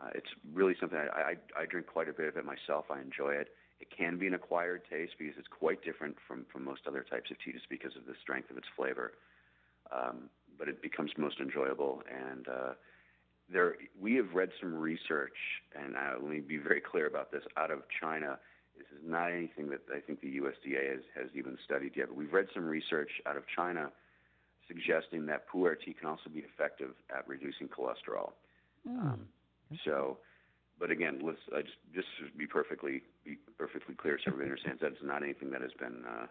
uh, 0.00 0.10
it's 0.14 0.28
really 0.52 0.74
something 0.80 0.98
I, 0.98 1.34
I 1.56 1.62
I 1.62 1.66
drink 1.66 1.86
quite 1.86 2.08
a 2.08 2.12
bit 2.12 2.28
of 2.28 2.36
it 2.36 2.44
myself. 2.44 2.86
I 2.90 3.00
enjoy 3.00 3.34
it. 3.34 3.48
It 3.80 3.88
can 3.96 4.18
be 4.18 4.26
an 4.26 4.34
acquired 4.34 4.82
taste 4.90 5.12
because 5.18 5.34
it's 5.38 5.48
quite 5.48 5.84
different 5.84 6.16
from 6.26 6.46
from 6.52 6.64
most 6.64 6.82
other 6.86 7.04
types 7.08 7.30
of 7.30 7.36
tea, 7.44 7.52
just 7.52 7.68
because 7.68 7.94
of 7.96 8.06
the 8.06 8.14
strength 8.20 8.50
of 8.50 8.56
its 8.56 8.66
flavor. 8.76 9.12
Um, 9.92 10.28
but 10.58 10.68
it 10.68 10.82
becomes 10.82 11.12
most 11.16 11.38
enjoyable, 11.40 12.02
and 12.10 12.48
uh, 12.48 12.72
there 13.50 13.76
we 14.00 14.14
have 14.16 14.34
read 14.34 14.50
some 14.60 14.74
research, 14.74 15.36
and 15.74 15.96
I, 15.96 16.14
let 16.14 16.28
me 16.28 16.40
be 16.40 16.58
very 16.58 16.80
clear 16.80 17.06
about 17.06 17.30
this. 17.30 17.42
Out 17.56 17.70
of 17.70 17.82
China, 18.00 18.38
this 18.78 18.86
is 18.98 19.04
not 19.04 19.30
anything 19.32 19.68
that 19.70 19.80
I 19.94 20.00
think 20.00 20.20
the 20.20 20.38
USDA 20.38 20.90
has 20.90 21.02
has 21.16 21.28
even 21.34 21.58
studied 21.64 21.92
yet. 21.96 22.08
But 22.08 22.16
we've 22.16 22.32
read 22.32 22.46
some 22.54 22.64
research 22.64 23.10
out 23.26 23.36
of 23.36 23.44
China 23.54 23.90
suggesting 24.66 25.26
that 25.26 25.48
pu'er 25.48 25.74
tea 25.82 25.94
can 25.94 26.08
also 26.08 26.28
be 26.32 26.40
effective 26.40 26.90
at 27.14 27.26
reducing 27.26 27.68
cholesterol. 27.68 28.32
Um, 28.86 29.26
so, 29.84 30.18
but 30.78 30.90
again, 30.90 31.20
let's 31.22 31.38
uh, 31.54 31.62
just 31.62 31.78
just 31.94 32.08
to 32.20 32.38
be 32.38 32.46
perfectly 32.46 33.02
be 33.24 33.36
perfectly 33.58 33.94
clear, 33.94 34.18
so 34.18 34.30
everybody 34.30 34.50
understands 34.50 34.80
that 34.80 34.92
it's 34.92 35.02
not 35.02 35.22
anything 35.22 35.50
that 35.50 35.62
has 35.62 35.72
been 35.78 36.04
uh, 36.06 36.22
uh, 36.22 36.26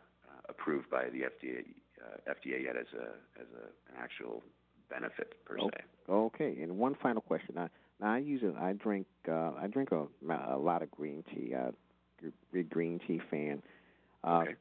approved 0.50 0.90
by 0.90 1.06
the 1.06 1.22
FDA 1.22 1.66
uh, 2.02 2.32
FDA 2.34 2.64
yet 2.64 2.76
as 2.78 2.88
a 2.94 3.08
as 3.42 3.48
a, 3.56 3.66
an 3.92 4.02
actual 4.02 4.44
benefit 4.90 5.34
per 5.46 5.58
Oh, 5.60 5.70
se. 5.70 5.84
Okay, 6.10 6.62
and 6.62 6.78
one 6.78 6.96
final 6.96 7.22
question. 7.22 7.56
Now, 7.56 7.70
now 8.00 8.14
I 8.14 8.20
use 8.20 8.42
it. 8.44 8.56
I 8.58 8.74
drink. 8.74 9.08
Uh, 9.28 9.52
I 9.60 9.68
drink 9.68 9.90
a, 9.92 10.06
a 10.54 10.58
lot 10.58 10.82
of 10.82 10.90
green 10.92 11.24
tea. 11.34 11.54
Big 12.52 12.70
green 12.70 13.00
tea 13.06 13.22
fan. 13.30 13.62
Uh, 14.24 14.42
Okay. 14.44 14.56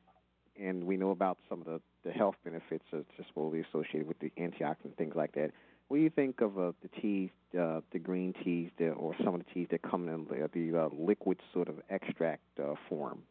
And 0.58 0.84
we 0.84 0.96
know 0.96 1.10
about 1.10 1.36
some 1.50 1.60
of 1.60 1.66
the, 1.66 1.80
the 2.02 2.10
health 2.10 2.36
benefits 2.42 2.84
that's 2.90 3.04
supposedly 3.28 3.60
associated 3.68 4.08
with 4.08 4.18
the 4.20 4.32
antioxidant 4.38 4.96
things 4.96 5.14
like 5.14 5.32
that. 5.32 5.50
What 5.88 5.98
do 5.98 6.02
you 6.02 6.10
think 6.10 6.40
of 6.40 6.58
uh, 6.58 6.72
the 6.82 6.88
teas, 7.00 7.30
uh, 7.58 7.80
the 7.92 7.98
green 7.98 8.34
teas, 8.42 8.70
that, 8.78 8.92
or 8.92 9.14
some 9.22 9.34
of 9.34 9.40
the 9.44 9.52
teas 9.52 9.68
that 9.70 9.82
come 9.82 10.08
in 10.08 10.24
the, 10.24 10.48
the 10.52 10.78
uh, 10.78 10.88
liquid 10.98 11.38
sort 11.52 11.68
of 11.68 11.76
extract 11.90 12.42
uh, 12.58 12.74
form? 12.88 13.22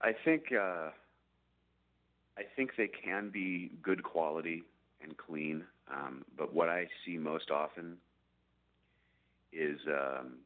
I 0.00 0.12
think 0.24 0.52
uh, 0.52 0.90
I 2.38 2.42
think 2.56 2.76
they 2.76 2.88
can 2.88 3.30
be 3.30 3.70
good 3.82 4.02
quality 4.02 4.62
and 5.02 5.16
clean, 5.16 5.64
um, 5.92 6.24
but 6.36 6.54
what 6.54 6.68
I 6.68 6.88
see 7.04 7.18
most 7.18 7.50
often 7.50 7.98
is 9.52 9.78
um, 9.86 10.38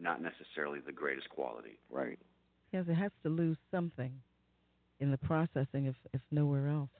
not 0.00 0.20
necessarily 0.22 0.80
the 0.80 0.92
greatest 0.92 1.28
quality. 1.30 1.78
Right. 1.90 2.18
Because 2.70 2.88
it 2.88 2.94
has 2.94 3.12
to 3.22 3.28
lose 3.28 3.56
something 3.70 4.12
in 5.00 5.10
the 5.10 5.18
processing, 5.18 5.86
if 5.86 5.96
if 6.12 6.20
nowhere 6.30 6.68
else. 6.68 6.90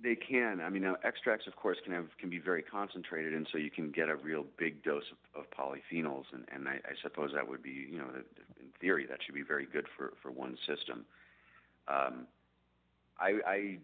They 0.00 0.14
can. 0.14 0.60
I 0.60 0.70
mean, 0.70 0.82
now, 0.82 0.96
extracts, 1.02 1.48
of 1.48 1.56
course, 1.56 1.76
can 1.82 1.92
have 1.92 2.06
can 2.18 2.30
be 2.30 2.38
very 2.38 2.62
concentrated, 2.62 3.34
and 3.34 3.48
so 3.50 3.58
you 3.58 3.70
can 3.70 3.90
get 3.90 4.08
a 4.08 4.16
real 4.16 4.44
big 4.56 4.82
dose 4.84 5.04
of, 5.34 5.42
of 5.42 5.50
polyphenols, 5.50 6.24
and, 6.32 6.44
and 6.54 6.68
I, 6.68 6.74
I 6.74 6.94
suppose 7.02 7.30
that 7.34 7.48
would 7.48 7.62
be, 7.62 7.88
you 7.90 7.98
know, 7.98 8.08
in 8.60 8.66
theory, 8.80 9.06
that 9.06 9.18
should 9.24 9.34
be 9.34 9.42
very 9.42 9.66
good 9.66 9.86
for 9.96 10.12
for 10.22 10.30
one 10.30 10.56
system. 10.66 11.04
Um, 11.88 12.26
I, 13.18 13.38
I 13.46 13.78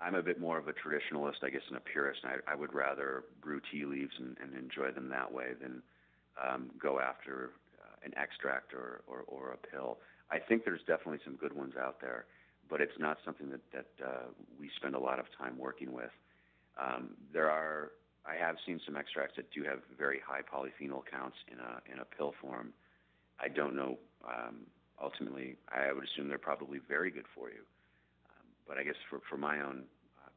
I'm 0.00 0.14
a 0.16 0.22
bit 0.22 0.40
more 0.40 0.58
of 0.58 0.66
a 0.66 0.72
traditionalist, 0.72 1.44
I 1.44 1.50
guess, 1.50 1.62
and 1.68 1.76
a 1.76 1.80
purist. 1.80 2.20
And 2.24 2.32
I, 2.32 2.52
I 2.52 2.54
would 2.56 2.74
rather 2.74 3.24
brew 3.40 3.60
tea 3.70 3.84
leaves 3.84 4.12
and, 4.18 4.36
and 4.42 4.56
enjoy 4.56 4.90
them 4.90 5.08
that 5.10 5.32
way 5.32 5.52
than 5.60 5.82
um, 6.40 6.70
go 6.80 7.00
after 7.00 7.50
uh, 7.80 7.96
an 8.04 8.12
extract 8.16 8.72
or, 8.74 9.02
or, 9.06 9.24
or 9.26 9.52
a 9.52 9.56
pill. 9.56 9.98
I 10.30 10.38
think 10.38 10.64
there's 10.64 10.80
definitely 10.86 11.20
some 11.24 11.36
good 11.36 11.52
ones 11.52 11.74
out 11.80 12.00
there, 12.00 12.26
but 12.70 12.80
it's 12.80 12.98
not 12.98 13.18
something 13.24 13.50
that, 13.50 13.60
that 13.72 14.04
uh, 14.04 14.26
we 14.58 14.70
spend 14.76 14.94
a 14.94 14.98
lot 14.98 15.18
of 15.18 15.26
time 15.36 15.58
working 15.58 15.92
with. 15.92 16.10
Um, 16.80 17.10
there 17.32 17.50
are, 17.50 17.92
I 18.24 18.34
have 18.36 18.56
seen 18.66 18.80
some 18.86 18.96
extracts 18.96 19.36
that 19.36 19.50
do 19.52 19.62
have 19.64 19.80
very 19.98 20.20
high 20.24 20.40
polyphenol 20.40 21.02
counts 21.10 21.36
in 21.50 21.58
a 21.58 21.92
in 21.92 21.98
a 21.98 22.04
pill 22.04 22.34
form. 22.40 22.72
I 23.38 23.48
don't 23.48 23.74
know. 23.74 23.98
Um, 24.24 24.66
ultimately, 25.02 25.56
I 25.68 25.92
would 25.92 26.04
assume 26.04 26.28
they're 26.28 26.38
probably 26.38 26.80
very 26.88 27.10
good 27.10 27.26
for 27.34 27.50
you 27.50 27.62
but 28.66 28.78
I 28.78 28.84
guess 28.84 28.94
for 29.10 29.20
for 29.28 29.36
my 29.36 29.60
own 29.60 29.84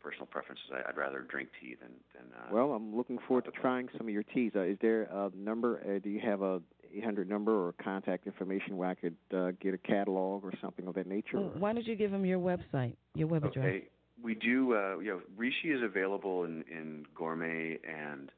personal 0.05 0.27
preferences, 0.27 0.65
I, 0.71 0.87
would 0.87 0.97
rather 0.97 1.21
drink 1.21 1.49
tea 1.59 1.75
than 1.81 1.89
than. 2.13 2.25
Uh, 2.39 2.53
well, 2.53 2.73
I'm 2.73 2.95
looking 2.95 3.17
forward 3.27 3.45
to 3.45 3.51
trying 3.51 3.89
some 3.97 4.07
of 4.07 4.13
your 4.13 4.23
teas. 4.23 4.51
Uh, 4.55 4.61
is 4.61 4.77
there 4.81 5.03
a 5.03 5.31
number? 5.35 5.81
Uh, 5.83 5.99
do 5.99 6.09
you 6.09 6.19
have 6.19 6.43
a 6.43 6.61
800 6.95 7.27
number 7.27 7.51
or 7.51 7.73
contact 7.83 8.27
information 8.27 8.77
where 8.77 8.89
I 8.89 8.93
could 8.93 9.15
uh, 9.35 9.51
get 9.59 9.73
a 9.73 9.79
catalog 9.79 10.43
or 10.43 10.53
something 10.61 10.87
of 10.87 10.93
that 10.93 11.07
nature? 11.07 11.39
Well, 11.39 11.51
why 11.57 11.73
don't 11.73 11.87
you 11.87 11.95
give 11.95 12.11
them 12.11 12.23
your 12.23 12.39
website, 12.39 12.95
your 13.15 13.27
web 13.27 13.45
address? 13.45 13.65
Okay, 13.65 13.87
we 14.21 14.35
do. 14.35 14.75
Uh, 14.75 14.99
you 14.99 15.11
know, 15.11 15.21
Rishi 15.35 15.71
is 15.71 15.81
available 15.81 16.43
in 16.43 16.63
in 16.71 17.05
gourmet 17.15 17.79
and 17.83 18.31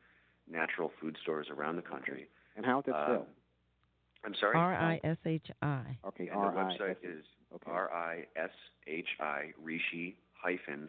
natural 0.50 0.92
food 1.02 1.18
stores 1.22 1.48
around 1.56 1.76
the 1.76 1.82
country. 1.82 2.30
And 2.56 2.66
how 2.66 2.82
does 2.82 2.94
that 2.94 3.04
spelled? 3.04 3.26
I'm 4.24 4.36
sorry. 4.40 4.56
R 4.56 4.74
I 4.74 5.02
S 5.04 5.18
H 5.26 5.48
I. 5.62 5.98
Okay. 6.08 6.30
R 6.30 6.48
I. 6.48 6.52
The 6.52 6.84
website 6.84 6.96
is 7.04 7.26
R 7.66 7.92
I 7.92 8.26
S 8.38 8.52
H 8.88 9.10
I 9.20 9.52
Rishi 9.62 10.16
hyphen 10.34 10.88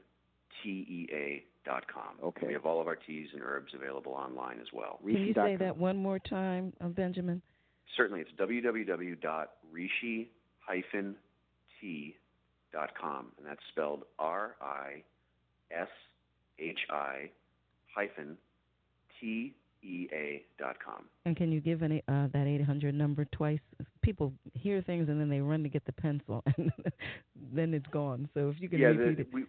T 0.63 0.69
E 0.69 1.09
A 1.13 1.45
dot 1.65 1.85
com. 1.93 2.17
Okay. 2.23 2.47
We 2.47 2.53
have 2.55 2.65
all 2.67 2.81
of 2.81 2.87
our 2.87 2.97
teas 2.97 3.29
and 3.33 3.43
herbs 3.43 3.73
available 3.75 4.13
online 4.13 4.59
as 4.61 4.69
well. 4.73 4.99
Can 5.05 5.17
you 5.17 5.35
say 5.35 5.57
that 5.57 5.77
one 5.77 5.97
more 5.97 6.19
time, 6.19 6.73
uh, 6.81 6.89
Benjamin? 6.89 7.43
Certainly, 7.97 8.23
it's 8.23 8.31
www.rishi 8.41 9.17
hyphen 10.61 11.17
T 11.81 12.17
dot 12.73 12.91
com, 13.01 13.33
and 13.39 13.47
that's 13.47 13.61
spelled 13.71 14.05
R 14.19 14.57
I 14.61 15.03
S 15.71 15.89
H 16.59 16.81
I 16.91 17.31
hyphen 17.95 18.37
T 19.21 19.55
ea.com. 19.83 21.05
And 21.25 21.37
can 21.37 21.53
you 21.53 21.61
give 21.61 21.83
any 21.83 22.03
uh, 22.09 22.29
that 22.33 22.47
800 22.47 22.95
number 22.95 23.25
twice? 23.27 23.61
People 24.03 24.33
hear 24.55 24.83
things 24.83 25.09
and 25.09 25.21
then 25.21 25.29
they 25.29 25.41
run 25.41 25.63
to 25.63 25.69
get 25.69 25.85
the 25.85 25.93
pencil, 25.93 26.43
and 26.57 26.73
then 27.53 27.75
it's 27.75 27.87
gone. 27.93 28.29
So 28.35 28.49
if 28.49 28.61
you 28.61 28.69
can 28.69 28.81
yeah, 28.81 28.89
repeat 28.89 29.17
the, 29.17 29.23
it. 29.23 29.29
We, 29.33 29.45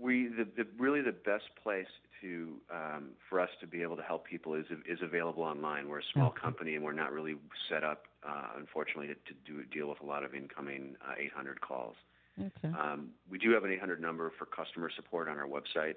we 0.00 0.28
the, 0.28 0.46
the 0.56 0.66
really 0.78 1.00
the 1.00 1.12
best 1.12 1.44
place 1.62 1.86
to 2.20 2.54
um, 2.72 3.10
for 3.28 3.40
us 3.40 3.50
to 3.60 3.66
be 3.66 3.82
able 3.82 3.96
to 3.96 4.02
help 4.02 4.26
people 4.26 4.54
is 4.54 4.66
is 4.88 4.98
available 5.02 5.42
online. 5.42 5.88
We're 5.88 6.00
a 6.00 6.10
small 6.12 6.28
okay. 6.28 6.40
company 6.40 6.74
and 6.74 6.84
we're 6.84 6.92
not 6.92 7.12
really 7.12 7.36
set 7.68 7.84
up, 7.84 8.04
uh, 8.26 8.48
unfortunately, 8.58 9.08
to, 9.08 9.14
to 9.14 9.34
do 9.46 9.64
deal 9.64 9.88
with 9.88 10.00
a 10.00 10.06
lot 10.06 10.24
of 10.24 10.34
incoming 10.34 10.96
uh, 11.06 11.14
800 11.18 11.60
calls. 11.60 11.94
Okay. 12.38 12.74
Um, 12.76 13.10
we 13.30 13.38
do 13.38 13.52
have 13.52 13.64
an 13.64 13.70
800 13.70 14.00
number 14.00 14.32
for 14.38 14.46
customer 14.46 14.90
support 14.94 15.28
on 15.28 15.38
our 15.38 15.46
website 15.46 15.94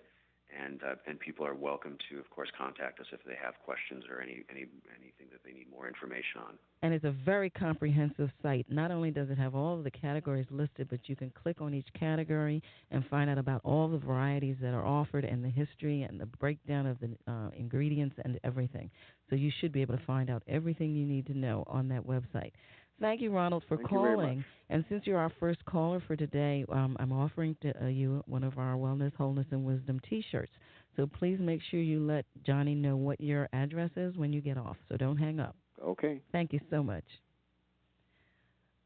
and 0.50 0.82
uh, 0.84 0.96
and 1.06 1.20
people 1.20 1.46
are 1.46 1.54
welcome 1.54 1.98
to, 2.10 2.20
of 2.20 2.30
course, 2.30 2.50
contact 2.58 3.00
us 3.00 3.06
if 3.12 3.24
they 3.26 3.36
have 3.42 3.56
questions 3.66 4.04
or 4.10 4.22
any, 4.22 4.44
any 4.50 4.66
anything 4.96 5.28
that 5.32 5.42
they 5.46 5.52
need 5.52 5.70
more 5.70 5.88
information 5.88 6.42
on. 6.46 6.58
And 6.82 6.94
it's 6.94 7.06
a 7.06 7.16
very 7.26 7.50
comprehensive 7.50 8.30
site. 8.42 8.66
Not 8.70 8.92
only 8.92 9.12
does 9.12 9.30
it 9.30 9.38
have 9.38 9.56
all 9.56 9.78
of 9.78 9.84
the 9.84 9.92
categories 9.92 10.46
listed, 10.50 10.88
but 10.90 11.00
you 11.06 11.16
can 11.16 11.32
click 11.32 11.60
on 11.60 11.74
each 11.74 11.88
category 12.00 12.62
and 12.92 13.04
find 13.08 13.30
out 13.30 13.38
about 13.38 13.62
all 13.64 13.88
the 13.88 13.98
varieties 13.98 14.58
that 14.62 14.74
are 14.74 14.86
offered 14.86 15.26
and 15.26 15.44
the 15.44 15.50
history 15.50 16.04
and 16.04 16.20
the 16.20 16.26
breakdown 16.26 16.86
of 16.86 16.98
the 17.00 17.10
uh, 17.32 17.50
ingredients 17.58 18.16
and 18.24 18.40
everything. 18.44 18.90
So 19.30 19.36
you 19.36 19.52
should 19.60 19.72
be 19.72 19.82
able 19.82 19.98
to 19.98 20.06
find 20.06 20.30
out 20.30 20.44
everything 20.48 20.96
you 20.96 21.06
need 21.06 21.26
to 21.28 21.38
know 21.38 21.64
on 21.68 21.90
that 21.90 22.06
website. 22.06 22.52
Thank 23.00 23.22
you, 23.22 23.32
Ronald, 23.32 23.64
for 23.68 23.78
Thank 23.78 23.90
calling. 23.90 24.44
And 24.70 24.84
since 24.90 25.04
you're 25.06 25.20
our 25.20 25.32
first 25.40 25.64
caller 25.66 26.02
for 26.06 26.16
today, 26.16 26.66
um, 26.70 26.98
I'm 27.00 27.12
offering 27.12 27.56
to 27.62 27.74
uh, 27.84 27.88
you 27.88 28.24
one 28.26 28.44
of 28.44 28.58
our 28.58 28.76
Wellness, 28.76 29.14
Wholeness, 29.16 29.46
and 29.52 29.64
Wisdom 29.64 30.00
T-shirts. 30.10 30.52
So 30.96 31.06
please 31.06 31.38
make 31.40 31.62
sure 31.70 31.80
you 31.80 32.00
let 32.00 32.26
Johnny 32.46 32.74
know 32.74 32.98
what 32.98 33.22
your 33.22 33.48
address 33.54 33.92
is 33.96 34.18
when 34.18 34.34
you 34.34 34.42
get 34.42 34.58
off. 34.58 34.78
So 34.90 34.98
don't 34.98 35.18
hang 35.18 35.40
up. 35.40 35.56
Okay. 35.82 36.22
Thank 36.32 36.54
you 36.54 36.60
so 36.72 36.82
much. 36.82 37.04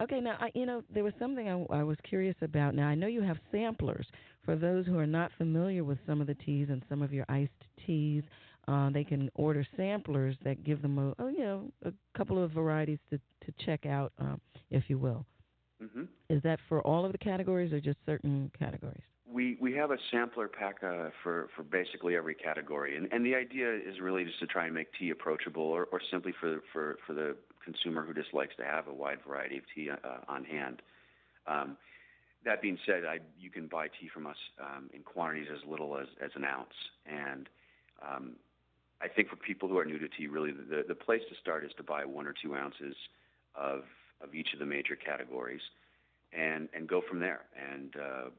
Okay, 0.02 0.20
now 0.20 0.36
I, 0.40 0.50
you 0.56 0.66
know 0.66 0.82
there 0.92 1.04
was 1.04 1.14
something 1.20 1.48
I, 1.48 1.78
I 1.78 1.84
was 1.84 1.98
curious 2.04 2.36
about. 2.42 2.74
Now 2.74 2.88
I 2.88 2.96
know 2.96 3.08
you 3.08 3.22
have 3.22 3.38
samplers 3.52 4.08
for 4.44 4.56
those 4.56 4.86
who 4.88 4.98
are 4.98 5.06
not 5.06 5.32
familiar 5.38 5.84
with 5.84 6.00
some 6.08 6.20
of 6.22 6.28
the 6.28 6.34
teas 6.34 6.70
and 6.72 6.84
some 6.90 7.04
of 7.04 7.14
your 7.14 7.26
iced 7.30 7.52
teas. 7.86 8.24
Uh, 8.68 8.90
they 8.92 9.04
can 9.04 9.30
order 9.36 9.66
samplers 9.76 10.36
that 10.44 10.64
give 10.64 10.82
them 10.82 10.98
a, 10.98 11.16
oh, 11.20 11.28
you 11.28 11.40
know, 11.40 11.72
a 11.84 11.92
couple 12.16 12.42
of 12.42 12.52
varieties 12.52 13.00
to 13.10 13.18
to 13.18 13.66
check 13.66 13.86
out, 13.86 14.14
um, 14.20 14.40
if 14.70 14.84
you 14.88 15.00
will. 15.00 15.26
Mm-hmm. 15.82 16.04
Is 16.30 16.44
that 16.44 16.60
for 16.70 16.82
all 16.82 17.06
of 17.06 17.12
the 17.12 17.18
categories 17.18 17.74
or 17.74 17.80
just 17.80 17.98
certain 18.06 18.52
categories? 18.58 19.02
We 19.28 19.58
we 19.60 19.74
have 19.74 19.92
a 19.92 19.98
sampler 20.12 20.48
pack 20.48 20.84
uh, 20.84 21.10
for 21.24 21.50
for 21.56 21.64
basically 21.64 22.16
every 22.16 22.36
category, 22.36 22.98
and 22.98 23.12
and 23.12 23.26
the 23.26 23.34
idea 23.34 23.74
is 23.74 24.00
really 24.00 24.26
just 24.26 24.40
to 24.40 24.48
try 24.48 24.66
and 24.66 24.76
make 24.76 24.88
tea 25.00 25.10
approachable, 25.10 25.64
or 25.64 25.88
or 25.92 26.00
simply 26.12 26.34
for 26.40 26.62
for 26.72 26.98
for 27.08 27.14
the 27.14 27.36
consumer 27.64 28.06
who 28.06 28.14
just 28.14 28.34
likes 28.34 28.56
to 28.58 28.64
have 28.64 28.88
a 28.88 28.94
wide 28.94 29.20
variety 29.28 29.58
of 29.58 29.64
tea 29.74 29.90
uh, 29.90 29.96
on 30.28 30.44
hand. 30.44 30.82
Um, 31.48 31.78
that 32.44 32.62
being 32.62 32.78
said, 32.86 33.06
I, 33.06 33.20
you 33.40 33.50
can 33.50 33.68
buy 33.68 33.88
tea 33.88 34.10
from 34.14 34.26
us 34.26 34.36
um, 34.60 34.90
in 34.94 35.04
quantities 35.04 35.48
as 35.54 35.60
little 35.70 35.98
as, 35.98 36.08
as 36.24 36.32
an 36.36 36.44
ounce, 36.44 36.74
and 37.06 37.48
um, 38.02 38.32
I 39.02 39.08
think 39.08 39.30
for 39.30 39.36
people 39.36 39.68
who 39.68 39.78
are 39.78 39.86
new 39.86 39.98
to 40.00 40.08
tea, 40.08 40.28
really 40.28 40.52
the, 40.52 40.84
the 40.88 40.96
place 40.96 41.22
to 41.30 41.36
start 41.42 41.66
is 41.66 41.72
to 41.78 41.84
buy 41.84 42.06
one 42.06 42.28
or 42.28 42.34
two 42.42 42.56
ounces 42.56 42.96
of 43.56 43.84
of 44.22 44.36
each 44.36 44.54
of 44.54 44.60
the 44.60 44.66
major 44.66 44.96
categories, 44.96 45.62
and 46.32 46.70
and 46.74 46.88
go 46.88 47.02
from 47.08 47.20
there. 47.20 47.42
And 47.56 47.96
uh, 47.96 48.30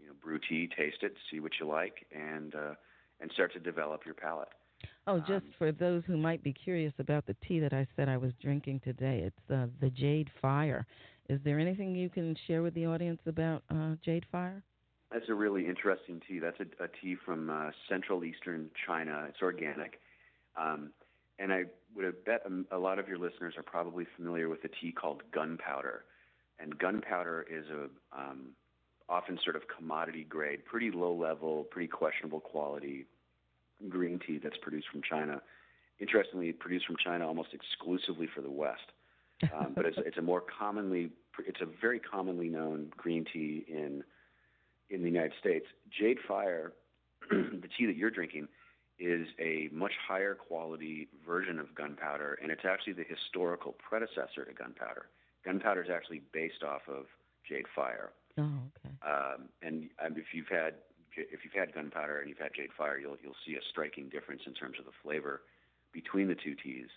you 0.00 0.08
know, 0.08 0.14
brew 0.22 0.38
tea, 0.38 0.68
taste 0.76 0.98
it, 1.02 1.14
see 1.30 1.40
what 1.40 1.52
you 1.58 1.66
like, 1.66 2.06
and 2.14 2.54
uh, 2.54 2.74
and 3.20 3.30
start 3.32 3.52
to 3.54 3.60
develop 3.60 4.04
your 4.04 4.14
palate. 4.14 4.48
Oh, 5.06 5.18
just 5.18 5.44
um, 5.44 5.54
for 5.58 5.72
those 5.72 6.02
who 6.06 6.16
might 6.16 6.42
be 6.42 6.52
curious 6.52 6.92
about 6.98 7.26
the 7.26 7.36
tea 7.46 7.60
that 7.60 7.72
I 7.72 7.86
said 7.96 8.08
I 8.08 8.16
was 8.16 8.32
drinking 8.40 8.80
today, 8.80 9.22
it's 9.24 9.50
uh, 9.50 9.66
the 9.80 9.90
Jade 9.90 10.30
Fire. 10.40 10.86
Is 11.28 11.40
there 11.44 11.58
anything 11.58 11.94
you 11.94 12.08
can 12.08 12.36
share 12.46 12.62
with 12.62 12.74
the 12.74 12.86
audience 12.86 13.20
about 13.26 13.62
uh, 13.70 13.94
Jade 14.04 14.26
Fire? 14.32 14.62
That's 15.12 15.28
a 15.28 15.34
really 15.34 15.66
interesting 15.66 16.20
tea. 16.26 16.38
That's 16.38 16.58
a, 16.60 16.84
a 16.84 16.88
tea 16.88 17.16
from 17.24 17.50
uh, 17.50 17.70
Central 17.88 18.24
Eastern 18.24 18.70
China. 18.86 19.26
It's 19.28 19.42
organic. 19.42 20.00
Um, 20.56 20.90
and 21.38 21.52
I 21.52 21.64
would 21.96 22.24
bet 22.24 22.42
a 22.70 22.78
lot 22.78 22.98
of 22.98 23.08
your 23.08 23.18
listeners 23.18 23.54
are 23.56 23.62
probably 23.62 24.06
familiar 24.16 24.48
with 24.48 24.62
a 24.64 24.68
tea 24.68 24.92
called 24.92 25.22
gunpowder. 25.32 26.04
And 26.58 26.78
gunpowder 26.78 27.46
is 27.50 27.64
a 27.70 27.88
um, 28.18 28.50
often 29.08 29.38
sort 29.42 29.56
of 29.56 29.62
commodity 29.74 30.24
grade, 30.24 30.64
pretty 30.64 30.90
low 30.90 31.14
level, 31.14 31.64
pretty 31.64 31.88
questionable 31.88 32.40
quality 32.40 33.06
green 33.88 34.20
tea 34.24 34.38
that's 34.42 34.56
produced 34.60 34.88
from 34.92 35.02
China. 35.02 35.40
Interestingly, 35.98 36.52
produced 36.52 36.86
from 36.86 36.96
China 37.02 37.26
almost 37.26 37.50
exclusively 37.52 38.28
for 38.34 38.42
the 38.42 38.50
West. 38.50 38.92
Um, 39.54 39.72
but 39.74 39.86
it's, 39.86 39.96
it's 40.04 40.18
a 40.18 40.22
more 40.22 40.42
commonly, 40.42 41.10
it's 41.46 41.60
a 41.62 41.66
very 41.80 41.98
commonly 41.98 42.48
known 42.48 42.92
green 42.96 43.24
tea 43.32 43.64
in 43.68 44.04
in 44.90 45.02
the 45.02 45.08
United 45.08 45.32
States. 45.38 45.66
Jade 45.88 46.18
Fire, 46.26 46.72
the 47.30 47.68
tea 47.78 47.86
that 47.86 47.96
you're 47.96 48.10
drinking, 48.10 48.48
is 49.00 49.26
a 49.38 49.68
much 49.72 49.92
higher 50.06 50.34
quality 50.34 51.08
version 51.26 51.58
of 51.58 51.74
gunpowder, 51.74 52.38
and 52.42 52.52
it's 52.52 52.64
actually 52.64 52.92
the 52.92 53.04
historical 53.08 53.72
predecessor 53.72 54.44
to 54.44 54.52
gunpowder. 54.52 55.06
Gunpowder 55.44 55.82
is 55.82 55.90
actually 55.90 56.20
based 56.32 56.62
off 56.62 56.82
of 56.86 57.06
jade 57.48 57.64
fire. 57.74 58.10
Oh, 58.38 58.42
okay. 58.44 58.94
Um, 59.02 59.48
and 59.62 59.88
um, 60.04 60.14
if 60.16 60.32
you've 60.32 60.48
had 60.48 60.74
if 61.16 61.40
you've 61.42 61.54
had 61.54 61.74
gunpowder 61.74 62.20
and 62.20 62.28
you've 62.28 62.38
had 62.38 62.54
jade 62.54 62.70
fire, 62.76 62.98
you'll 62.98 63.16
you'll 63.22 63.40
see 63.46 63.54
a 63.54 63.64
striking 63.70 64.08
difference 64.08 64.42
in 64.46 64.52
terms 64.52 64.76
of 64.78 64.84
the 64.84 64.94
flavor 65.02 65.40
between 65.92 66.28
the 66.28 66.36
two 66.36 66.54
teas. 66.54 66.88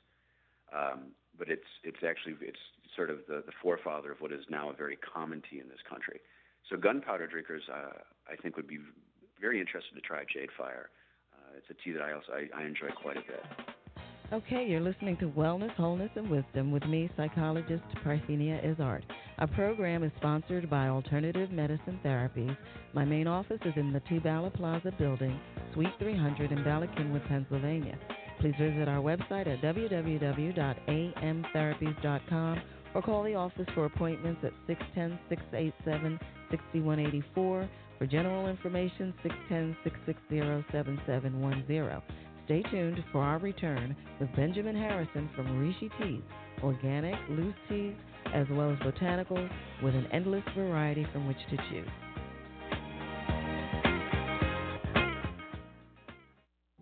Um, 0.75 1.15
but 1.39 1.49
it's 1.49 1.71
it's 1.83 2.03
actually 2.07 2.35
it's 2.41 2.59
sort 2.95 3.09
of 3.09 3.19
the, 3.27 3.43
the 3.45 3.53
forefather 3.61 4.11
of 4.11 4.21
what 4.21 4.31
is 4.31 4.43
now 4.49 4.69
a 4.69 4.73
very 4.73 4.97
common 4.97 5.41
tea 5.49 5.59
in 5.59 5.69
this 5.69 5.81
country. 5.89 6.19
So 6.69 6.77
gunpowder 6.77 7.27
drinkers, 7.27 7.63
uh, 7.71 8.03
I 8.31 8.35
think, 8.35 8.55
would 8.55 8.67
be 8.67 8.79
very 9.39 9.59
interested 9.59 9.95
to 9.95 10.01
try 10.01 10.23
jade 10.31 10.49
fire 10.57 10.89
Uh, 11.53 11.57
it's 11.57 11.69
a 11.69 11.73
tea 11.83 11.91
that 11.93 12.01
I 12.01 12.13
also 12.13 12.31
I, 12.33 12.47
I 12.61 12.65
enjoy 12.65 12.87
quite 13.01 13.17
a 13.17 13.21
bit. 13.21 13.43
Okay, 14.31 14.65
you're 14.67 14.81
listening 14.81 15.17
to 15.17 15.27
Wellness, 15.27 15.75
Wholeness, 15.75 16.09
and 16.15 16.27
Wisdom 16.29 16.71
with 16.71 16.85
me, 16.85 17.09
psychologist 17.15 17.83
Parthenia 18.03 18.65
Izzard. 18.65 19.05
Our 19.37 19.45
program 19.47 20.03
is 20.03 20.11
sponsored 20.17 20.67
by 20.69 20.87
Alternative 20.87 21.51
Medicine 21.51 21.99
Therapies. 22.03 22.57
My 22.93 23.05
main 23.05 23.27
office 23.27 23.59
is 23.63 23.73
in 23.75 23.93
the 23.93 24.01
Two 24.09 24.19
Bala 24.21 24.49
Plaza 24.49 24.91
building, 24.97 25.39
Suite 25.73 25.93
300 25.99 26.51
in 26.51 26.63
Bala 26.63 26.87
Cynwyd, 26.87 27.27
Pennsylvania. 27.27 27.99
Please 28.39 28.55
visit 28.59 28.87
our 28.87 29.01
website 29.01 29.45
at 29.47 29.61
www.amtherapies.com 29.61 32.61
or 32.95 33.01
call 33.01 33.23
the 33.23 33.35
office 33.35 33.67
for 33.75 33.85
appointments 33.85 34.41
at 34.43 34.53
610 34.67 35.19
687 35.29 36.19
6184. 36.49 37.69
For 38.03 38.07
general 38.07 38.49
information, 38.49 39.13
610 39.23 39.77
660 39.85 40.65
7710. 40.73 42.01
Stay 42.43 42.61
tuned 42.69 43.01
for 43.13 43.21
our 43.21 43.39
return 43.39 43.95
with 44.19 44.27
Benjamin 44.35 44.75
Harrison 44.75 45.29
from 45.33 45.57
Rishi 45.57 45.89
Teas, 45.97 46.21
organic, 46.61 47.15
loose 47.29 47.55
teas, 47.69 47.95
as 48.33 48.45
well 48.51 48.69
as 48.73 48.77
botanicals 48.79 49.49
with 49.81 49.95
an 49.95 50.05
endless 50.11 50.43
variety 50.53 51.07
from 51.13 51.29
which 51.29 51.37
to 51.49 51.55
choose. 51.69 51.87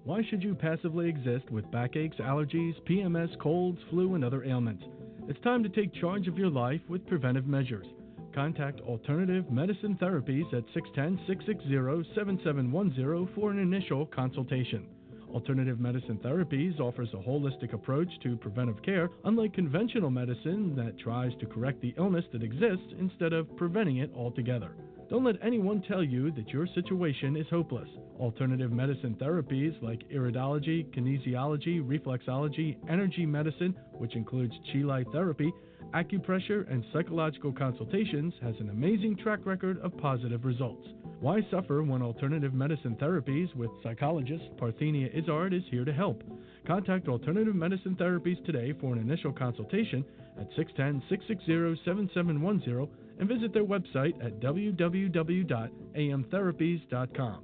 Why 0.04 0.24
should 0.28 0.42
you 0.42 0.56
passively 0.56 1.08
exist 1.08 1.52
with 1.52 1.70
backaches, 1.70 2.20
allergies, 2.20 2.74
PMS, 2.90 3.38
colds, 3.38 3.78
flu, 3.92 4.16
and 4.16 4.26
other 4.26 4.44
ailments? 4.44 4.84
It's 5.28 5.40
time 5.42 5.62
to 5.62 5.70
take 5.70 5.94
charge 5.94 6.28
of 6.28 6.40
your 6.40 6.50
life 6.50 6.82
with 6.90 7.06
preventive 7.06 7.46
measures. 7.46 7.86
Contact 8.34 8.80
Alternative 8.82 9.50
Medicine 9.52 9.98
Therapies 10.02 10.54
at 10.54 10.64
610 10.74 11.26
660 11.28 12.14
7710 12.16 13.36
for 13.36 13.52
an 13.52 13.60
initial 13.60 14.06
consultation. 14.06 14.88
Alternative 15.34 15.80
Medicine 15.80 16.20
Therapies 16.24 16.80
offers 16.80 17.10
a 17.14 17.18
holistic 17.18 17.74
approach 17.74 18.10
to 18.24 18.36
preventive 18.38 18.82
care, 18.84 19.10
unlike 19.26 19.54
conventional 19.54 20.10
medicine 20.10 20.76
that 20.76 21.00
tries 21.00 21.32
to 21.40 21.46
correct 21.46 21.82
the 21.82 21.94
illness 21.98 22.26
that 22.34 22.44
exists 22.44 22.94
instead 23.00 23.34
of 23.34 23.56
preventing 23.58 23.98
it 23.98 24.12
altogether. 24.16 24.72
Don't 25.12 25.26
let 25.26 25.44
anyone 25.44 25.84
tell 25.90 26.06
you 26.06 26.32
that 26.32 26.48
your 26.52 26.66
situation 26.68 27.36
is 27.36 27.46
hopeless. 27.50 27.90
Alternative 28.18 28.72
medicine 28.72 29.18
therapies 29.20 29.74
like 29.84 30.08
iridology, 30.08 30.86
kinesiology, 30.96 31.86
reflexology, 31.86 32.78
energy 32.90 33.26
medicine, 33.26 33.76
which 33.92 34.16
includes 34.16 34.54
chi 34.72 34.80
light 34.80 35.06
therapy, 35.12 35.52
acupressure, 35.94 36.66
and 36.72 36.86
psychological 36.94 37.52
consultations, 37.52 38.34
has 38.42 38.56
an 38.62 38.70
amazing 38.70 39.18
track 39.18 39.40
record 39.46 39.80
of 39.80 39.98
positive 39.98 40.46
results. 40.46 40.88
Why 41.20 41.42
suffer 41.52 41.84
when 41.84 42.02
alternative 42.02 42.54
medicine 42.54 42.96
therapies 42.96 43.54
with 43.54 43.70
psychologist 43.84 44.46
Parthenia 44.58 45.14
Izzard 45.14 45.54
is 45.54 45.64
here 45.70 45.84
to 45.84 45.92
help? 45.92 46.24
Contact 46.66 47.10
Alternative 47.10 47.54
Medicine 47.54 47.98
Therapies 48.00 48.44
today 48.46 48.74
for 48.80 48.94
an 48.94 49.00
initial 49.00 49.34
consultation 49.34 50.06
at 50.40 50.48
610 50.56 51.04
660 51.10 51.84
7710 51.84 52.88
and 53.22 53.30
visit 53.30 53.54
their 53.54 53.64
website 53.64 54.14
at 54.26 54.42
www.amtherapies.com. 54.42 57.40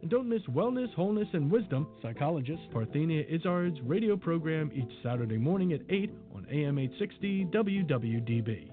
And 0.00 0.08
don't 0.10 0.28
miss 0.28 0.42
Wellness, 0.50 0.92
Wholeness, 0.94 1.26
and 1.34 1.50
Wisdom, 1.50 1.88
psychologist 2.02 2.62
Parthenia 2.72 3.30
Izzard's 3.30 3.78
radio 3.82 4.16
program 4.16 4.70
each 4.74 4.90
Saturday 5.02 5.36
morning 5.36 5.74
at 5.74 5.82
8 5.90 6.10
on 6.34 6.46
AM 6.50 6.78
860 6.78 7.44
WWDB. 7.52 8.70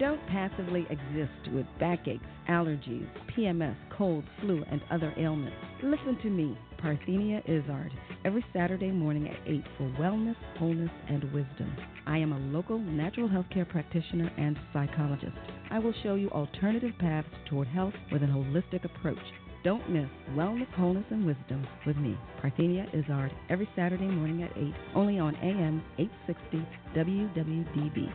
Don't 0.00 0.26
passively 0.26 0.88
exist 0.90 1.54
with 1.54 1.66
backaches, 1.78 2.18
allergies, 2.48 3.06
PMS, 3.36 3.76
cold, 3.96 4.24
flu, 4.40 4.64
and 4.70 4.80
other 4.90 5.14
ailments. 5.16 5.56
Listen 5.84 6.18
to 6.22 6.30
me, 6.30 6.58
Parthenia 6.82 7.40
Izzard, 7.44 7.92
every 8.24 8.44
Saturday 8.52 8.90
morning 8.90 9.28
at 9.28 9.36
8 9.46 9.62
for 9.78 9.84
wellness, 10.00 10.34
wholeness, 10.58 10.90
and 11.08 11.22
wisdom. 11.32 11.76
I 12.08 12.18
am 12.18 12.32
a 12.32 12.38
local 12.52 12.78
natural 12.80 13.28
health 13.28 13.46
care 13.54 13.64
practitioner 13.64 14.32
and 14.36 14.58
psychologist. 14.72 15.36
I 15.70 15.78
will 15.78 15.94
show 16.02 16.16
you 16.16 16.28
alternative 16.30 16.92
paths 16.98 17.28
toward 17.48 17.68
health 17.68 17.94
with 18.10 18.24
an 18.24 18.30
holistic 18.30 18.84
approach. 18.84 19.16
Don't 19.62 19.88
miss 19.88 20.08
Wellness, 20.30 20.66
Wholeness, 20.74 21.04
and 21.10 21.24
Wisdom 21.24 21.64
with 21.86 21.96
me, 21.96 22.18
Parthenia 22.42 22.92
Izzard, 22.92 23.30
every 23.48 23.68
Saturday 23.76 24.08
morning 24.08 24.42
at 24.42 24.50
8, 24.56 24.74
only 24.96 25.20
on 25.20 25.36
AM 25.36 25.84
860 25.98 26.66
WWDB. 26.96 28.12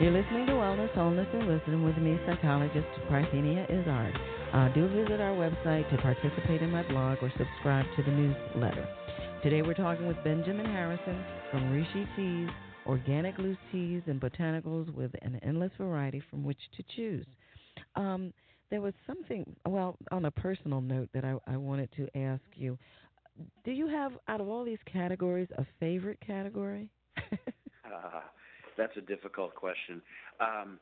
You're 0.00 0.12
listening 0.12 0.46
to 0.46 0.52
Wellness, 0.52 0.90
Wholeness, 0.94 1.26
and 1.34 1.46
Wisdom 1.46 1.84
with 1.84 1.98
me, 1.98 2.18
psychologist 2.26 2.86
Parthenia 3.10 3.64
Izzard. 3.68 4.18
Uh, 4.50 4.72
do 4.72 4.88
visit 4.88 5.20
our 5.20 5.34
website 5.34 5.90
to 5.90 5.98
participate 5.98 6.62
in 6.62 6.70
my 6.70 6.82
blog 6.88 7.18
or 7.20 7.30
subscribe 7.36 7.84
to 7.96 8.02
the 8.04 8.10
newsletter. 8.10 8.88
Today 9.42 9.60
we're 9.60 9.74
talking 9.74 10.08
with 10.08 10.16
Benjamin 10.24 10.64
Harrison 10.64 11.22
from 11.50 11.70
Rishi 11.70 12.08
Teas, 12.16 12.48
organic 12.86 13.36
loose 13.36 13.58
teas 13.70 14.00
and 14.06 14.18
botanicals 14.18 14.90
with 14.94 15.10
an 15.20 15.38
endless 15.42 15.72
variety 15.76 16.22
from 16.30 16.44
which 16.44 16.60
to 16.78 16.82
choose. 16.96 17.26
Um, 17.94 18.32
there 18.70 18.80
was 18.80 18.94
something, 19.06 19.44
well, 19.68 19.98
on 20.10 20.24
a 20.24 20.30
personal 20.30 20.80
note 20.80 21.10
that 21.12 21.26
I, 21.26 21.34
I 21.46 21.58
wanted 21.58 21.90
to 21.96 22.08
ask 22.18 22.40
you. 22.54 22.78
Do 23.66 23.70
you 23.70 23.86
have, 23.86 24.12
out 24.28 24.40
of 24.40 24.48
all 24.48 24.64
these 24.64 24.78
categories, 24.90 25.48
a 25.58 25.66
favorite 25.78 26.20
category? 26.26 26.88
uh, 27.84 28.20
that's 28.76 28.96
a 28.96 29.00
difficult 29.00 29.54
question. 29.54 30.02
Um, 30.40 30.78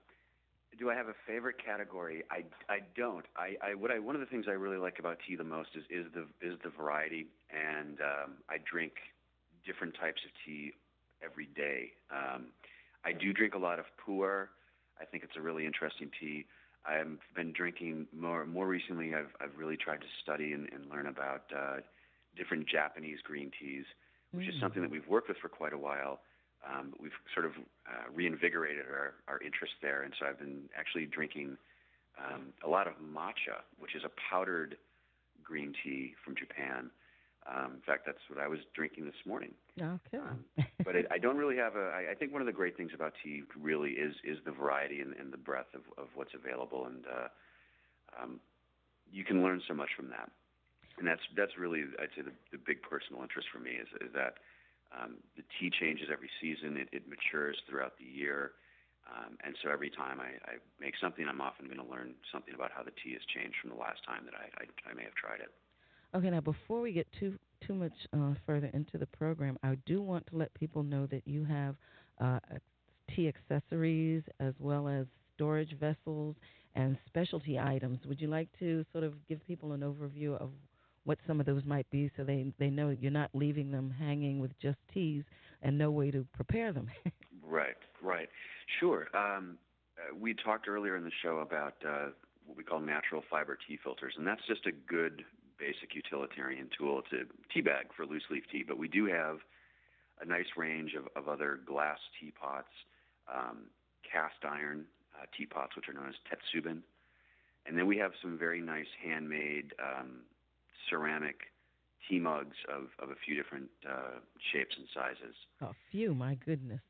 do 0.78 0.91
I 0.91 0.95
have 0.95 1.09
a 1.09 1.14
favorite 1.26 1.57
category? 1.64 2.22
I, 2.30 2.45
I 2.72 2.80
don't. 2.97 3.24
I, 3.36 3.57
I 3.62 3.74
what 3.74 3.91
I 3.91 3.99
one 3.99 4.14
of 4.14 4.20
the 4.20 4.26
things 4.26 4.47
I 4.49 4.53
really 4.53 4.76
like 4.76 4.99
about 4.99 5.18
tea 5.26 5.36
the 5.36 5.45
most 5.45 5.70
is 5.74 5.84
is 5.91 6.07
the 6.14 6.26
is 6.47 6.59
the 6.62 6.70
variety, 6.70 7.26
and 7.51 7.99
um, 8.01 8.32
I 8.49 8.57
drink 8.70 8.93
different 9.66 9.95
types 9.99 10.20
of 10.24 10.30
tea 10.45 10.72
every 11.22 11.49
day. 11.57 11.93
Um, 12.11 12.47
I 13.05 13.12
do 13.12 13.32
drink 13.32 13.55
a 13.55 13.59
lot 13.59 13.78
of 13.78 13.86
pu'er. 14.07 14.49
I 15.01 15.05
think 15.05 15.24
it's 15.24 15.36
a 15.36 15.41
really 15.41 15.66
interesting 15.66 16.11
tea. 16.20 16.47
I've 16.86 17.18
been 17.34 17.53
drinking 17.53 18.07
more 18.16 18.47
more 18.47 18.66
recently. 18.66 19.14
I've 19.14 19.34
I've 19.41 19.57
really 19.57 19.76
tried 19.76 20.01
to 20.01 20.11
study 20.22 20.53
and, 20.53 20.68
and 20.72 20.89
learn 20.91 21.07
about 21.07 21.45
uh, 21.55 21.76
different 22.36 22.68
Japanese 22.68 23.18
green 23.24 23.51
teas, 23.59 23.84
which 24.32 24.47
mm. 24.47 24.51
is 24.51 24.55
something 24.61 24.82
that 24.82 24.91
we've 24.91 25.09
worked 25.09 25.28
with 25.28 25.39
for 25.39 25.49
quite 25.49 25.72
a 25.72 25.78
while 25.78 26.20
um, 26.68 26.92
we've 27.00 27.16
sort 27.34 27.46
of 27.46 27.52
uh, 27.86 28.10
reinvigorated 28.12 28.84
our, 28.86 29.14
our 29.26 29.40
interest 29.42 29.74
there. 29.82 30.02
And 30.02 30.12
so 30.18 30.26
I've 30.26 30.38
been 30.38 30.68
actually 30.76 31.06
drinking 31.06 31.56
um, 32.18 32.52
a 32.64 32.68
lot 32.68 32.86
of 32.86 32.94
matcha, 32.94 33.62
which 33.78 33.94
is 33.94 34.02
a 34.04 34.10
powdered 34.30 34.76
green 35.42 35.72
tea 35.82 36.14
from 36.24 36.34
Japan. 36.36 36.90
Um, 37.48 37.74
in 37.74 37.80
fact, 37.80 38.04
that's 38.04 38.20
what 38.28 38.38
I 38.38 38.48
was 38.48 38.58
drinking 38.74 39.06
this 39.06 39.22
morning. 39.24 39.54
Okay. 39.80 40.18
Um, 40.18 40.44
but 40.84 40.94
it, 40.96 41.06
I 41.10 41.16
don't 41.16 41.38
really 41.38 41.56
have 41.56 41.76
a. 41.76 41.90
I, 41.94 42.12
I 42.12 42.14
think 42.14 42.32
one 42.32 42.42
of 42.42 42.46
the 42.46 42.52
great 42.52 42.76
things 42.76 42.90
about 42.94 43.14
tea 43.24 43.42
really 43.58 43.92
is 43.92 44.14
is 44.22 44.36
the 44.44 44.52
variety 44.52 45.00
and, 45.00 45.14
and 45.14 45.32
the 45.32 45.38
breadth 45.38 45.74
of, 45.74 45.80
of 45.96 46.08
what's 46.14 46.34
available, 46.34 46.84
and 46.86 47.04
uh, 47.06 48.22
um, 48.22 48.40
you 49.10 49.24
can 49.24 49.42
learn 49.42 49.62
so 49.66 49.72
much 49.72 49.88
from 49.96 50.10
that. 50.10 50.30
And 50.98 51.06
that's 51.06 51.22
that's 51.36 51.56
really 51.56 51.84
I'd 51.98 52.12
say 52.14 52.22
the, 52.22 52.32
the 52.52 52.58
big 52.58 52.82
personal 52.82 53.22
interest 53.22 53.48
for 53.50 53.60
me 53.60 53.70
is 53.70 53.88
is 54.02 54.12
that 54.14 54.34
um, 54.93 55.16
the 55.36 55.43
tea 55.59 55.70
changes 55.70 56.09
every 56.12 56.30
season. 56.41 56.76
It, 56.76 56.89
it 56.93 57.09
matures 57.09 57.57
throughout 57.68 57.99
the 57.99 58.05
year. 58.05 58.53
Um, 59.09 59.39
and 59.45 59.57
so 59.62 59.70
every 59.70 59.91
time 59.91 60.20
I, 60.20 60.36
I 60.45 60.55
make 60.80 60.95
something, 61.01 61.26
I'm 61.26 61.41
often 61.41 61.66
going 61.66 61.80
to 61.80 61.91
learn 61.91 62.14
something 62.32 62.55
about 62.55 62.70
how 62.74 62.82
the 62.82 62.93
tea 63.03 63.12
has 63.12 63.22
changed 63.34 63.57
from 63.61 63.70
the 63.70 63.76
last 63.76 64.05
time 64.05 64.24
that 64.26 64.34
I, 64.34 64.53
I, 64.62 64.91
I 64.91 64.95
may 64.95 65.05
have 65.05 65.14
tried 65.14 65.41
it. 65.41 65.49
Okay, 66.14 66.30
now 66.30 66.41
before 66.41 66.80
we 66.80 66.93
get 66.93 67.07
too 67.18 67.39
too 67.66 67.74
much 67.74 67.93
uh, 68.14 68.34
further 68.47 68.70
into 68.72 68.99
the 68.99 69.07
program, 69.07 69.59
I 69.62 69.76
do 69.84 70.01
want 70.01 70.26
to 70.28 70.36
let 70.36 70.55
people 70.55 70.82
know 70.82 71.07
that 71.07 71.22
you 71.26 71.45
have 71.45 71.74
uh, 72.20 72.39
tea 73.14 73.28
accessories 73.28 74.22
as 74.41 74.55
well 74.59 74.89
as 74.89 75.07
storage 75.34 75.76
vessels 75.78 76.36
and 76.74 76.97
specialty 77.07 77.59
items. 77.59 77.99
Would 78.07 78.20
you 78.20 78.28
like 78.28 78.49
to 78.61 78.84
sort 78.93 79.05
of 79.05 79.14
give 79.26 79.45
people 79.47 79.72
an 79.72 79.80
overview 79.80 80.41
of 80.41 80.51
what 81.05 81.18
some 81.26 81.40
of 81.40 81.46
those 81.46 81.64
might 81.64 81.88
be 81.90 82.11
so 82.16 82.24
they 82.24 82.53
they 82.59 82.70
know 82.70 82.90
you're 82.90 83.11
not 83.11 83.30
leaving 83.34 83.70
them 83.70 83.90
hanging 83.90 84.40
with 84.40 84.51
just 84.61 84.78
teas 84.92 85.24
and 85.62 85.76
no 85.76 85.90
way 85.90 86.11
to 86.11 86.26
prepare 86.34 86.72
them. 86.72 86.88
right, 87.42 87.76
right. 88.03 88.28
Sure. 88.80 89.09
Um, 89.14 89.59
uh, 89.99 90.14
we 90.14 90.34
talked 90.34 90.68
earlier 90.68 90.96
in 90.96 91.05
the 91.05 91.11
show 91.22 91.38
about 91.38 91.74
uh, 91.86 92.09
what 92.46 92.57
we 92.57 92.64
call 92.64 92.80
natural 92.80 93.22
fiber 93.30 93.59
tea 93.66 93.78
filters, 93.82 94.14
and 94.16 94.26
that's 94.26 94.46
just 94.46 94.66
a 94.66 94.72
good 94.72 95.24
basic 95.59 95.94
utilitarian 95.94 96.68
tool. 96.78 97.01
It's 97.01 97.12
a 97.12 97.53
tea 97.53 97.61
bag 97.61 97.86
for 97.96 98.07
loose 98.07 98.22
leaf 98.30 98.44
tea, 98.51 98.64
but 98.66 98.78
we 98.78 98.88
do 98.88 99.07
have 99.07 99.38
a 100.20 100.24
nice 100.24 100.46
range 100.57 100.94
of, 100.94 101.07
of 101.16 101.28
other 101.28 101.61
glass 101.66 101.99
teapots, 102.20 102.72
um, 103.32 103.66
cast 104.11 104.36
iron 104.44 104.84
uh, 105.14 105.26
teapots, 105.36 105.76
which 105.76 105.88
are 105.88 105.92
known 105.92 106.09
as 106.09 106.14
tetsubin. 106.30 106.82
And 107.66 107.76
then 107.76 107.86
we 107.86 107.99
have 107.99 108.12
some 108.22 108.38
very 108.38 108.61
nice 108.61 108.86
handmade 109.05 109.74
um, 109.82 110.20
ceramic 110.89 111.36
tea 112.09 112.18
mugs 112.18 112.57
of, 112.68 112.84
of 113.03 113.11
a 113.11 113.18
few 113.24 113.34
different 113.34 113.68
uh, 113.89 114.18
shapes 114.53 114.74
and 114.78 114.86
sizes. 114.95 115.34
A 115.61 115.74
few, 115.91 116.14
my 116.14 116.34
goodness. 116.34 116.80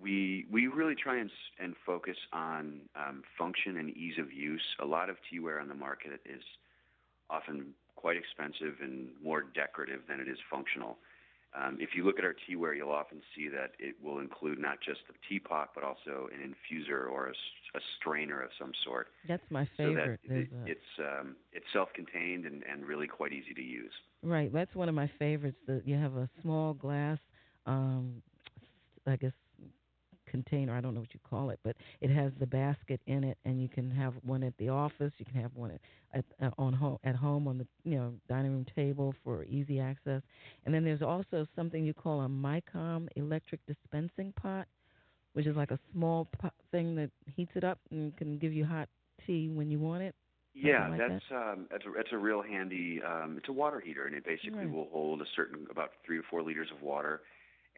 we 0.00 0.46
we 0.50 0.66
really 0.68 0.94
try 0.94 1.18
and 1.18 1.30
and 1.58 1.74
focus 1.84 2.16
on 2.32 2.80
um, 2.96 3.22
function 3.38 3.76
and 3.76 3.90
ease 3.96 4.18
of 4.18 4.32
use. 4.32 4.62
A 4.80 4.86
lot 4.86 5.10
of 5.10 5.16
teaware 5.30 5.60
on 5.60 5.68
the 5.68 5.74
market 5.74 6.20
is 6.24 6.42
often 7.30 7.74
quite 7.96 8.16
expensive 8.16 8.76
and 8.80 9.08
more 9.22 9.42
decorative 9.54 10.00
than 10.08 10.20
it 10.20 10.28
is 10.28 10.38
functional. 10.50 10.96
Um, 11.54 11.76
if 11.80 11.90
you 11.94 12.04
look 12.04 12.18
at 12.18 12.24
our 12.24 12.34
teaware, 12.48 12.76
you'll 12.76 12.92
often 12.92 13.20
see 13.36 13.48
that 13.48 13.72
it 13.78 13.94
will 14.02 14.20
include 14.20 14.58
not 14.58 14.78
just 14.80 15.00
the 15.06 15.14
teapot, 15.28 15.70
but 15.74 15.84
also 15.84 16.28
an 16.32 16.40
infuser 16.40 17.10
or 17.10 17.26
a, 17.26 17.32
a 17.76 17.80
strainer 17.98 18.40
of 18.40 18.50
some 18.58 18.72
sort. 18.84 19.08
That's 19.28 19.42
my 19.50 19.68
favorite. 19.76 20.20
So 20.24 20.30
that 20.30 20.40
it, 20.40 20.48
it's 20.66 20.80
um, 20.98 21.36
it's 21.52 21.66
self-contained 21.72 22.46
and, 22.46 22.62
and 22.70 22.86
really 22.86 23.06
quite 23.06 23.32
easy 23.32 23.52
to 23.54 23.62
use. 23.62 23.92
Right, 24.22 24.52
that's 24.52 24.74
one 24.74 24.88
of 24.88 24.94
my 24.94 25.10
favorites. 25.18 25.58
That 25.66 25.82
you 25.86 25.96
have 25.96 26.16
a 26.16 26.28
small 26.40 26.72
glass, 26.72 27.18
um, 27.66 28.22
I 29.06 29.16
guess 29.16 29.32
container. 30.32 30.74
I 30.74 30.80
don't 30.80 30.94
know 30.94 31.00
what 31.00 31.14
you 31.14 31.20
call 31.28 31.50
it, 31.50 31.60
but 31.62 31.76
it 32.00 32.10
has 32.10 32.32
the 32.40 32.46
basket 32.46 33.00
in 33.06 33.22
it, 33.22 33.38
and 33.44 33.62
you 33.62 33.68
can 33.68 33.90
have 33.92 34.14
one 34.24 34.42
at 34.42 34.54
the 34.58 34.70
office. 34.70 35.12
You 35.18 35.26
can 35.26 35.40
have 35.40 35.52
one 35.54 35.78
at, 36.12 36.24
at 36.40 36.48
uh, 36.48 36.50
on 36.58 36.72
home 36.72 36.98
at 37.04 37.14
home 37.14 37.46
on 37.46 37.58
the 37.58 37.66
you 37.84 37.96
know 37.96 38.14
dining 38.28 38.50
room 38.50 38.66
table 38.74 39.14
for 39.22 39.44
easy 39.44 39.78
access. 39.78 40.22
And 40.64 40.74
then 40.74 40.84
there's 40.84 41.02
also 41.02 41.46
something 41.54 41.84
you 41.84 41.94
call 41.94 42.22
a 42.22 42.28
Micom 42.28 43.06
electric 43.14 43.60
dispensing 43.66 44.32
pot, 44.40 44.66
which 45.34 45.46
is 45.46 45.54
like 45.54 45.70
a 45.70 45.78
small 45.92 46.26
pot 46.40 46.54
thing 46.72 46.96
that 46.96 47.10
heats 47.36 47.52
it 47.54 47.62
up 47.62 47.78
and 47.90 48.16
can 48.16 48.38
give 48.38 48.52
you 48.52 48.64
hot 48.64 48.88
tea 49.26 49.48
when 49.48 49.70
you 49.70 49.78
want 49.78 50.02
it. 50.02 50.14
Yeah, 50.54 50.88
like 50.88 50.98
that's 50.98 51.22
that? 51.30 51.36
um, 51.36 51.66
that's 51.70 51.84
a 51.84 51.90
that's 51.96 52.12
a 52.12 52.18
real 52.18 52.42
handy. 52.42 53.00
Um, 53.06 53.36
it's 53.38 53.48
a 53.48 53.52
water 53.52 53.80
heater, 53.80 54.06
and 54.06 54.14
it 54.14 54.24
basically 54.24 54.66
right. 54.66 54.72
will 54.72 54.88
hold 54.92 55.20
a 55.20 55.26
certain 55.36 55.66
about 55.70 55.90
three 56.04 56.18
or 56.18 56.24
four 56.30 56.42
liters 56.42 56.68
of 56.74 56.82
water 56.82 57.22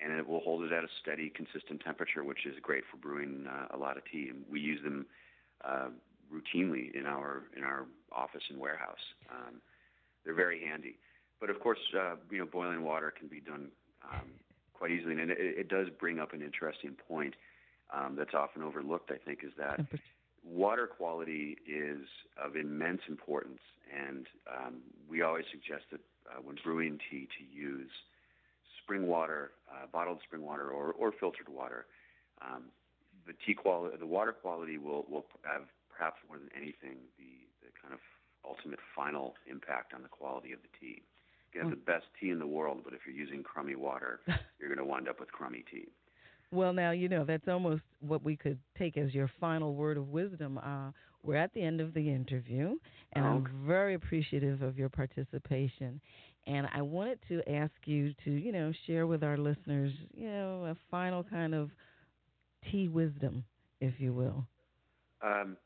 and 0.02 0.12
it 0.12 0.26
will 0.26 0.40
hold 0.40 0.64
it 0.64 0.72
at 0.72 0.84
a 0.84 0.88
steady, 1.00 1.30
consistent 1.30 1.80
temperature, 1.80 2.24
which 2.24 2.46
is 2.46 2.54
great 2.60 2.84
for 2.90 2.96
brewing 2.96 3.46
uh, 3.48 3.76
a 3.76 3.78
lot 3.78 3.96
of 3.96 4.02
tea. 4.10 4.28
And 4.30 4.44
we 4.50 4.60
use 4.60 4.82
them 4.82 5.06
uh, 5.64 5.88
routinely 6.32 6.94
in 6.94 7.06
our 7.06 7.44
in 7.56 7.62
our 7.64 7.86
office 8.12 8.42
and 8.50 8.58
warehouse. 8.58 9.04
Um, 9.30 9.60
they're 10.24 10.34
very 10.34 10.60
handy. 10.60 10.98
But 11.40 11.50
of 11.50 11.60
course, 11.60 11.78
uh, 11.98 12.16
you 12.30 12.38
know, 12.38 12.46
boiling 12.46 12.82
water 12.82 13.12
can 13.16 13.28
be 13.28 13.40
done 13.40 13.68
um, 14.12 14.30
quite 14.72 14.90
easily, 14.90 15.12
and 15.12 15.30
it, 15.30 15.38
it 15.38 15.68
does 15.68 15.88
bring 16.00 16.18
up 16.18 16.32
an 16.32 16.42
interesting 16.42 16.96
point 17.08 17.34
um, 17.92 18.16
that's 18.16 18.34
often 18.34 18.62
overlooked. 18.62 19.10
I 19.10 19.18
think 19.18 19.40
is 19.44 19.52
that 19.58 19.80
water 20.44 20.86
quality 20.86 21.56
is 21.66 22.06
of 22.42 22.56
immense 22.56 23.00
importance, 23.08 23.60
and 23.92 24.26
um, 24.48 24.74
we 25.08 25.22
always 25.22 25.44
suggest 25.50 25.84
that 25.90 26.00
uh, 26.30 26.40
when 26.42 26.56
brewing 26.64 26.98
tea 27.10 27.28
to 27.38 27.44
use 27.44 27.90
spring 28.84 29.06
water, 29.06 29.52
uh, 29.70 29.86
bottled 29.92 30.18
spring 30.24 30.44
water, 30.44 30.68
or, 30.68 30.92
or 30.92 31.12
filtered 31.18 31.48
water. 31.48 31.86
Um, 32.44 32.64
the 33.26 33.32
tea 33.46 33.54
quality, 33.54 33.96
the 33.98 34.06
water 34.06 34.32
quality 34.32 34.78
will 34.78 35.06
will 35.08 35.24
have 35.44 35.62
perhaps 35.88 36.16
more 36.28 36.38
than 36.38 36.50
anything 36.54 37.00
the 37.18 37.48
the 37.64 37.72
kind 37.80 37.94
of 37.94 38.00
ultimate 38.46 38.80
final 38.94 39.34
impact 39.50 39.94
on 39.94 40.02
the 40.02 40.08
quality 40.08 40.52
of 40.52 40.60
the 40.60 40.68
tea. 40.78 41.02
You 41.52 41.60
can 41.60 41.70
have 41.70 41.70
the 41.70 41.84
best 41.84 42.04
tea 42.20 42.30
in 42.30 42.38
the 42.38 42.46
world, 42.46 42.80
but 42.84 42.92
if 42.92 43.00
you're 43.06 43.16
using 43.16 43.42
crummy 43.42 43.76
water, 43.76 44.20
you're 44.58 44.68
going 44.68 44.78
to 44.78 44.84
wind 44.84 45.08
up 45.08 45.20
with 45.20 45.30
crummy 45.32 45.64
tea. 45.70 45.88
Well, 46.52 46.72
now 46.72 46.90
you 46.90 47.08
know 47.08 47.24
that's 47.24 47.48
almost 47.48 47.82
what 48.00 48.22
we 48.22 48.36
could 48.36 48.58
take 48.78 48.96
as 48.98 49.14
your 49.14 49.30
final 49.40 49.74
word 49.74 49.96
of 49.96 50.08
wisdom. 50.08 50.58
Uh, 50.58 50.90
we're 51.22 51.36
at 51.36 51.54
the 51.54 51.62
end 51.62 51.80
of 51.80 51.94
the 51.94 52.08
interview, 52.08 52.76
and 53.14 53.24
I'm 53.24 53.48
very 53.66 53.94
appreciative 53.94 54.60
of 54.60 54.76
your 54.76 54.90
participation. 54.90 56.00
And 56.46 56.68
I 56.74 56.82
wanted 56.82 57.18
to 57.28 57.42
ask 57.50 57.72
you 57.84 58.12
to, 58.24 58.30
you 58.30 58.52
know, 58.52 58.72
share 58.86 59.06
with 59.06 59.24
our 59.24 59.38
listeners, 59.38 59.92
you 60.12 60.28
know, 60.28 60.66
a 60.66 60.76
final 60.90 61.22
kind 61.24 61.54
of 61.54 61.70
tea 62.70 62.88
wisdom, 62.88 63.44
if 63.80 63.94
you 63.98 64.12
will. 64.12 64.46
Um, 65.22 65.56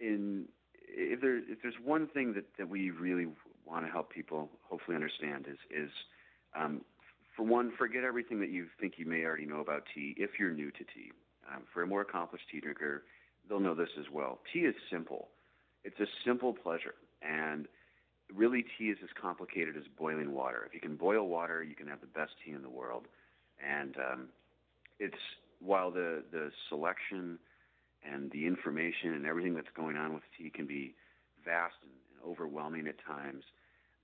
in 0.00 0.46
if 0.88 1.20
there 1.20 1.38
if 1.38 1.60
there's 1.62 1.74
one 1.84 2.06
thing 2.08 2.32
that 2.34 2.44
that 2.58 2.68
we 2.68 2.90
really 2.90 3.26
want 3.66 3.84
to 3.84 3.92
help 3.92 4.10
people 4.10 4.48
hopefully 4.62 4.94
understand 4.94 5.46
is 5.48 5.58
is 5.70 5.90
um, 6.58 6.80
for 7.36 7.42
one, 7.42 7.72
forget 7.76 8.02
everything 8.02 8.40
that 8.40 8.50
you 8.50 8.66
think 8.80 8.94
you 8.96 9.04
may 9.04 9.24
already 9.24 9.44
know 9.44 9.60
about 9.60 9.82
tea 9.94 10.14
if 10.16 10.30
you're 10.38 10.52
new 10.52 10.70
to 10.70 10.78
tea. 10.78 11.12
Um, 11.52 11.62
for 11.72 11.82
a 11.82 11.86
more 11.86 12.00
accomplished 12.00 12.44
tea 12.50 12.60
drinker, 12.60 13.04
they'll 13.48 13.60
know 13.60 13.74
this 13.74 13.90
as 13.98 14.06
well. 14.10 14.40
Tea 14.52 14.60
is 14.60 14.74
simple. 14.90 15.28
It's 15.84 16.00
a 16.00 16.06
simple 16.24 16.52
pleasure, 16.54 16.94
and 17.22 17.68
really 18.34 18.64
tea 18.78 18.86
is 18.86 18.98
as 19.02 19.10
complicated 19.20 19.76
as 19.76 19.84
boiling 19.98 20.32
water. 20.32 20.64
If 20.66 20.74
you 20.74 20.80
can 20.80 20.96
boil 20.96 21.28
water, 21.28 21.62
you 21.62 21.74
can 21.74 21.86
have 21.86 22.00
the 22.00 22.06
best 22.06 22.32
tea 22.44 22.52
in 22.52 22.62
the 22.62 22.68
world. 22.68 23.06
And 23.64 23.96
um, 23.96 24.28
it's 24.98 25.14
while 25.60 25.90
the 25.90 26.22
the 26.32 26.50
selection 26.68 27.38
and 28.04 28.30
the 28.30 28.46
information 28.46 29.14
and 29.14 29.26
everything 29.26 29.54
that's 29.54 29.72
going 29.76 29.96
on 29.96 30.14
with 30.14 30.22
tea 30.38 30.50
can 30.50 30.66
be 30.66 30.94
vast 31.44 31.74
and, 31.82 31.92
and 32.12 32.30
overwhelming 32.30 32.86
at 32.86 32.96
times, 33.04 33.42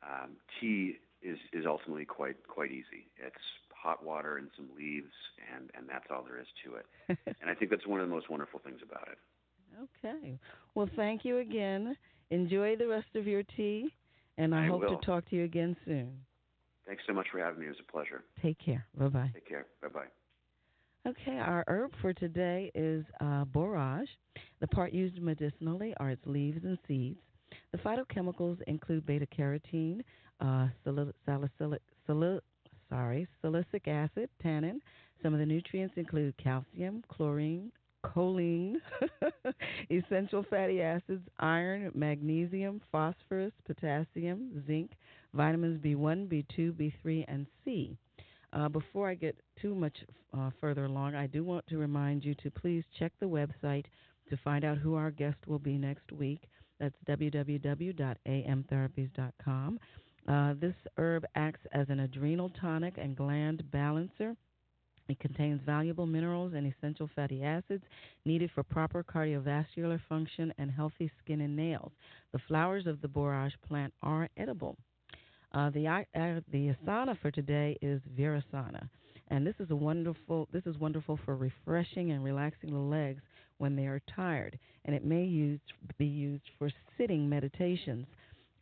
um, 0.03 0.31
tea 0.61 0.99
is 1.23 1.39
is 1.53 1.65
ultimately 1.67 2.05
quite 2.05 2.37
quite 2.49 2.71
easy. 2.71 3.11
It's 3.17 3.37
hot 3.75 4.05
water 4.05 4.37
and 4.39 4.49
some 4.57 4.69
leaves, 4.77 5.13
and 5.55 5.71
and 5.77 5.89
that's 5.89 6.07
all 6.11 6.25
there 6.25 6.41
is 6.41 6.47
to 6.65 6.77
it. 6.77 6.87
and 7.41 7.51
I 7.51 7.55
think 7.55 7.71
that's 7.71 7.87
one 7.87 8.01
of 8.01 8.09
the 8.09 8.15
most 8.15 8.31
wonderful 8.31 8.61
things 8.65 8.81
about 8.83 9.09
it. 9.11 9.19
Okay. 10.05 10.39
Well, 10.75 10.89
thank 10.97 11.25
you 11.25 11.39
again. 11.39 11.97
Enjoy 12.31 12.77
the 12.77 12.87
rest 12.87 13.15
of 13.15 13.27
your 13.27 13.43
tea, 13.43 13.91
and 14.39 14.55
I, 14.55 14.65
I 14.65 14.69
hope 14.69 14.81
will. 14.83 14.99
to 14.99 15.07
talk 15.07 15.29
to 15.31 15.37
you 15.37 15.45
again 15.45 15.77
soon. 15.85 16.19
Thanks 16.87 17.03
so 17.07 17.13
much 17.13 17.27
for 17.31 17.39
having 17.39 17.61
me. 17.61 17.67
It 17.67 17.71
was 17.71 17.79
a 17.89 17.93
pleasure. 17.93 18.25
Take 18.43 18.59
care. 18.59 18.87
Bye 18.97 19.09
bye. 19.09 19.31
Take 19.35 19.49
care. 19.49 19.67
Bye 19.81 19.89
bye. 19.89 20.07
Okay, 21.05 21.37
our 21.37 21.65
herb 21.67 21.91
for 22.01 22.13
today 22.13 22.71
is 22.77 23.05
uh, 23.21 23.45
borage. 23.45 24.07
The 24.61 24.69
part 24.69 24.93
used 24.93 25.21
medicinally 25.21 25.95
are 25.99 26.11
its 26.11 26.25
leaves 26.27 26.65
and 26.65 26.79
seeds. 26.87 27.19
The 27.73 27.79
phytochemicals 27.79 28.63
include 28.69 29.05
beta 29.05 29.27
carotene, 29.27 30.03
uh, 30.41 30.69
salicylic, 31.27 31.83
sorry, 32.89 33.27
silicic 33.43 33.89
acid, 33.89 34.29
tannin. 34.41 34.81
Some 35.23 35.35
of 35.35 35.41
the 35.41 35.47
nutrients 35.47 35.95
include 35.97 36.35
calcium, 36.43 37.03
chlorine, 37.09 37.73
choline, 38.05 38.75
essential 39.91 40.45
fatty 40.49 40.81
acids, 40.83 41.27
iron, 41.39 41.91
magnesium, 41.95 42.81
phosphorus, 42.91 43.53
potassium, 43.67 44.63
zinc, 44.67 44.93
vitamins 45.35 45.83
B1, 45.83 46.29
B2, 46.29 46.73
B3, 46.73 47.25
and 47.29 47.47
C. 47.65 47.97
Uh, 48.53 48.69
before 48.69 49.09
I 49.09 49.15
get 49.15 49.35
too 49.61 49.75
much 49.75 49.97
uh, 50.37 50.51
further 50.61 50.85
along, 50.85 51.15
I 51.15 51.27
do 51.27 51.43
want 51.43 51.67
to 51.69 51.79
remind 51.79 52.23
you 52.25 52.35
to 52.37 52.51
please 52.51 52.85
check 52.99 53.13
the 53.21 53.27
website 53.27 53.87
to 54.29 54.37
find 54.45 54.65
out 54.65 54.79
who 54.79 54.95
our 54.95 55.11
guest 55.11 55.39
will 55.47 55.59
be 55.59 55.77
next 55.79 56.13
week. 56.13 56.43
That's 56.79 56.95
www.amtherapies.com. 57.09 59.81
Uh, 60.29 60.55
this 60.61 60.75
herb 60.99 61.25
acts 61.35 61.61
as 61.73 61.89
an 61.89 62.01
adrenal 62.01 62.51
tonic 62.61 62.99
and 62.99 63.17
gland 63.17 63.65
balancer. 63.71 64.37
It 65.09 65.19
contains 65.21 65.61
valuable 65.67 66.07
minerals 66.07 66.53
and 66.55 66.73
essential 66.73 67.09
fatty 67.15 67.43
acids 67.43 67.85
needed 68.25 68.51
for 68.55 68.63
proper 68.63 69.03
cardiovascular 69.03 70.01
function 70.09 70.53
and 70.59 70.71
healthy 70.71 71.11
skin 71.23 71.41
and 71.41 71.57
nails. 71.57 71.93
The 72.33 72.41
flowers 72.49 72.87
of 72.87 73.01
the 73.01 73.09
borage 73.09 73.55
plant 73.67 73.93
are 74.03 74.29
edible. 74.37 74.77
Uh, 75.53 75.71
the 75.71 75.87
uh, 75.87 76.41
the 76.51 76.75
asana 76.75 77.19
for 77.21 77.31
today 77.31 77.77
is 77.83 78.01
virasana, 78.19 78.89
and 79.29 79.47
this 79.47 79.55
is 79.61 79.71
a 79.71 79.77
wonderful. 79.77 80.49
This 80.51 80.65
is 80.65 80.79
wonderful 80.79 81.19
for 81.27 81.37
refreshing 81.37 82.13
and 82.13 82.25
relaxing 82.25 82.71
the 82.71 82.79
legs 82.79 83.21
when 83.59 83.77
they 83.77 83.87
are 83.87 84.01
tired, 84.17 84.59
and 84.87 84.97
it 84.97 85.05
may 85.05 85.25
used, 85.25 85.63
be 85.99 86.07
used 86.07 86.45
for 86.59 86.71
sitting 86.97 87.29
meditations. 87.29 88.07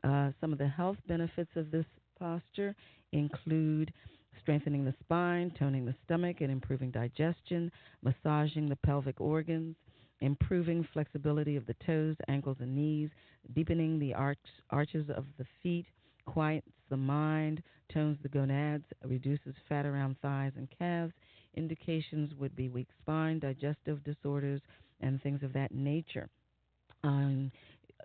Uh, 0.02 0.30
some 0.40 0.52
of 0.52 0.58
the 0.58 0.66
health 0.66 0.96
benefits 1.06 1.50
of 1.54 1.70
this 1.70 1.86
posture 2.18 2.74
include 3.12 3.92
strengthening 4.40 4.84
the 4.84 4.94
spine, 5.00 5.52
toning 5.58 5.84
the 5.84 5.94
stomach, 6.04 6.40
and 6.40 6.50
improving 6.50 6.90
digestion, 6.90 7.70
massaging 8.02 8.68
the 8.68 8.76
pelvic 8.76 9.20
organs, 9.20 9.76
improving 10.20 10.86
flexibility 10.92 11.56
of 11.56 11.66
the 11.66 11.76
toes, 11.86 12.16
ankles, 12.28 12.56
and 12.60 12.74
knees, 12.74 13.10
deepening 13.54 13.98
the 13.98 14.14
arch, 14.14 14.38
arches 14.70 15.08
of 15.10 15.24
the 15.38 15.46
feet, 15.62 15.86
quiets 16.26 16.66
the 16.90 16.96
mind, 16.96 17.62
tones 17.92 18.18
the 18.22 18.28
gonads, 18.28 18.84
reduces 19.04 19.54
fat 19.68 19.86
around 19.86 20.16
thighs 20.20 20.52
and 20.56 20.68
calves. 20.76 21.12
Indications 21.54 22.32
would 22.38 22.54
be 22.54 22.68
weak 22.68 22.88
spine, 23.02 23.38
digestive 23.38 24.02
disorders, 24.04 24.60
and 25.00 25.22
things 25.22 25.42
of 25.42 25.52
that 25.52 25.72
nature. 25.72 26.28
Um, 27.02 27.50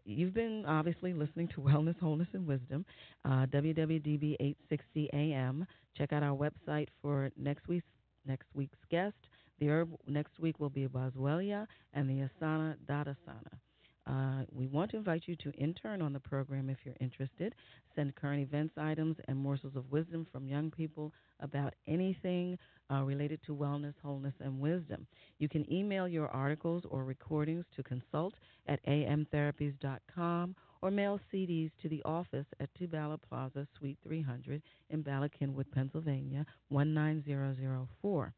you've 0.03 0.33
been 0.33 0.65
obviously 0.65 1.13
listening 1.13 1.47
to 1.49 1.55
Wellness, 1.61 1.99
Wholeness, 1.99 2.27
and 2.33 2.45
Wisdom, 2.45 2.85
uh, 3.23 3.45
WWDB 3.47 4.35
860 4.39 5.09
AM. 5.13 5.65
Check 5.97 6.13
out 6.13 6.23
our 6.23 6.35
website 6.35 6.87
for 7.01 7.29
next 7.37 7.67
week's 7.67 7.87
next 8.27 8.47
week's 8.53 8.79
guest. 8.89 9.15
The 9.59 9.69
herb 9.69 9.89
next 10.07 10.39
week 10.39 10.59
will 10.59 10.69
be 10.69 10.87
Boswellia 10.87 11.67
and 11.93 12.09
the 12.09 12.27
Asana 12.27 12.75
Dandasana. 12.87 13.59
Uh, 14.07 14.43
we 14.51 14.67
want 14.67 14.91
to 14.91 14.97
invite 14.97 15.23
you 15.25 15.35
to 15.37 15.51
intern 15.53 16.01
on 16.01 16.13
the 16.13 16.19
program 16.19 16.69
if 16.69 16.77
you're 16.83 16.95
interested. 16.99 17.55
Send 17.95 18.15
current 18.15 18.41
events 18.41 18.73
items 18.77 19.17
and 19.27 19.37
morsels 19.37 19.75
of 19.75 19.91
wisdom 19.91 20.27
from 20.31 20.47
young 20.47 20.69
people 20.69 21.11
about 21.39 21.73
anything 21.87 22.57
uh, 22.91 23.01
related 23.01 23.39
to 23.45 23.55
wellness, 23.55 23.93
wholeness, 24.03 24.33
and 24.39 24.59
wisdom. 24.59 25.07
You 25.39 25.49
can 25.49 25.71
email 25.73 26.07
your 26.07 26.27
articles 26.27 26.83
or 26.89 27.03
recordings 27.03 27.65
to 27.75 27.83
consult 27.83 28.35
at 28.67 28.85
amtherapies.com 28.85 30.55
or 30.81 30.91
mail 30.91 31.19
CDs 31.33 31.71
to 31.81 31.89
the 31.89 32.03
office 32.03 32.45
at 32.59 32.69
Two 32.77 32.87
Bala 32.87 33.17
Plaza, 33.17 33.67
Suite 33.77 33.97
300 34.03 34.61
in 34.91 35.01
Bala 35.01 35.29
Cynwyd, 35.41 35.71
Pennsylvania, 35.73 36.45
19004. 36.69 38.33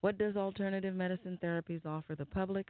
What 0.00 0.18
does 0.18 0.36
alternative 0.36 0.94
medicine 0.94 1.38
therapies 1.42 1.86
offer 1.86 2.14
the 2.14 2.26
public? 2.26 2.68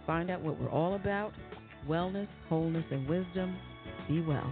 Find 0.08 0.32
out 0.32 0.40
what 0.42 0.58
we're 0.60 0.72
all 0.72 0.96
about 0.96 1.34
wellness, 1.88 2.28
wholeness, 2.48 2.86
and 2.92 3.08
wisdom. 3.08 3.56
Be 4.08 4.22
well. 4.22 4.52